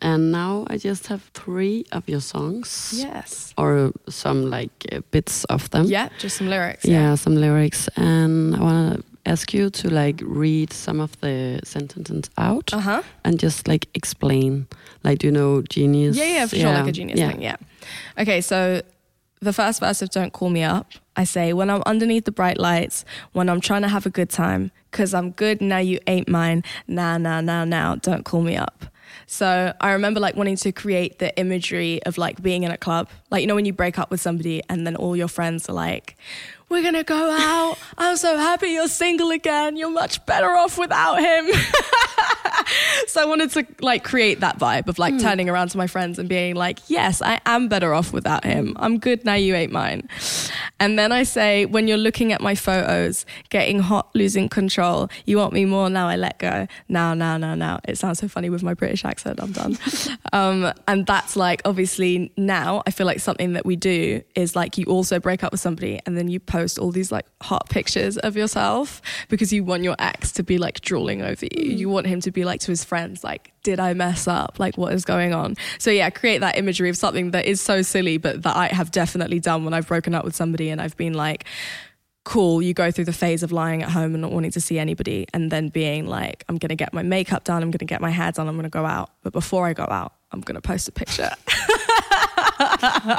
And 0.02 0.30
now 0.30 0.66
I 0.68 0.76
just 0.76 1.06
have 1.08 1.22
three 1.34 1.84
of 1.92 2.08
your 2.08 2.20
songs. 2.20 2.92
Yes. 2.94 3.54
Or 3.56 3.92
some 4.08 4.50
like 4.50 4.86
uh, 4.92 5.00
bits 5.10 5.44
of 5.44 5.70
them. 5.70 5.86
Yeah, 5.86 6.10
just 6.18 6.36
some 6.36 6.48
lyrics. 6.48 6.84
yeah, 6.84 7.14
some 7.14 7.34
lyrics, 7.34 7.88
and 7.96 8.54
I 8.56 8.60
want 8.60 8.96
to 8.96 9.15
ask 9.26 9.52
you 9.52 9.70
to 9.70 9.90
like 9.90 10.22
read 10.24 10.72
some 10.72 11.00
of 11.00 11.20
the 11.20 11.60
sentences 11.64 12.30
out 12.38 12.72
Uh 12.72 12.80
huh. 12.80 13.02
and 13.24 13.38
just 13.38 13.68
like 13.68 13.88
explain. 13.94 14.66
Like, 15.04 15.18
do 15.18 15.26
you 15.26 15.32
know 15.32 15.62
genius? 15.62 16.16
Yeah, 16.16 16.24
yeah, 16.24 16.46
for 16.46 16.56
sure, 16.56 16.72
like 16.72 16.88
a 16.88 16.92
genius 16.92 17.18
yeah. 17.18 17.30
thing. 17.30 17.42
Yeah. 17.42 17.56
Okay, 18.18 18.40
so 18.40 18.82
the 19.40 19.52
first 19.52 19.80
verse 19.80 20.00
of 20.02 20.10
Don't 20.10 20.32
Call 20.32 20.50
Me 20.50 20.62
Up, 20.62 20.90
I 21.16 21.24
say, 21.24 21.52
when 21.52 21.70
I'm 21.70 21.82
underneath 21.86 22.24
the 22.24 22.32
bright 22.32 22.58
lights, 22.58 23.04
when 23.32 23.48
I'm 23.48 23.60
trying 23.60 23.82
to 23.82 23.88
have 23.88 24.06
a 24.06 24.10
good 24.10 24.30
time, 24.30 24.70
because 24.90 25.12
I'm 25.12 25.30
good, 25.32 25.60
now 25.60 25.78
you 25.78 25.98
ain't 26.06 26.28
mine. 26.28 26.64
Now, 26.86 27.18
now, 27.18 27.40
now, 27.40 27.64
now, 27.64 27.96
don't 27.96 28.24
call 28.24 28.42
me 28.42 28.56
up. 28.56 28.86
So 29.26 29.72
I 29.80 29.92
remember 29.92 30.20
like 30.20 30.36
wanting 30.36 30.56
to 30.56 30.72
create 30.72 31.18
the 31.18 31.36
imagery 31.38 32.02
of 32.04 32.16
like 32.16 32.40
being 32.42 32.62
in 32.62 32.70
a 32.70 32.76
club. 32.76 33.08
Like, 33.30 33.40
you 33.40 33.46
know, 33.46 33.54
when 33.56 33.64
you 33.64 33.72
break 33.72 33.98
up 33.98 34.10
with 34.10 34.20
somebody 34.20 34.62
and 34.68 34.86
then 34.86 34.94
all 34.94 35.16
your 35.16 35.28
friends 35.28 35.68
are 35.68 35.72
like, 35.72 36.16
we're 36.68 36.82
gonna 36.82 37.04
go 37.04 37.30
out. 37.30 37.76
I'm 37.96 38.16
so 38.16 38.36
happy 38.36 38.68
you're 38.68 38.88
single 38.88 39.30
again. 39.30 39.76
You're 39.76 39.90
much 39.90 40.24
better 40.26 40.50
off 40.50 40.78
without 40.78 41.20
him. 41.20 41.46
so 43.06 43.22
I 43.22 43.24
wanted 43.24 43.50
to 43.52 43.66
like 43.80 44.04
create 44.04 44.40
that 44.40 44.58
vibe 44.58 44.88
of 44.88 44.98
like 44.98 45.18
turning 45.18 45.48
around 45.48 45.68
to 45.70 45.78
my 45.78 45.86
friends 45.86 46.18
and 46.18 46.28
being 46.28 46.54
like, 46.54 46.78
yes, 46.88 47.22
I 47.22 47.40
am 47.46 47.68
better 47.68 47.94
off 47.94 48.12
without 48.12 48.44
him. 48.44 48.74
I'm 48.76 48.98
good 48.98 49.24
now, 49.24 49.34
you 49.34 49.54
ain't 49.54 49.72
mine. 49.72 50.08
And 50.78 50.98
then 50.98 51.12
I 51.12 51.22
say, 51.22 51.64
when 51.64 51.88
you're 51.88 51.96
looking 51.96 52.32
at 52.32 52.40
my 52.40 52.54
photos, 52.54 53.24
getting 53.48 53.78
hot, 53.78 54.10
losing 54.14 54.48
control, 54.48 55.08
you 55.24 55.38
want 55.38 55.52
me 55.52 55.64
more, 55.64 55.88
now 55.88 56.08
I 56.08 56.16
let 56.16 56.38
go. 56.38 56.66
Now, 56.88 57.14
now, 57.14 57.36
now, 57.38 57.54
now. 57.54 57.80
It 57.88 57.96
sounds 57.96 58.18
so 58.18 58.28
funny 58.28 58.50
with 58.50 58.62
my 58.62 58.74
British 58.74 59.04
accent. 59.04 59.40
I'm 59.40 59.52
done. 59.52 59.78
um, 60.32 60.72
and 60.86 61.06
that's 61.06 61.36
like, 61.36 61.62
obviously, 61.64 62.32
now 62.36 62.82
I 62.86 62.90
feel 62.90 63.06
like 63.06 63.20
something 63.20 63.54
that 63.54 63.64
we 63.64 63.76
do 63.76 64.22
is 64.34 64.54
like 64.54 64.76
you 64.76 64.84
also 64.84 65.18
break 65.18 65.42
up 65.42 65.52
with 65.52 65.60
somebody 65.60 66.00
and 66.04 66.16
then 66.16 66.28
you 66.28 66.40
post 66.56 66.78
all 66.78 66.90
these 66.90 67.12
like 67.12 67.26
hot 67.42 67.68
pictures 67.68 68.16
of 68.16 68.34
yourself 68.34 69.02
because 69.28 69.52
you 69.52 69.62
want 69.62 69.82
your 69.82 69.96
ex 69.98 70.32
to 70.32 70.42
be 70.42 70.56
like 70.56 70.80
drooling 70.80 71.20
over 71.20 71.44
you. 71.44 71.72
Mm. 71.72 71.78
You 71.78 71.88
want 71.90 72.06
him 72.06 72.20
to 72.22 72.30
be 72.30 72.46
like 72.46 72.60
to 72.60 72.68
his 72.68 72.82
friends, 72.82 73.22
like, 73.22 73.52
did 73.62 73.78
I 73.78 73.92
mess 73.92 74.26
up? 74.26 74.58
Like, 74.58 74.78
what 74.78 74.94
is 74.94 75.04
going 75.04 75.34
on? 75.34 75.56
So, 75.78 75.90
yeah, 75.90 76.08
create 76.08 76.38
that 76.38 76.56
imagery 76.56 76.88
of 76.88 76.96
something 76.96 77.32
that 77.32 77.44
is 77.44 77.60
so 77.60 77.82
silly, 77.82 78.16
but 78.16 78.42
that 78.42 78.56
I 78.56 78.68
have 78.68 78.90
definitely 78.90 79.38
done 79.38 79.64
when 79.64 79.74
I've 79.74 79.86
broken 79.86 80.14
up 80.14 80.24
with 80.24 80.34
somebody 80.34 80.70
and 80.70 80.80
I've 80.80 80.96
been 80.96 81.12
like, 81.12 81.44
cool, 82.24 82.62
you 82.62 82.72
go 82.72 82.90
through 82.90 83.04
the 83.04 83.12
phase 83.12 83.42
of 83.42 83.52
lying 83.52 83.82
at 83.82 83.90
home 83.90 84.14
and 84.14 84.22
not 84.22 84.32
wanting 84.32 84.52
to 84.52 84.60
see 84.60 84.78
anybody, 84.78 85.26
and 85.34 85.52
then 85.52 85.68
being 85.68 86.06
like, 86.06 86.42
I'm 86.48 86.56
going 86.56 86.70
to 86.70 86.74
get 86.74 86.92
my 86.94 87.02
makeup 87.02 87.44
done, 87.44 87.62
I'm 87.62 87.70
going 87.70 87.78
to 87.78 87.84
get 87.84 88.00
my 88.00 88.10
hair 88.10 88.32
done, 88.32 88.48
I'm 88.48 88.54
going 88.54 88.64
to 88.64 88.70
go 88.70 88.86
out. 88.86 89.10
But 89.22 89.32
before 89.32 89.66
I 89.66 89.74
go 89.74 89.84
out, 89.84 90.12
I'm 90.32 90.40
going 90.40 90.56
to 90.56 90.60
post 90.62 90.88
a 90.88 90.92
picture. 90.92 91.30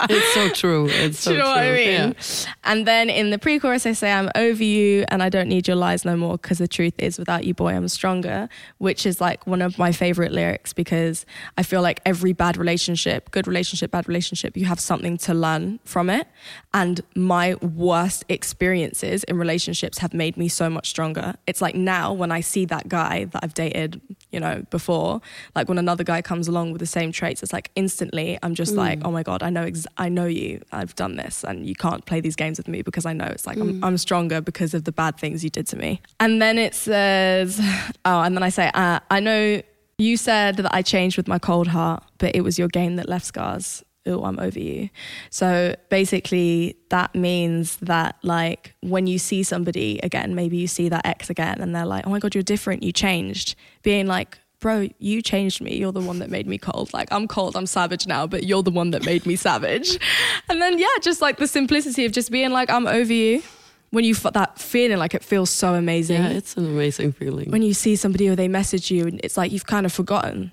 It's 0.09 0.33
so 0.33 0.49
true. 0.49 0.87
It's 0.89 1.19
so 1.19 1.31
Do 1.31 1.37
you 1.37 1.43
know 1.43 1.53
true. 1.53 1.53
what 1.53 1.63
I 1.63 1.71
mean? 1.71 1.87
Yeah. 1.87 2.53
And 2.63 2.87
then 2.87 3.09
in 3.09 3.29
the 3.29 3.39
pre 3.39 3.59
chorus, 3.59 3.85
I 3.85 3.93
say, 3.93 4.11
I'm 4.11 4.29
over 4.35 4.63
you 4.63 5.05
and 5.09 5.21
I 5.21 5.29
don't 5.29 5.47
need 5.47 5.67
your 5.67 5.75
lies 5.75 6.05
no 6.05 6.15
more 6.15 6.37
because 6.37 6.57
the 6.57 6.67
truth 6.67 6.93
is, 6.97 7.17
without 7.17 7.43
you, 7.43 7.53
boy, 7.53 7.73
I'm 7.73 7.87
stronger, 7.87 8.49
which 8.77 9.05
is 9.05 9.21
like 9.21 9.45
one 9.47 9.61
of 9.61 9.77
my 9.77 9.91
favorite 9.91 10.31
lyrics 10.31 10.73
because 10.73 11.25
I 11.57 11.63
feel 11.63 11.81
like 11.81 12.01
every 12.05 12.33
bad 12.33 12.57
relationship, 12.57 13.31
good 13.31 13.47
relationship, 13.47 13.91
bad 13.91 14.07
relationship, 14.07 14.57
you 14.57 14.65
have 14.65 14.79
something 14.79 15.17
to 15.19 15.33
learn 15.33 15.79
from 15.83 16.09
it. 16.09 16.27
And 16.73 17.01
my 17.15 17.55
worst 17.55 18.25
experiences 18.29 19.23
in 19.23 19.37
relationships 19.37 19.97
have 19.99 20.13
made 20.13 20.37
me 20.37 20.47
so 20.47 20.69
much 20.69 20.89
stronger. 20.89 21.35
It's 21.47 21.61
like 21.61 21.75
now 21.75 22.13
when 22.13 22.31
I 22.31 22.41
see 22.41 22.65
that 22.65 22.87
guy 22.87 23.25
that 23.25 23.43
I've 23.43 23.53
dated, 23.53 24.01
you 24.31 24.39
know, 24.39 24.63
before, 24.69 25.21
like 25.55 25.67
when 25.67 25.77
another 25.77 26.03
guy 26.03 26.21
comes 26.21 26.47
along 26.47 26.71
with 26.71 26.79
the 26.79 26.85
same 26.85 27.11
traits, 27.11 27.41
it's 27.41 27.53
like 27.53 27.71
instantly 27.75 28.37
I'm 28.43 28.55
just 28.55 28.73
like, 28.75 28.99
mm. 28.99 29.06
Oh 29.07 29.11
my 29.11 29.23
God, 29.23 29.41
I 29.41 29.49
know, 29.49 29.63
ex- 29.63 29.87
I 29.97 30.09
know 30.09 30.25
you. 30.25 30.61
I've 30.73 30.93
done 30.95 31.15
this 31.15 31.45
and 31.45 31.65
you 31.65 31.75
can't 31.75 32.05
play 32.05 32.19
these 32.19 32.35
games 32.35 32.57
with 32.57 32.67
me 32.67 32.81
because 32.81 33.05
I 33.05 33.13
know 33.13 33.25
it's 33.25 33.47
like 33.47 33.57
I'm, 33.57 33.81
I'm 33.81 33.97
stronger 33.97 34.41
because 34.41 34.73
of 34.73 34.83
the 34.83 34.91
bad 34.91 35.17
things 35.17 35.45
you 35.45 35.49
did 35.49 35.65
to 35.67 35.77
me. 35.77 36.01
And 36.19 36.41
then 36.41 36.57
it 36.57 36.75
says, 36.75 37.57
oh, 38.03 38.21
and 38.21 38.35
then 38.35 38.43
I 38.43 38.49
say, 38.49 38.69
uh, 38.73 38.99
I 39.09 39.21
know 39.21 39.61
you 39.97 40.17
said 40.17 40.57
that 40.57 40.75
I 40.75 40.81
changed 40.81 41.15
with 41.15 41.29
my 41.29 41.39
cold 41.39 41.67
heart, 41.67 42.03
but 42.17 42.35
it 42.35 42.41
was 42.41 42.59
your 42.59 42.67
game 42.67 42.97
that 42.97 43.07
left 43.07 43.25
scars. 43.25 43.81
Oh, 44.05 44.25
I'm 44.25 44.39
over 44.39 44.59
you. 44.59 44.89
So 45.29 45.75
basically, 45.89 46.75
that 46.89 47.15
means 47.15 47.77
that, 47.77 48.17
like, 48.23 48.73
when 48.81 49.07
you 49.07 49.19
see 49.19 49.43
somebody 49.43 49.99
again, 50.03 50.35
maybe 50.35 50.57
you 50.57 50.67
see 50.67 50.89
that 50.89 51.05
ex 51.05 51.29
again, 51.29 51.61
and 51.61 51.73
they're 51.73 51.85
like, 51.85 52.05
oh 52.05 52.09
my 52.09 52.19
God, 52.19 52.35
you're 52.35 52.43
different, 52.43 52.83
you 52.83 52.91
changed. 52.91 53.55
Being 53.83 54.07
like, 54.07 54.37
bro, 54.59 54.89
you 54.99 55.21
changed 55.21 55.61
me. 55.61 55.75
You're 55.77 55.91
the 55.91 56.01
one 56.01 56.19
that 56.19 56.29
made 56.29 56.47
me 56.47 56.57
cold. 56.57 56.93
Like, 56.93 57.07
I'm 57.11 57.27
cold, 57.27 57.55
I'm 57.55 57.65
savage 57.67 58.07
now, 58.07 58.25
but 58.27 58.43
you're 58.43 58.63
the 58.63 58.71
one 58.71 58.91
that 58.91 59.05
made 59.05 59.25
me 59.25 59.35
savage. 59.35 59.97
And 60.49 60.61
then, 60.61 60.79
yeah, 60.79 60.87
just 61.01 61.21
like 61.21 61.37
the 61.37 61.47
simplicity 61.47 62.05
of 62.05 62.13
just 62.13 62.31
being 62.31 62.51
like, 62.51 62.69
I'm 62.69 62.87
over 62.87 63.11
you. 63.11 63.43
When 63.89 64.03
you 64.05 64.15
f- 64.15 64.33
that 64.33 64.59
feeling, 64.59 64.97
like 64.97 65.13
it 65.13 65.23
feels 65.23 65.49
so 65.49 65.73
amazing. 65.75 66.21
Yeah, 66.21 66.29
it's 66.29 66.55
an 66.57 66.65
amazing 66.65 67.11
feeling. 67.11 67.51
when 67.51 67.61
you 67.61 67.73
see 67.73 67.95
somebody 67.95 68.27
or 68.29 68.35
they 68.35 68.47
message 68.47 68.89
you, 68.91 69.07
and 69.07 69.19
it's 69.23 69.35
like 69.37 69.51
you've 69.51 69.65
kind 69.65 69.85
of 69.85 69.91
forgotten. 69.93 70.51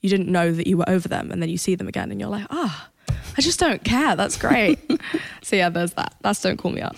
You 0.00 0.10
didn't 0.10 0.28
know 0.28 0.52
that 0.52 0.66
you 0.66 0.76
were 0.78 0.88
over 0.88 1.06
them, 1.08 1.30
and 1.30 1.40
then 1.42 1.48
you 1.48 1.58
see 1.58 1.74
them 1.74 1.86
again, 1.88 2.10
and 2.10 2.20
you're 2.20 2.30
like, 2.30 2.46
ah, 2.50 2.88
I 3.36 3.40
just 3.42 3.58
don't 3.60 3.82
care. 3.84 4.16
That's 4.16 4.36
great. 4.38 4.78
so 5.42 5.56
yeah, 5.56 5.68
there's 5.68 5.92
that. 5.94 6.14
That's 6.22 6.40
don't 6.40 6.56
call 6.58 6.70
me 6.70 6.80
up. 6.80 6.96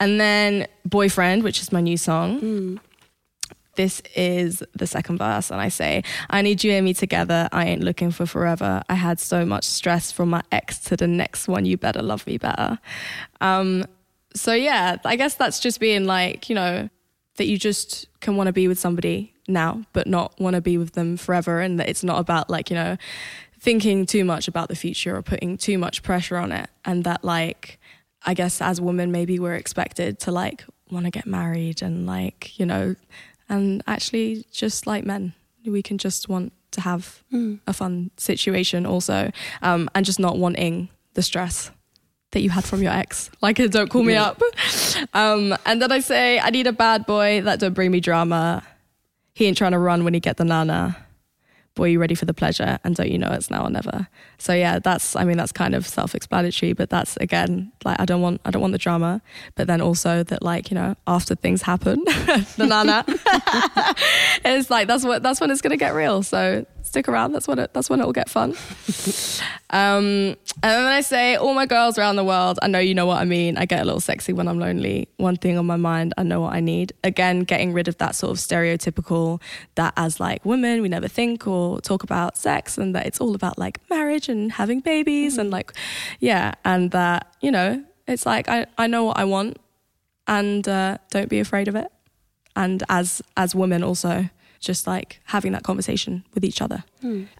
And 0.00 0.20
then 0.20 0.66
boyfriend, 0.84 1.42
which 1.42 1.60
is 1.60 1.70
my 1.72 1.80
new 1.80 1.96
song. 1.96 2.80
This 3.78 4.02
is 4.16 4.60
the 4.74 4.88
second 4.88 5.18
verse, 5.18 5.52
and 5.52 5.60
I 5.60 5.68
say, 5.68 6.02
I 6.28 6.42
need 6.42 6.64
you 6.64 6.72
and 6.72 6.84
me 6.84 6.94
together. 6.94 7.48
I 7.52 7.66
ain't 7.66 7.84
looking 7.84 8.10
for 8.10 8.26
forever. 8.26 8.82
I 8.88 8.94
had 8.94 9.20
so 9.20 9.46
much 9.46 9.62
stress 9.62 10.10
from 10.10 10.30
my 10.30 10.42
ex 10.50 10.80
to 10.80 10.96
the 10.96 11.06
next 11.06 11.46
one. 11.46 11.64
You 11.64 11.76
better 11.76 12.02
love 12.02 12.26
me 12.26 12.38
better. 12.38 12.80
Um, 13.40 13.84
so 14.34 14.52
yeah, 14.52 14.96
I 15.04 15.14
guess 15.14 15.36
that's 15.36 15.60
just 15.60 15.78
being 15.78 16.06
like, 16.06 16.48
you 16.48 16.56
know, 16.56 16.88
that 17.36 17.46
you 17.46 17.56
just 17.56 18.08
can 18.18 18.36
want 18.36 18.48
to 18.48 18.52
be 18.52 18.66
with 18.66 18.80
somebody 18.80 19.32
now, 19.46 19.84
but 19.92 20.08
not 20.08 20.34
want 20.40 20.54
to 20.54 20.60
be 20.60 20.76
with 20.76 20.94
them 20.94 21.16
forever. 21.16 21.60
And 21.60 21.78
that 21.78 21.88
it's 21.88 22.02
not 22.02 22.18
about 22.18 22.50
like, 22.50 22.70
you 22.70 22.74
know, 22.74 22.96
thinking 23.60 24.06
too 24.06 24.24
much 24.24 24.48
about 24.48 24.68
the 24.68 24.74
future 24.74 25.14
or 25.16 25.22
putting 25.22 25.56
too 25.56 25.78
much 25.78 26.02
pressure 26.02 26.36
on 26.36 26.50
it. 26.50 26.68
And 26.84 27.04
that, 27.04 27.22
like, 27.22 27.78
I 28.26 28.34
guess 28.34 28.60
as 28.60 28.80
women, 28.80 29.12
maybe 29.12 29.38
we're 29.38 29.54
expected 29.54 30.18
to 30.18 30.32
like 30.32 30.64
want 30.90 31.04
to 31.04 31.12
get 31.12 31.26
married 31.26 31.80
and 31.80 32.06
like, 32.06 32.58
you 32.58 32.66
know, 32.66 32.96
and 33.48 33.82
actually 33.86 34.44
just 34.52 34.86
like 34.86 35.04
men, 35.04 35.32
we 35.66 35.82
can 35.82 35.98
just 35.98 36.28
want 36.28 36.52
to 36.72 36.80
have 36.82 37.22
a 37.66 37.72
fun 37.72 38.10
situation 38.16 38.84
also 38.86 39.30
um, 39.62 39.88
and 39.94 40.04
just 40.04 40.20
not 40.20 40.36
wanting 40.38 40.88
the 41.14 41.22
stress 41.22 41.70
that 42.32 42.42
you 42.42 42.50
had 42.50 42.64
from 42.64 42.82
your 42.82 42.92
ex. 42.92 43.30
Like, 43.40 43.56
don't 43.70 43.88
call 43.88 44.02
me 44.02 44.12
Yeah. 44.12 44.24
up. 44.28 44.42
Um, 45.14 45.56
and 45.64 45.80
then 45.80 45.90
I 45.90 46.00
say, 46.00 46.38
I 46.38 46.50
need 46.50 46.66
a 46.66 46.72
bad 46.72 47.06
boy 47.06 47.40
that 47.42 47.58
don't 47.60 47.72
bring 47.74 47.90
me 47.90 48.00
drama. 48.00 48.62
He 49.34 49.46
ain't 49.46 49.56
trying 49.56 49.72
to 49.72 49.78
run 49.78 50.04
when 50.04 50.12
he 50.14 50.20
get 50.20 50.36
the 50.36 50.44
nana. 50.44 50.96
Boy, 51.78 51.90
you 51.90 52.00
ready 52.00 52.16
for 52.16 52.24
the 52.24 52.34
pleasure? 52.34 52.80
And 52.82 52.96
don't 52.96 53.08
you 53.08 53.18
know 53.18 53.30
it's 53.30 53.50
now 53.50 53.64
or 53.64 53.70
never? 53.70 54.08
So 54.38 54.52
yeah, 54.52 54.80
that's 54.80 55.14
I 55.14 55.22
mean 55.22 55.36
that's 55.36 55.52
kind 55.52 55.76
of 55.76 55.86
self-explanatory, 55.86 56.72
but 56.72 56.90
that's 56.90 57.16
again 57.18 57.70
like 57.84 58.00
I 58.00 58.04
don't 58.04 58.20
want 58.20 58.40
I 58.44 58.50
don't 58.50 58.60
want 58.60 58.72
the 58.72 58.78
drama, 58.78 59.22
but 59.54 59.68
then 59.68 59.80
also 59.80 60.24
that 60.24 60.42
like 60.42 60.72
you 60.72 60.74
know 60.74 60.96
after 61.06 61.36
things 61.36 61.62
happen, 61.62 62.02
the 62.56 62.66
nana, 62.66 63.04
it's 64.44 64.70
like 64.70 64.88
that's 64.88 65.04
what 65.04 65.22
that's 65.22 65.40
when 65.40 65.52
it's 65.52 65.60
gonna 65.60 65.76
get 65.76 65.94
real. 65.94 66.24
So 66.24 66.66
stick 66.88 67.08
around. 67.08 67.32
That's 67.32 67.46
when 67.46 67.58
it 67.58 67.72
that's 67.72 67.88
when 67.88 68.00
it 68.00 68.06
will 68.06 68.12
get 68.12 68.28
fun. 68.28 68.54
Um, 69.70 70.34
and 70.62 70.62
then 70.62 70.86
I 70.86 71.02
say, 71.02 71.36
all 71.36 71.52
my 71.52 71.66
girls 71.66 71.98
around 71.98 72.16
the 72.16 72.24
world, 72.24 72.58
I 72.62 72.68
know 72.68 72.78
you 72.78 72.94
know 72.94 73.04
what 73.04 73.18
I 73.18 73.26
mean. 73.26 73.58
I 73.58 73.66
get 73.66 73.82
a 73.82 73.84
little 73.84 74.00
sexy 74.00 74.32
when 74.32 74.48
I'm 74.48 74.58
lonely. 74.58 75.08
One 75.18 75.36
thing 75.36 75.58
on 75.58 75.66
my 75.66 75.76
mind, 75.76 76.14
I 76.16 76.22
know 76.22 76.40
what 76.40 76.54
I 76.54 76.60
need. 76.60 76.94
Again, 77.04 77.40
getting 77.40 77.74
rid 77.74 77.86
of 77.86 77.98
that 77.98 78.14
sort 78.14 78.30
of 78.30 78.38
stereotypical 78.38 79.42
that 79.74 79.92
as 79.96 80.20
like 80.20 80.44
women, 80.44 80.80
we 80.80 80.88
never 80.88 81.06
think 81.06 81.46
or 81.46 81.80
talk 81.82 82.02
about 82.02 82.38
sex 82.38 82.78
and 82.78 82.94
that 82.94 83.06
it's 83.06 83.20
all 83.20 83.34
about 83.34 83.58
like 83.58 83.78
marriage 83.90 84.30
and 84.30 84.52
having 84.52 84.80
babies 84.80 85.36
and 85.36 85.50
like, 85.50 85.72
yeah. 86.18 86.54
And 86.64 86.90
that, 86.92 87.34
you 87.42 87.50
know, 87.50 87.84
it's 88.06 88.24
like, 88.24 88.48
I, 88.48 88.66
I 88.78 88.86
know 88.86 89.04
what 89.04 89.18
I 89.18 89.24
want 89.24 89.58
and 90.26 90.66
uh, 90.66 90.96
don't 91.10 91.28
be 91.28 91.40
afraid 91.40 91.68
of 91.68 91.76
it. 91.76 91.92
And 92.56 92.82
as, 92.88 93.20
as 93.36 93.54
women 93.54 93.84
also, 93.84 94.30
just 94.60 94.86
like 94.86 95.20
having 95.24 95.52
that 95.52 95.62
conversation 95.62 96.24
with 96.34 96.44
each 96.44 96.60
other. 96.60 96.84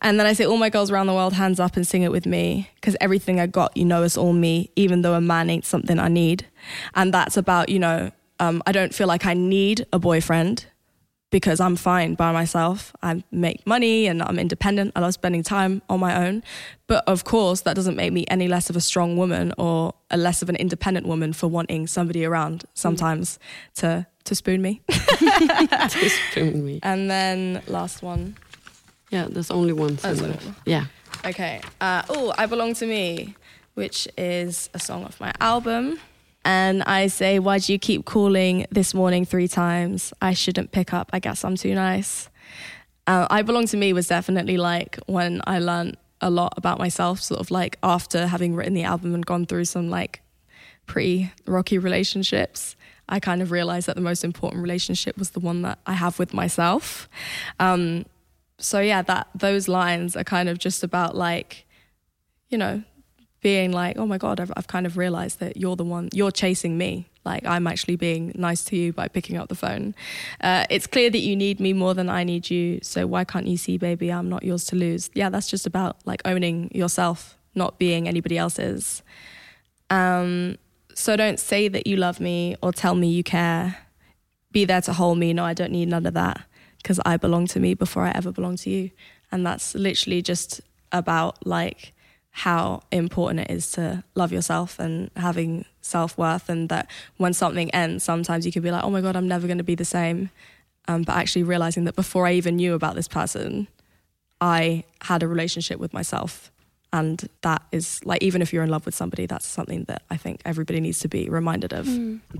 And 0.00 0.18
then 0.18 0.26
I 0.26 0.32
say, 0.32 0.44
all 0.44 0.56
my 0.56 0.70
girls 0.70 0.90
around 0.90 1.06
the 1.08 1.14
world, 1.14 1.32
hands 1.32 1.58
up 1.60 1.76
and 1.76 1.86
sing 1.86 2.02
it 2.02 2.12
with 2.12 2.26
me. 2.26 2.70
Because 2.76 2.96
everything 3.00 3.40
I 3.40 3.46
got, 3.46 3.76
you 3.76 3.84
know, 3.84 4.02
is 4.02 4.16
all 4.16 4.32
me, 4.32 4.70
even 4.76 5.02
though 5.02 5.14
a 5.14 5.20
man 5.20 5.50
ain't 5.50 5.64
something 5.64 5.98
I 5.98 6.08
need. 6.08 6.46
And 6.94 7.12
that's 7.12 7.36
about, 7.36 7.68
you 7.68 7.78
know, 7.78 8.10
um, 8.40 8.62
I 8.66 8.72
don't 8.72 8.94
feel 8.94 9.08
like 9.08 9.26
I 9.26 9.34
need 9.34 9.86
a 9.92 9.98
boyfriend 9.98 10.66
because 11.30 11.60
I'm 11.60 11.76
fine 11.76 12.14
by 12.14 12.32
myself. 12.32 12.94
I 13.02 13.22
make 13.30 13.66
money 13.66 14.06
and 14.06 14.22
I'm 14.22 14.38
independent. 14.38 14.92
I 14.96 15.00
love 15.00 15.12
spending 15.12 15.42
time 15.42 15.82
on 15.88 16.00
my 16.00 16.26
own. 16.26 16.42
But 16.86 17.04
of 17.06 17.24
course, 17.24 17.62
that 17.62 17.76
doesn't 17.76 17.96
make 17.96 18.12
me 18.12 18.24
any 18.28 18.48
less 18.48 18.70
of 18.70 18.76
a 18.76 18.80
strong 18.80 19.16
woman 19.16 19.52
or 19.58 19.92
a 20.10 20.16
less 20.16 20.40
of 20.40 20.48
an 20.48 20.56
independent 20.56 21.06
woman 21.06 21.32
for 21.32 21.46
wanting 21.46 21.86
somebody 21.86 22.24
around 22.24 22.64
sometimes 22.72 23.38
to 23.74 24.06
to 24.28 24.34
spoon 24.34 24.62
me. 24.62 24.80
Just 24.88 26.16
spoon 26.30 26.64
me. 26.64 26.80
And 26.82 27.10
then 27.10 27.62
last 27.66 28.02
one. 28.02 28.36
Yeah, 29.10 29.26
there's 29.28 29.50
only 29.50 29.72
one. 29.72 29.98
Oh, 30.04 30.14
sorry. 30.14 30.30
left. 30.30 30.48
Yeah. 30.64 30.86
Okay. 31.24 31.60
Uh, 31.80 32.02
oh, 32.08 32.34
I 32.38 32.46
Belong 32.46 32.74
to 32.74 32.86
Me, 32.86 33.34
which 33.74 34.06
is 34.16 34.70
a 34.74 34.78
song 34.78 35.04
off 35.04 35.20
my 35.20 35.32
album. 35.40 35.98
And 36.44 36.82
I 36.84 37.08
say, 37.08 37.38
why 37.38 37.58
do 37.58 37.72
you 37.72 37.78
keep 37.78 38.04
calling 38.04 38.66
this 38.70 38.94
morning 38.94 39.24
three 39.24 39.48
times? 39.48 40.12
I 40.22 40.34
shouldn't 40.34 40.72
pick 40.72 40.94
up. 40.94 41.10
I 41.12 41.18
guess 41.18 41.44
I'm 41.44 41.56
too 41.56 41.74
nice. 41.74 42.28
Uh, 43.06 43.26
I 43.30 43.42
Belong 43.42 43.66
to 43.66 43.76
Me 43.76 43.92
was 43.92 44.08
definitely 44.08 44.56
like 44.56 44.98
when 45.06 45.40
I 45.46 45.58
learned 45.58 45.96
a 46.20 46.30
lot 46.30 46.54
about 46.56 46.78
myself, 46.78 47.20
sort 47.20 47.40
of 47.40 47.50
like 47.50 47.78
after 47.82 48.26
having 48.26 48.54
written 48.54 48.74
the 48.74 48.84
album 48.84 49.14
and 49.14 49.24
gone 49.24 49.46
through 49.46 49.64
some 49.64 49.88
like 49.88 50.20
pretty 50.86 51.32
rocky 51.46 51.78
relationships. 51.78 52.76
I 53.08 53.20
kind 53.20 53.42
of 53.42 53.50
realized 53.50 53.86
that 53.86 53.96
the 53.96 54.02
most 54.02 54.24
important 54.24 54.62
relationship 54.62 55.16
was 55.16 55.30
the 55.30 55.40
one 55.40 55.62
that 55.62 55.78
I 55.86 55.94
have 55.94 56.18
with 56.18 56.34
myself. 56.34 57.08
Um, 57.58 58.04
so 58.58 58.80
yeah, 58.80 59.02
that 59.02 59.28
those 59.34 59.68
lines 59.68 60.16
are 60.16 60.24
kind 60.24 60.48
of 60.48 60.58
just 60.58 60.82
about 60.82 61.16
like, 61.16 61.66
you 62.48 62.58
know, 62.58 62.82
being 63.40 63.72
like, 63.72 63.96
oh 63.96 64.06
my 64.06 64.18
god, 64.18 64.40
I've, 64.40 64.52
I've 64.56 64.66
kind 64.66 64.84
of 64.84 64.96
realized 64.96 65.38
that 65.40 65.56
you're 65.56 65.76
the 65.76 65.84
one, 65.84 66.08
you're 66.12 66.32
chasing 66.32 66.76
me. 66.76 67.08
Like 67.24 67.46
I'm 67.46 67.66
actually 67.66 67.96
being 67.96 68.32
nice 68.34 68.64
to 68.64 68.76
you 68.76 68.92
by 68.92 69.06
picking 69.08 69.36
up 69.36 69.48
the 69.48 69.54
phone. 69.54 69.94
Uh, 70.40 70.64
it's 70.70 70.86
clear 70.86 71.10
that 71.10 71.18
you 71.18 71.36
need 71.36 71.60
me 71.60 71.72
more 71.72 71.94
than 71.94 72.08
I 72.08 72.24
need 72.24 72.50
you. 72.50 72.80
So 72.82 73.06
why 73.06 73.24
can't 73.24 73.46
you 73.46 73.56
see, 73.56 73.78
baby, 73.78 74.10
I'm 74.10 74.28
not 74.28 74.42
yours 74.42 74.64
to 74.66 74.76
lose. 74.76 75.10
Yeah, 75.14 75.28
that's 75.28 75.48
just 75.48 75.66
about 75.66 75.98
like 76.04 76.22
owning 76.24 76.70
yourself, 76.74 77.38
not 77.54 77.78
being 77.78 78.08
anybody 78.08 78.38
else's. 78.38 79.02
Um, 79.90 80.56
so 80.98 81.14
don't 81.14 81.38
say 81.38 81.68
that 81.68 81.86
you 81.86 81.96
love 81.96 82.18
me 82.18 82.56
or 82.60 82.72
tell 82.72 82.96
me 82.96 83.08
you 83.08 83.22
care. 83.22 83.78
Be 84.50 84.64
there 84.64 84.80
to 84.80 84.92
hold 84.92 85.16
me. 85.16 85.32
No, 85.32 85.44
I 85.44 85.54
don't 85.54 85.70
need 85.70 85.88
none 85.88 86.04
of 86.06 86.14
that 86.14 86.42
because 86.78 86.98
I 87.06 87.16
belong 87.16 87.46
to 87.48 87.60
me 87.60 87.74
before 87.74 88.02
I 88.02 88.10
ever 88.10 88.32
belong 88.32 88.56
to 88.56 88.70
you. 88.70 88.90
And 89.30 89.46
that's 89.46 89.76
literally 89.76 90.22
just 90.22 90.60
about 90.90 91.46
like 91.46 91.92
how 92.30 92.82
important 92.90 93.48
it 93.48 93.50
is 93.52 93.70
to 93.72 94.02
love 94.16 94.32
yourself 94.32 94.80
and 94.80 95.12
having 95.14 95.66
self 95.82 96.18
worth. 96.18 96.48
And 96.48 96.68
that 96.68 96.90
when 97.16 97.32
something 97.32 97.72
ends, 97.72 98.02
sometimes 98.02 98.44
you 98.44 98.50
could 98.50 98.64
be 98.64 98.72
like, 98.72 98.82
oh 98.82 98.90
my 98.90 99.00
God, 99.00 99.14
I'm 99.14 99.28
never 99.28 99.46
going 99.46 99.58
to 99.58 99.64
be 99.64 99.76
the 99.76 99.84
same. 99.84 100.30
Um, 100.88 101.02
but 101.02 101.14
actually 101.14 101.44
realizing 101.44 101.84
that 101.84 101.94
before 101.94 102.26
I 102.26 102.32
even 102.32 102.56
knew 102.56 102.74
about 102.74 102.96
this 102.96 103.06
person, 103.06 103.68
I 104.40 104.82
had 105.02 105.22
a 105.22 105.28
relationship 105.28 105.78
with 105.78 105.92
myself. 105.92 106.50
And 106.92 107.28
that 107.42 107.62
is 107.70 108.00
like, 108.06 108.22
even 108.22 108.40
if 108.42 108.52
you're 108.52 108.64
in 108.64 108.70
love 108.70 108.86
with 108.86 108.94
somebody, 108.94 109.26
that's 109.26 109.46
something 109.46 109.84
that 109.84 110.02
I 110.10 110.16
think 110.16 110.40
everybody 110.44 110.80
needs 110.80 111.00
to 111.00 111.08
be 111.08 111.28
reminded 111.28 111.72
of. 111.72 111.86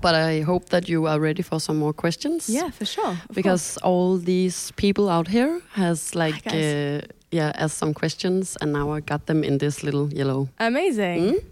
But 0.01 0.15
I 0.15 0.41
hope 0.41 0.69
that 0.69 0.89
you 0.89 1.05
are 1.07 1.19
ready 1.19 1.43
for 1.43 1.59
some 1.59 1.77
more 1.77 1.93
questions. 1.93 2.49
Yeah, 2.49 2.71
for 2.71 2.85
sure. 2.85 3.11
of 3.29 3.35
Because 3.35 3.77
all 3.83 4.17
these 4.17 4.71
people 4.75 5.07
out 5.07 5.27
here 5.27 5.61
has 5.73 6.15
like 6.15 6.47
uh, 6.47 7.01
yeah 7.31 7.51
asked 7.63 7.77
some 7.77 7.93
questions 7.93 8.57
and 8.61 8.71
now 8.73 8.91
I 8.97 9.01
got 9.01 9.25
them 9.25 9.43
in 9.43 9.57
this 9.59 9.83
little 9.83 10.09
yellow. 10.13 10.47
amazing. 10.59 11.33
Mm. 11.33 11.43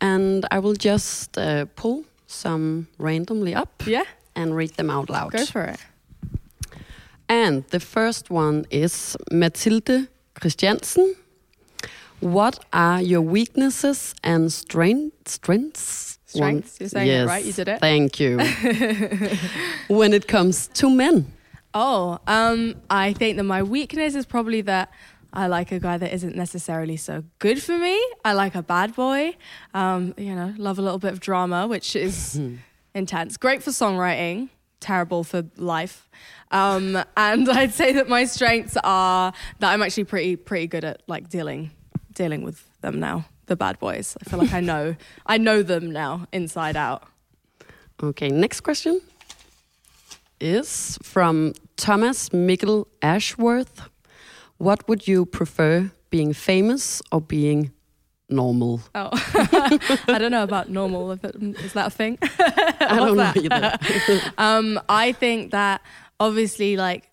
And 0.00 0.44
I 0.50 0.58
will 0.58 0.74
just 0.74 1.38
uh, 1.38 1.66
pull 1.76 2.04
some 2.26 2.86
randomly 2.98 3.54
up 3.54 3.82
Yeah, 3.86 4.04
and 4.34 4.56
read 4.56 4.70
them 4.76 4.90
out 4.90 5.08
loud. 5.10 5.30
go 5.32 5.44
for 5.46 5.64
it. 5.64 5.78
And 7.28 7.64
the 7.70 7.80
first 7.80 8.30
one 8.30 8.64
is 8.70 9.16
Mathilde 9.30 10.08
Christiansen. 10.34 11.14
What 12.20 12.64
are 12.72 13.00
your 13.00 13.22
weaknesses 13.22 14.14
and 14.24 14.52
strength, 14.52 15.28
strengths? 15.28 16.18
Strengths? 16.26 16.80
You're 16.80 16.88
saying 16.88 17.08
it 17.08 17.26
right, 17.26 17.44
you 17.44 17.52
did 17.52 17.68
it. 17.68 17.80
Thank 17.80 18.18
you. 18.18 18.38
when 19.88 20.12
it 20.12 20.26
comes 20.26 20.66
to 20.68 20.90
men. 20.90 21.32
Oh, 21.74 22.18
um, 22.26 22.74
I 22.90 23.12
think 23.12 23.36
that 23.36 23.44
my 23.44 23.62
weakness 23.62 24.14
is 24.14 24.26
probably 24.26 24.62
that 24.62 24.90
I 25.32 25.46
like 25.46 25.70
a 25.70 25.78
guy 25.78 25.96
that 25.96 26.12
isn't 26.12 26.34
necessarily 26.34 26.96
so 26.96 27.22
good 27.38 27.62
for 27.62 27.78
me. 27.78 28.02
I 28.24 28.32
like 28.32 28.54
a 28.54 28.62
bad 28.62 28.96
boy. 28.96 29.36
Um, 29.72 30.14
you 30.16 30.34
know, 30.34 30.54
love 30.56 30.78
a 30.78 30.82
little 30.82 30.98
bit 30.98 31.12
of 31.12 31.20
drama, 31.20 31.68
which 31.68 31.94
is 31.94 32.40
intense. 32.94 33.36
Great 33.36 33.62
for 33.62 33.70
songwriting, 33.70 34.48
terrible 34.80 35.22
for 35.24 35.44
life. 35.56 36.08
Um, 36.50 36.98
and 37.16 37.48
I'd 37.48 37.74
say 37.74 37.92
that 37.92 38.08
my 38.08 38.24
strengths 38.24 38.76
are 38.82 39.32
that 39.60 39.72
I'm 39.72 39.82
actually 39.82 40.04
pretty 40.04 40.36
pretty 40.36 40.66
good 40.66 40.84
at 40.84 41.02
like 41.06 41.28
dealing 41.28 41.70
dealing 42.18 42.42
with 42.42 42.68
them 42.82 43.00
now. 43.00 43.24
The 43.46 43.56
bad 43.56 43.78
boys. 43.78 44.16
I 44.20 44.28
feel 44.28 44.38
like 44.40 44.52
I 44.52 44.60
know. 44.60 44.96
I 45.24 45.38
know 45.38 45.62
them 45.62 45.90
now 45.90 46.26
inside 46.32 46.76
out. 46.76 47.04
Okay, 48.02 48.28
next 48.28 48.60
question 48.60 49.00
is 50.40 50.98
from 51.02 51.54
Thomas 51.76 52.28
Mikkel 52.28 52.86
Ashworth. 53.02 53.88
What 54.58 54.86
would 54.88 55.08
you 55.08 55.24
prefer, 55.24 55.90
being 56.10 56.32
famous 56.32 57.00
or 57.10 57.20
being 57.20 57.72
normal? 58.28 58.80
Oh, 58.94 59.10
I 60.08 60.18
don't 60.18 60.30
know 60.30 60.42
about 60.42 60.68
normal. 60.68 61.12
Is 61.12 61.72
that 61.72 61.86
a 61.86 61.90
thing? 61.90 62.18
I 62.22 62.96
don't 62.98 63.16
know 63.16 63.32
either. 63.34 63.78
um, 64.38 64.80
I 64.88 65.12
think 65.12 65.52
that 65.52 65.80
obviously, 66.20 66.76
like 66.76 67.08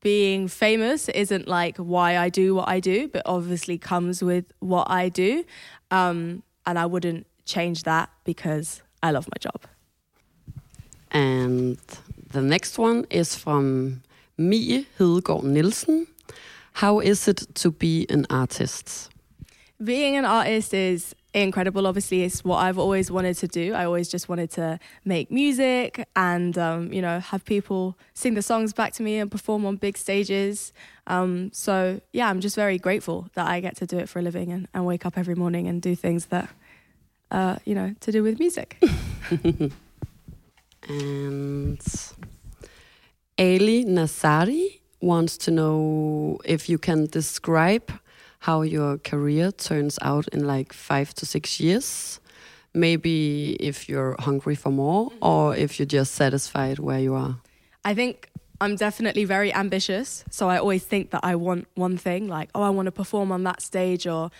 being 0.00 0.48
famous 0.48 1.08
isn't 1.08 1.48
like 1.48 1.76
why 1.78 2.18
I 2.18 2.28
do 2.28 2.54
what 2.54 2.68
I 2.68 2.80
do, 2.80 3.08
but 3.08 3.22
obviously 3.26 3.78
comes 3.78 4.22
with 4.22 4.44
what 4.60 4.90
I 4.90 5.08
do. 5.08 5.44
Um, 5.90 6.42
and 6.66 6.78
I 6.78 6.86
wouldn't 6.86 7.26
change 7.44 7.82
that 7.84 8.10
because 8.24 8.82
I 9.02 9.10
love 9.10 9.26
my 9.26 9.38
job. 9.40 9.62
And 11.10 11.78
the 12.30 12.42
next 12.42 12.78
one 12.78 13.06
is 13.10 13.34
from 13.34 14.02
Mie 14.36 14.86
Hedegaard 14.98 15.44
Nielsen. 15.44 16.06
How 16.74 17.00
is 17.00 17.26
it 17.26 17.46
to 17.54 17.70
be 17.70 18.06
an 18.10 18.26
artist? 18.30 19.10
Being 19.82 20.16
an 20.16 20.24
artist 20.24 20.74
is 20.74 21.14
incredible. 21.34 21.86
Obviously, 21.86 22.22
it's 22.22 22.44
what 22.44 22.56
I've 22.58 22.78
always 22.78 23.10
wanted 23.10 23.36
to 23.38 23.48
do. 23.48 23.74
I 23.74 23.84
always 23.84 24.08
just 24.08 24.28
wanted 24.28 24.50
to 24.52 24.78
make 25.04 25.30
music 25.30 26.06
and, 26.16 26.56
um, 26.56 26.92
you 26.92 27.02
know, 27.02 27.20
have 27.20 27.44
people 27.44 27.96
sing 28.14 28.34
the 28.34 28.42
songs 28.42 28.72
back 28.72 28.92
to 28.94 29.02
me 29.02 29.18
and 29.18 29.30
perform 29.30 29.66
on 29.66 29.76
big 29.76 29.96
stages. 29.96 30.72
Um, 31.06 31.50
so, 31.52 32.00
yeah, 32.12 32.28
I'm 32.28 32.40
just 32.40 32.56
very 32.56 32.78
grateful 32.78 33.28
that 33.34 33.46
I 33.46 33.60
get 33.60 33.76
to 33.76 33.86
do 33.86 33.98
it 33.98 34.08
for 34.08 34.18
a 34.18 34.22
living 34.22 34.52
and, 34.52 34.68
and 34.72 34.86
wake 34.86 35.04
up 35.06 35.18
every 35.18 35.34
morning 35.34 35.68
and 35.68 35.82
do 35.82 35.94
things 35.94 36.26
that, 36.26 36.48
uh, 37.30 37.56
you 37.64 37.74
know, 37.74 37.94
to 38.00 38.12
do 38.12 38.22
with 38.22 38.38
music. 38.38 38.78
and 40.88 41.80
Ali 43.38 43.84
Nasari 43.84 44.80
wants 45.00 45.36
to 45.38 45.50
know 45.50 46.38
if 46.44 46.68
you 46.68 46.78
can 46.78 47.06
describe 47.06 47.92
how 48.48 48.62
your 48.62 48.96
career 48.96 49.52
turns 49.52 49.98
out 50.00 50.26
in 50.28 50.46
like 50.46 50.72
five 50.72 51.12
to 51.12 51.26
six 51.26 51.60
years. 51.60 52.18
Maybe 52.72 53.58
if 53.60 53.90
you're 53.90 54.16
hungry 54.18 54.54
for 54.54 54.70
more 54.70 55.10
mm-hmm. 55.10 55.18
or 55.30 55.54
if 55.54 55.78
you're 55.78 55.92
just 56.00 56.14
satisfied 56.14 56.78
where 56.78 56.98
you 56.98 57.12
are. 57.14 57.36
I 57.84 57.92
think 57.92 58.30
I'm 58.58 58.74
definitely 58.76 59.24
very 59.26 59.52
ambitious. 59.52 60.24
So 60.30 60.48
I 60.48 60.56
always 60.56 60.82
think 60.82 61.10
that 61.10 61.20
I 61.22 61.34
want 61.36 61.68
one 61.74 61.98
thing, 61.98 62.26
like, 62.26 62.48
oh, 62.54 62.62
I 62.62 62.70
want 62.70 62.86
to 62.86 62.92
perform 62.92 63.32
on 63.32 63.44
that 63.44 63.60
stage 63.60 64.06
or 64.06 64.30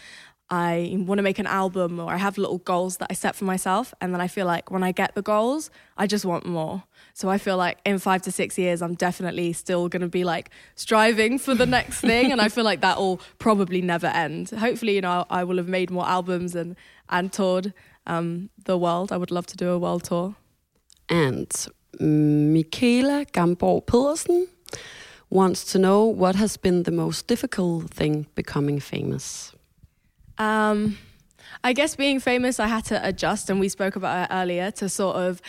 I 0.50 0.94
want 0.98 1.18
to 1.18 1.22
make 1.22 1.38
an 1.38 1.46
album 1.46 2.00
or 2.00 2.10
I 2.10 2.16
have 2.16 2.38
little 2.38 2.58
goals 2.58 2.96
that 2.98 3.08
I 3.10 3.14
set 3.14 3.36
for 3.36 3.44
myself. 3.44 3.92
And 4.00 4.14
then 4.14 4.20
I 4.20 4.28
feel 4.28 4.46
like 4.46 4.70
when 4.70 4.82
I 4.82 4.92
get 4.92 5.14
the 5.14 5.20
goals, 5.20 5.70
I 5.98 6.06
just 6.06 6.24
want 6.24 6.46
more. 6.46 6.84
So 7.12 7.28
I 7.28 7.36
feel 7.36 7.58
like 7.58 7.78
in 7.84 7.98
five 7.98 8.22
to 8.22 8.32
six 8.32 8.56
years, 8.56 8.80
I'm 8.80 8.94
definitely 8.94 9.52
still 9.52 9.88
going 9.88 10.00
to 10.00 10.08
be 10.08 10.24
like 10.24 10.50
striving 10.74 11.38
for 11.38 11.54
the 11.54 11.66
next 11.66 12.00
thing. 12.00 12.32
and 12.32 12.40
I 12.40 12.48
feel 12.48 12.64
like 12.64 12.80
that 12.80 12.96
will 12.96 13.20
probably 13.38 13.82
never 13.82 14.06
end. 14.06 14.50
Hopefully, 14.50 14.94
you 14.94 15.02
know, 15.02 15.26
I 15.28 15.44
will 15.44 15.58
have 15.58 15.68
made 15.68 15.90
more 15.90 16.06
albums 16.06 16.54
and, 16.54 16.76
and 17.10 17.30
toured 17.30 17.74
um, 18.06 18.48
the 18.64 18.78
world. 18.78 19.12
I 19.12 19.18
would 19.18 19.30
love 19.30 19.46
to 19.46 19.56
do 19.56 19.68
a 19.70 19.78
world 19.78 20.04
tour. 20.04 20.34
And 21.10 21.50
Michaela 22.00 23.26
Gamborg 23.26 23.86
Pedersen 23.86 24.48
wants 25.30 25.64
to 25.72 25.78
know 25.78 26.04
what 26.04 26.36
has 26.36 26.56
been 26.56 26.84
the 26.84 26.90
most 26.90 27.26
difficult 27.26 27.90
thing 27.90 28.26
becoming 28.34 28.80
famous. 28.80 29.52
Um, 30.38 30.98
I 31.64 31.72
guess 31.72 31.96
being 31.96 32.20
famous, 32.20 32.60
I 32.60 32.68
had 32.68 32.84
to 32.86 33.06
adjust, 33.06 33.50
and 33.50 33.58
we 33.58 33.68
spoke 33.68 33.96
about 33.96 34.30
it 34.30 34.34
earlier 34.34 34.70
to 34.72 34.88
sort 34.88 35.16
of 35.16 35.42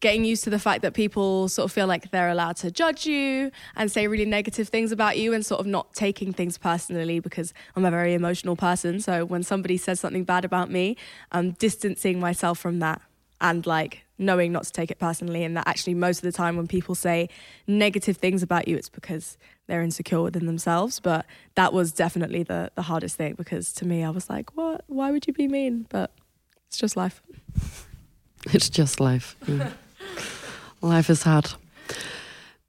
getting 0.00 0.24
used 0.24 0.44
to 0.44 0.50
the 0.50 0.58
fact 0.58 0.82
that 0.82 0.94
people 0.94 1.48
sort 1.48 1.64
of 1.64 1.72
feel 1.72 1.86
like 1.86 2.10
they're 2.10 2.28
allowed 2.28 2.56
to 2.56 2.70
judge 2.70 3.06
you 3.06 3.50
and 3.76 3.90
say 3.90 4.06
really 4.06 4.26
negative 4.26 4.68
things 4.68 4.92
about 4.92 5.16
you 5.18 5.32
and 5.32 5.44
sort 5.44 5.60
of 5.60 5.66
not 5.66 5.92
taking 5.94 6.32
things 6.32 6.58
personally 6.58 7.18
because 7.18 7.54
I'm 7.74 7.84
a 7.84 7.90
very 7.90 8.14
emotional 8.14 8.56
person. 8.56 9.00
So 9.00 9.24
when 9.24 9.42
somebody 9.42 9.78
says 9.78 9.98
something 9.98 10.24
bad 10.24 10.44
about 10.44 10.70
me, 10.70 10.96
I'm 11.32 11.52
distancing 11.52 12.20
myself 12.20 12.58
from 12.58 12.78
that 12.80 13.00
and 13.40 13.66
like 13.66 14.04
knowing 14.18 14.52
not 14.52 14.64
to 14.64 14.72
take 14.72 14.90
it 14.90 14.98
personally 14.98 15.44
and 15.44 15.56
that 15.56 15.66
actually 15.66 15.94
most 15.94 16.18
of 16.18 16.22
the 16.22 16.32
time 16.32 16.56
when 16.56 16.66
people 16.66 16.94
say 16.94 17.28
negative 17.66 18.18
things 18.18 18.42
about 18.42 18.68
you 18.68 18.76
it's 18.76 18.90
because 18.90 19.38
they're 19.70 19.82
insecure 19.82 20.20
within 20.20 20.46
themselves. 20.46 21.00
But 21.00 21.24
that 21.54 21.72
was 21.72 21.92
definitely 21.92 22.42
the 22.42 22.70
the 22.74 22.82
hardest 22.82 23.16
thing 23.16 23.34
because 23.34 23.72
to 23.74 23.86
me 23.86 24.04
I 24.04 24.10
was 24.10 24.28
like 24.28 24.54
what? 24.56 24.84
Why 24.88 25.10
would 25.10 25.26
you 25.26 25.32
be 25.32 25.48
mean? 25.48 25.86
But 25.88 26.10
it's 26.66 26.76
just 26.76 26.96
life. 26.96 27.22
It's 28.54 28.70
just 28.70 29.00
life. 29.00 29.36
Yeah. 29.46 29.70
life 30.80 31.10
is 31.10 31.24
hard. 31.24 31.52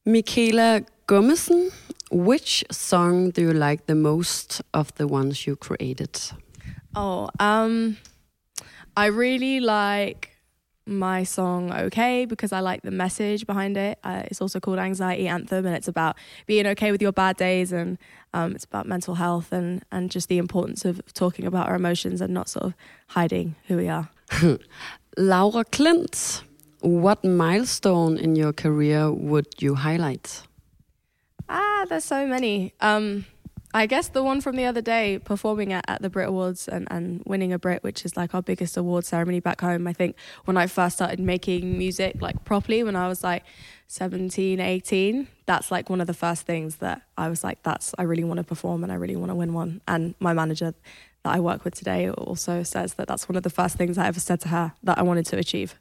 Michaela 0.06 0.82
Gummesen 1.08 1.72
which 2.12 2.66
song 2.70 3.30
do 3.32 3.42
you 3.42 3.54
like 3.54 3.86
the 3.86 3.96
most 3.96 4.62
of 4.74 4.94
the 4.96 5.08
ones 5.08 5.48
you 5.48 5.56
created? 5.56 6.20
Oh 6.94 7.30
um 7.40 7.98
I 8.98 9.06
really 9.06 9.62
like 9.62 10.31
my 10.86 11.24
song 11.24 11.72
okay 11.72 12.26
because 12.26 12.52
I 12.52 12.60
like 12.60 12.82
the 12.82 12.92
message 12.92 13.46
behind 13.46 13.78
it. 13.78 14.00
Uh, 14.04 14.24
it's 14.26 14.42
also 14.42 14.60
called 14.60 14.80
Anxiety 14.80 15.28
Anthem, 15.28 15.66
and 15.66 15.76
it's 15.76 15.88
about 15.88 16.16
being 16.46 16.68
okay 16.68 16.92
with 16.92 17.02
your 17.02 17.12
bad 17.12 17.38
days, 17.38 17.72
and 17.72 17.98
um, 18.34 18.56
it's 18.56 18.66
about 18.66 18.88
mental 18.88 19.16
health 19.16 19.52
and 19.52 19.84
and 19.92 20.10
just 20.10 20.28
the 20.28 20.38
importance 20.38 20.86
of 20.86 21.02
talking 21.14 21.46
about 21.46 21.68
our 21.68 21.76
emotions 21.76 22.22
and 22.22 22.34
not 22.34 22.50
sort 22.50 22.66
of 22.66 22.74
hiding 23.08 23.56
who 23.68 23.78
we 23.78 23.88
are. 23.88 24.10
Laura 25.18 25.64
Clint, 25.66 26.44
what 26.80 27.24
milestone 27.24 28.18
in 28.18 28.36
your 28.36 28.54
career 28.54 29.12
would 29.12 29.48
you 29.60 29.76
highlight? 29.76 30.44
Ah, 31.50 31.86
there's 31.90 32.06
so 32.06 32.26
many. 32.26 32.74
Um, 32.80 33.26
I 33.74 33.86
guess 33.86 34.10
the 34.10 34.24
one 34.24 34.42
from 34.42 34.56
the 34.58 34.66
other 34.66 34.82
day, 34.82 35.20
performing 35.24 35.72
at, 35.72 35.86
at 35.88 36.02
the 36.02 36.10
Brit 36.10 36.28
Awards 36.28 36.68
and, 36.68 36.88
and 36.92 37.24
winning 37.26 37.54
a 37.54 37.60
Brit, 37.60 37.84
which 37.84 38.04
is 38.04 38.18
like 38.18 38.36
our 38.36 38.42
biggest 38.42 38.76
award 38.76 39.06
ceremony 39.06 39.40
back 39.40 39.62
home. 39.62 39.88
I 39.88 39.94
think 39.94 40.16
when 40.46 40.58
I 40.58 40.68
first 40.68 40.98
started 40.98 41.20
making 41.20 41.78
music 41.78 42.22
like 42.22 42.44
properly, 42.44 42.84
when 42.84 42.96
I 42.96 43.08
was 43.08 43.24
like 43.24 43.44
17, 43.88 44.60
18, 44.60 45.28
that's 45.46 45.72
like 45.72 45.90
one 45.90 46.02
of 46.02 46.08
the 46.08 46.14
first 46.14 46.46
things 46.46 46.78
that 46.78 47.02
I 47.18 47.30
was 47.30 47.44
like, 47.44 47.64
that's, 47.64 47.94
I 47.98 48.04
really 48.04 48.24
want 48.24 48.40
to 48.40 48.44
perform 48.44 48.84
and 48.84 48.92
I 48.92 48.96
really 48.96 49.16
want 49.16 49.32
to 49.32 49.36
win 49.36 49.54
one. 49.54 49.82
And 49.88 50.16
my 50.20 50.34
manager 50.34 50.74
that 51.24 51.34
I 51.36 51.40
work 51.40 51.64
with 51.64 51.76
today 51.76 52.10
also 52.10 52.64
says 52.64 52.96
that 52.96 53.08
that's 53.08 53.30
one 53.30 53.36
of 53.36 53.44
the 53.44 53.50
first 53.50 53.78
things 53.78 53.98
I 53.98 54.08
ever 54.08 54.20
said 54.20 54.42
to 54.42 54.50
her 54.50 54.74
that 54.84 54.98
I 54.98 55.04
wanted 55.04 55.26
to 55.28 55.38
achieve. 55.38 55.76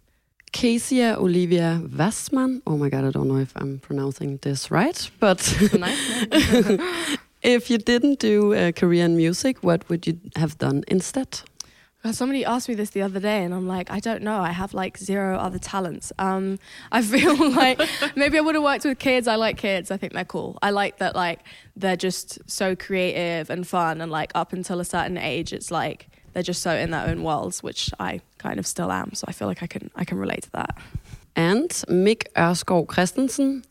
Kezia 0.52 1.16
Olivia 1.16 1.80
Wassman. 1.84 2.62
Oh 2.66 2.76
my 2.76 2.88
God, 2.88 3.04
I 3.04 3.10
don't 3.10 3.28
know 3.28 3.38
if 3.38 3.52
I'm 3.56 3.78
pronouncing 3.78 4.38
this 4.42 4.70
right, 4.70 5.10
but 5.20 5.38
nice, 5.78 6.26
If 7.42 7.70
you 7.70 7.78
didn't 7.78 8.18
do 8.18 8.52
a 8.52 8.72
career 8.72 9.04
in 9.04 9.16
music, 9.16 9.62
what 9.62 9.88
would 9.88 10.06
you 10.06 10.20
have 10.36 10.58
done 10.58 10.84
instead? 10.88 11.40
Well, 12.04 12.14
somebody 12.14 12.46
asked 12.46 12.68
me 12.68 12.74
this 12.74 12.90
the 12.90 13.02
other 13.02 13.20
day, 13.20 13.44
and 13.44 13.52
I'm 13.52 13.66
like, 13.66 13.90
I 13.90 14.00
don't 14.00 14.22
know. 14.22 14.40
I 14.40 14.52
have 14.52 14.72
like 14.72 14.96
zero 14.96 15.36
other 15.36 15.58
talents. 15.58 16.12
Um, 16.18 16.58
I 16.92 17.02
feel 17.02 17.50
like 17.56 17.80
maybe 18.16 18.38
I 18.38 18.40
would 18.40 18.54
have 18.54 18.64
worked 18.64 18.84
with 18.84 18.98
kids. 18.98 19.28
I 19.28 19.36
like 19.36 19.58
kids. 19.58 19.90
I 19.90 19.96
think 19.98 20.14
they're 20.14 20.24
cool. 20.24 20.58
I 20.62 20.70
like 20.70 20.98
that 20.98 21.14
like 21.14 21.40
they're 21.76 21.96
just 21.96 22.38
so 22.50 22.74
creative 22.74 23.50
and 23.50 23.66
fun, 23.66 24.00
and 24.00 24.10
like 24.10 24.32
up 24.34 24.52
until 24.52 24.80
a 24.80 24.84
certain 24.84 25.18
age, 25.18 25.52
it's 25.52 25.70
like 25.70 26.08
they're 26.32 26.42
just 26.42 26.62
so 26.62 26.74
in 26.74 26.90
their 26.90 27.06
own 27.06 27.22
worlds, 27.22 27.62
which 27.62 27.90
I 28.00 28.20
kind 28.38 28.58
of 28.58 28.66
still 28.66 28.90
am. 28.90 29.12
So 29.14 29.26
I 29.28 29.32
feel 29.32 29.48
like 29.48 29.62
I 29.62 29.66
can 29.66 29.90
I 29.94 30.04
can 30.04 30.18
relate 30.18 30.42
to 30.44 30.50
that. 30.52 30.78
And 31.36 31.70
Mick 31.88 32.24
Erskov 32.34 32.86
Christensen 32.86 33.62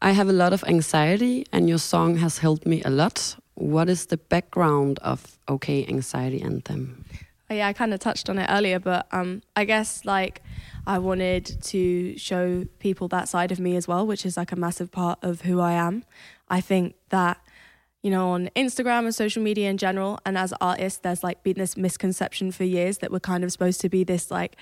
I 0.00 0.12
have 0.12 0.28
a 0.28 0.32
lot 0.32 0.52
of 0.52 0.62
anxiety, 0.64 1.46
and 1.52 1.68
your 1.68 1.78
song 1.78 2.16
has 2.18 2.38
helped 2.38 2.66
me 2.66 2.82
a 2.84 2.90
lot. 2.90 3.36
What 3.54 3.88
is 3.88 4.06
the 4.06 4.16
background 4.16 4.98
of 5.00 5.38
OK 5.48 5.86
Anxiety 5.88 6.40
Anthem? 6.40 7.04
Yeah, 7.50 7.66
I 7.66 7.72
kind 7.72 7.92
of 7.92 8.00
touched 8.00 8.30
on 8.30 8.38
it 8.38 8.46
earlier, 8.48 8.78
but 8.78 9.08
um, 9.10 9.42
I 9.56 9.64
guess 9.64 10.04
like 10.04 10.42
I 10.86 10.98
wanted 10.98 11.60
to 11.62 12.16
show 12.16 12.66
people 12.78 13.08
that 13.08 13.28
side 13.28 13.50
of 13.50 13.58
me 13.58 13.74
as 13.74 13.88
well, 13.88 14.06
which 14.06 14.24
is 14.24 14.36
like 14.36 14.52
a 14.52 14.56
massive 14.56 14.92
part 14.92 15.18
of 15.22 15.40
who 15.42 15.60
I 15.60 15.72
am. 15.72 16.04
I 16.48 16.60
think 16.60 16.94
that 17.08 17.38
you 18.02 18.12
know, 18.12 18.30
on 18.30 18.48
Instagram 18.54 19.00
and 19.00 19.14
social 19.14 19.42
media 19.42 19.68
in 19.68 19.76
general, 19.76 20.20
and 20.24 20.38
as 20.38 20.54
artists, 20.60 21.00
there's 21.00 21.24
like 21.24 21.42
been 21.42 21.58
this 21.58 21.76
misconception 21.76 22.52
for 22.52 22.62
years 22.62 22.98
that 22.98 23.10
we're 23.10 23.18
kind 23.18 23.42
of 23.42 23.50
supposed 23.50 23.80
to 23.80 23.88
be 23.88 24.04
this 24.04 24.30
like 24.30 24.56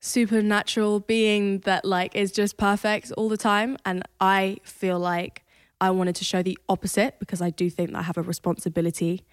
supernatural 0.00 1.00
being 1.00 1.58
that 1.60 1.84
like 1.84 2.14
is 2.14 2.30
just 2.30 2.56
perfect 2.56 3.10
all 3.16 3.28
the 3.28 3.36
time 3.36 3.76
and 3.84 4.02
i 4.20 4.56
feel 4.62 4.98
like 4.98 5.44
i 5.80 5.90
wanted 5.90 6.14
to 6.14 6.24
show 6.24 6.42
the 6.42 6.56
opposite 6.68 7.18
because 7.18 7.42
i 7.42 7.50
do 7.50 7.68
think 7.68 7.90
that 7.90 7.98
i 7.98 8.02
have 8.02 8.16
a 8.16 8.22
responsibility 8.22 9.24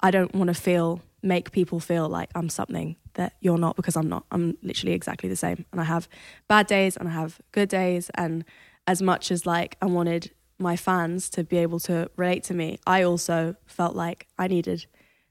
i 0.00 0.10
don't 0.10 0.34
want 0.34 0.48
to 0.48 0.54
feel 0.54 1.02
make 1.22 1.50
people 1.50 1.80
feel 1.80 2.08
like 2.08 2.30
i'm 2.36 2.48
something 2.48 2.94
that 3.14 3.34
you're 3.40 3.58
not 3.58 3.74
because 3.74 3.96
i'm 3.96 4.08
not 4.08 4.24
i'm 4.30 4.56
literally 4.62 4.92
exactly 4.92 5.28
the 5.28 5.36
same 5.36 5.64
and 5.72 5.80
i 5.80 5.84
have 5.84 6.08
bad 6.46 6.68
days 6.68 6.96
and 6.96 7.08
i 7.08 7.12
have 7.12 7.40
good 7.50 7.68
days 7.68 8.08
and 8.14 8.44
as 8.86 9.02
much 9.02 9.32
as 9.32 9.44
like 9.44 9.76
i 9.82 9.86
wanted 9.86 10.30
my 10.58 10.76
fans 10.76 11.28
to 11.28 11.42
be 11.42 11.56
able 11.56 11.80
to 11.80 12.08
relate 12.16 12.44
to 12.44 12.54
me 12.54 12.78
i 12.86 13.02
also 13.02 13.56
felt 13.66 13.96
like 13.96 14.28
i 14.38 14.46
needed 14.46 14.86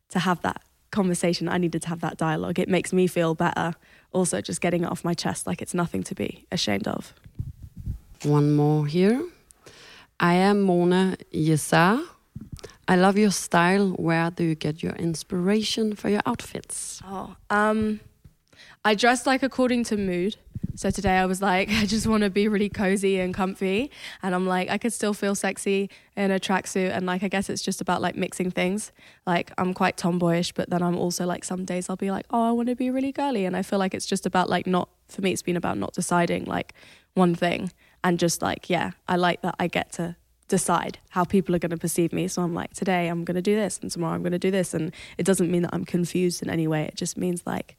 to 0.10 0.20
have 0.20 0.42
that 0.42 0.62
conversation. 0.92 1.50
I 1.50 1.58
needed 1.58 1.82
to 1.84 1.90
have 1.90 2.02
that 2.02 2.18
dialogue. 2.18 2.60
It 2.60 2.70
makes 2.70 2.94
me 2.94 3.08
feel 3.08 3.34
better. 3.34 3.74
Also, 4.12 4.42
just 4.42 4.62
getting 4.62 4.84
it 4.84 4.92
off 4.92 5.04
my 5.04 5.14
chest, 5.14 5.48
like 5.48 5.62
it's 5.62 5.74
nothing 5.74 6.04
to 6.04 6.16
be 6.16 6.46
ashamed 6.52 6.88
of. 6.88 7.14
One 8.24 8.56
more 8.56 8.86
here. 8.86 9.24
I 10.20 10.36
am 10.36 10.62
Mona 10.62 11.18
Yesar. 11.34 12.06
I 12.88 12.96
love 12.96 13.18
your 13.18 13.32
style. 13.32 13.92
Where 13.92 14.30
do 14.30 14.44
you 14.44 14.56
get 14.56 14.84
your 14.84 14.94
inspiration 14.94 15.96
for 15.96 16.10
your 16.10 16.22
outfits? 16.26 17.02
Oh, 17.06 17.36
um, 17.50 18.02
I 18.84 18.96
dress 18.96 19.26
like 19.26 19.44
according 19.44 19.86
to 19.86 19.98
mood. 19.98 20.36
So 20.76 20.90
today 20.90 21.18
I 21.18 21.26
was 21.26 21.42
like, 21.42 21.70
I 21.72 21.86
just 21.86 22.08
want 22.08 22.24
to 22.24 22.30
be 22.30 22.48
really 22.48 22.70
cozy 22.70 23.20
and 23.20 23.34
comfy. 23.34 23.92
And 24.24 24.34
I'm 24.34 24.48
like, 24.48 24.70
I 24.70 24.78
could 24.78 24.94
still 24.94 25.14
feel 25.14 25.36
sexy 25.36 25.90
in 26.16 26.32
a 26.32 26.40
tracksuit. 26.40 26.92
And 26.92 27.06
like, 27.06 27.24
I 27.24 27.28
guess 27.28 27.50
it's 27.50 27.62
just 27.62 27.82
about 27.82 28.02
like 28.02 28.16
mixing 28.16 28.52
things. 28.52 28.92
Like, 29.26 29.52
I'm 29.58 29.74
quite 29.74 29.98
tomboyish, 29.98 30.54
but 30.54 30.70
then 30.70 30.82
I'm 30.82 30.98
also 30.98 31.26
like, 31.26 31.44
some 31.44 31.66
days 31.66 31.90
I'll 31.90 31.96
be 31.96 32.12
like, 32.12 32.26
oh, 32.30 32.50
I 32.50 32.52
want 32.52 32.70
to 32.70 32.76
be 32.76 32.90
really 32.90 33.12
girly. 33.12 33.46
And 33.46 33.56
I 33.56 33.62
feel 33.62 33.80
like 33.80 33.94
it's 33.94 34.06
just 34.06 34.26
about 34.26 34.50
like 34.50 34.68
not, 34.68 34.90
for 35.08 35.22
me, 35.22 35.32
it's 35.32 35.42
been 35.42 35.58
about 35.58 35.78
not 35.78 35.94
deciding 35.94 36.46
like 36.46 36.74
one 37.14 37.36
thing. 37.36 37.72
And 38.04 38.18
just 38.18 38.42
like, 38.42 38.70
yeah, 38.70 38.92
I 39.08 39.16
like 39.16 39.42
that 39.42 39.56
I 39.60 39.68
get 39.68 39.92
to 39.94 40.16
decide 40.48 41.00
how 41.12 41.24
people 41.24 41.56
are 41.56 41.60
going 41.60 41.70
to 41.72 41.78
perceive 41.78 42.12
me. 42.12 42.28
So 42.28 42.42
I'm 42.42 42.54
like, 42.54 42.74
today 42.74 43.08
I'm 43.08 43.24
going 43.24 43.36
to 43.36 43.42
do 43.42 43.56
this 43.56 43.80
and 43.82 43.90
tomorrow 43.90 44.16
I'm 44.16 44.22
going 44.22 44.32
to 44.34 44.40
do 44.40 44.52
this. 44.52 44.74
And 44.74 44.92
it 45.18 45.26
doesn't 45.26 45.50
mean 45.50 45.62
that 45.62 45.74
I'm 45.74 45.86
confused 45.86 46.42
in 46.42 46.50
any 46.50 46.68
way. 46.68 46.86
It 46.86 46.96
just 46.96 47.18
means 47.18 47.44
like, 47.46 47.78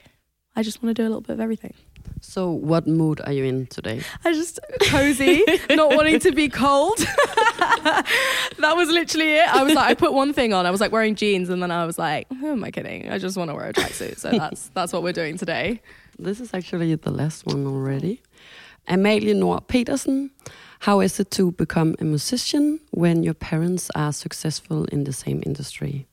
I 0.55 0.63
just 0.63 0.83
want 0.83 0.95
to 0.95 1.03
do 1.03 1.07
a 1.07 1.11
little 1.11 1.21
bit 1.21 1.35
of 1.35 1.41
everything. 1.41 1.75
So, 2.21 2.51
what 2.51 2.87
mood 2.87 3.21
are 3.25 3.33
you 3.33 3.45
in 3.45 3.67
today? 3.67 4.03
I 4.25 4.33
just 4.33 4.61
cozy, 4.83 5.45
not 5.71 5.95
wanting 5.97 6.21
to 6.21 6.33
be 6.33 6.49
cold. 6.49 6.99
that 6.99 8.75
was 8.77 8.89
literally 8.89 9.35
it. 9.35 9.49
I 9.49 9.63
was 9.63 9.75
like, 9.75 9.91
I 9.91 9.95
put 9.95 10.13
one 10.13 10.33
thing 10.33 10.53
on. 10.53 10.67
I 10.67 10.71
was 10.71 10.81
like 10.81 10.93
wearing 10.93 11.15
jeans, 11.15 11.49
and 11.49 11.63
then 11.63 11.71
I 11.71 11.85
was 11.85 11.99
like, 11.99 12.29
who 12.29 12.53
am 12.53 12.65
I 12.65 12.71
kidding? 12.71 13.11
I 13.11 13.19
just 13.19 13.37
want 13.37 13.51
to 13.51 13.55
wear 13.55 13.69
a 13.69 13.73
tracksuit. 13.73 14.19
So 14.19 14.31
that's 14.31 14.71
that's 14.75 14.93
what 14.93 15.03
we're 15.03 15.13
doing 15.13 15.37
today. 15.37 15.81
This 16.19 16.41
is 16.41 16.55
actually 16.55 16.95
the 16.95 17.11
last 17.11 17.47
one 17.47 17.67
already. 17.67 18.23
Amalie 18.89 19.35
Nord 19.35 19.69
Petersen, 19.69 20.31
how 20.81 21.01
is 21.01 21.21
it 21.21 21.31
to 21.33 21.53
become 21.53 21.95
a 22.01 22.05
musician 22.05 22.81
when 22.91 23.23
your 23.23 23.35
parents 23.35 23.91
are 23.95 24.13
successful 24.13 24.85
in 24.87 25.05
the 25.05 25.13
same 25.13 25.43
industry? 25.47 26.07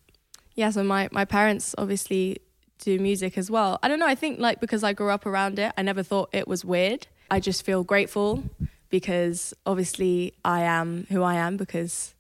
Yeah, 0.56 0.70
so 0.70 0.84
my, 0.84 1.10
my 1.12 1.26
parents 1.26 1.74
obviously 1.78 2.38
do 2.80 3.00
music 3.00 3.38
as 3.38 3.52
well. 3.52 3.80
I 3.84 3.88
don't 3.88 4.00
know, 4.00 4.08
I 4.08 4.16
think 4.16 4.40
like 4.40 4.60
because 4.60 4.84
I 4.84 4.94
grew 4.94 5.10
up 5.10 5.26
around 5.26 5.60
it, 5.60 5.72
I 5.78 5.82
never 5.82 6.04
thought 6.04 6.30
it 6.34 6.48
was 6.48 6.66
weird. 6.66 7.08
I 7.32 7.40
just 7.40 7.64
feel 7.64 7.84
grateful 7.84 8.44
because 8.90 9.54
obviously 9.66 10.34
I 10.44 10.62
am 10.62 11.06
who 11.10 11.22
I 11.22 11.36
am 11.36 11.58
because 11.58 12.16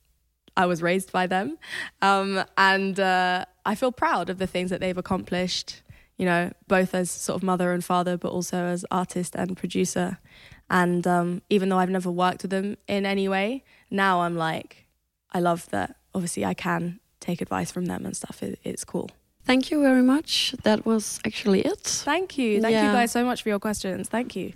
I 0.56 0.66
was 0.66 0.82
raised 0.82 1.12
by 1.12 1.26
them. 1.26 1.58
Um, 2.02 2.44
and 2.58 3.00
uh, 3.00 3.46
I 3.66 3.76
feel 3.76 3.92
proud 3.92 4.30
of 4.30 4.38
the 4.38 4.48
things 4.48 4.70
that 4.70 4.80
they've 4.80 4.98
accomplished, 4.98 5.82
you 6.18 6.26
know, 6.26 6.52
both 6.68 6.94
as 6.94 7.10
sort 7.10 7.38
of 7.38 7.44
mother 7.44 7.72
and 7.72 7.84
father, 7.84 8.18
but 8.18 8.32
also 8.32 8.66
as 8.66 8.86
artist 8.92 9.36
and 9.36 9.58
producer. 9.58 10.20
And 10.70 11.08
um, 11.08 11.42
even 11.50 11.70
though 11.70 11.80
I've 11.80 11.90
never 11.90 12.12
worked 12.12 12.44
with 12.44 12.52
them 12.52 12.78
in 12.88 13.06
any 13.06 13.28
way, 13.28 13.64
now 13.90 14.22
I'm 14.22 14.36
like, 14.36 14.86
I 15.32 15.40
love 15.40 15.70
that 15.70 15.96
obviously 16.14 16.46
I 16.46 16.54
can 16.54 17.00
take 17.20 17.42
advice 17.42 17.72
from 17.72 17.86
them 17.86 18.06
and 18.06 18.16
stuff. 18.16 18.44
It, 18.44 18.60
it's 18.64 18.84
cool. 18.84 19.10
Thank 19.50 19.72
you 19.72 19.82
very 19.82 20.04
much. 20.04 20.54
That 20.62 20.86
was 20.86 21.20
actually 21.26 21.62
it. 21.62 21.82
Thank 21.82 22.38
you. 22.38 22.62
Thank 22.62 22.74
yeah. 22.74 22.86
you 22.86 22.94
guys 22.94 23.12
so 23.12 23.26
much 23.26 23.42
for 23.42 23.50
your 23.50 23.58
questions. 23.58 24.08
Thank 24.08 24.36
you. 24.36 24.54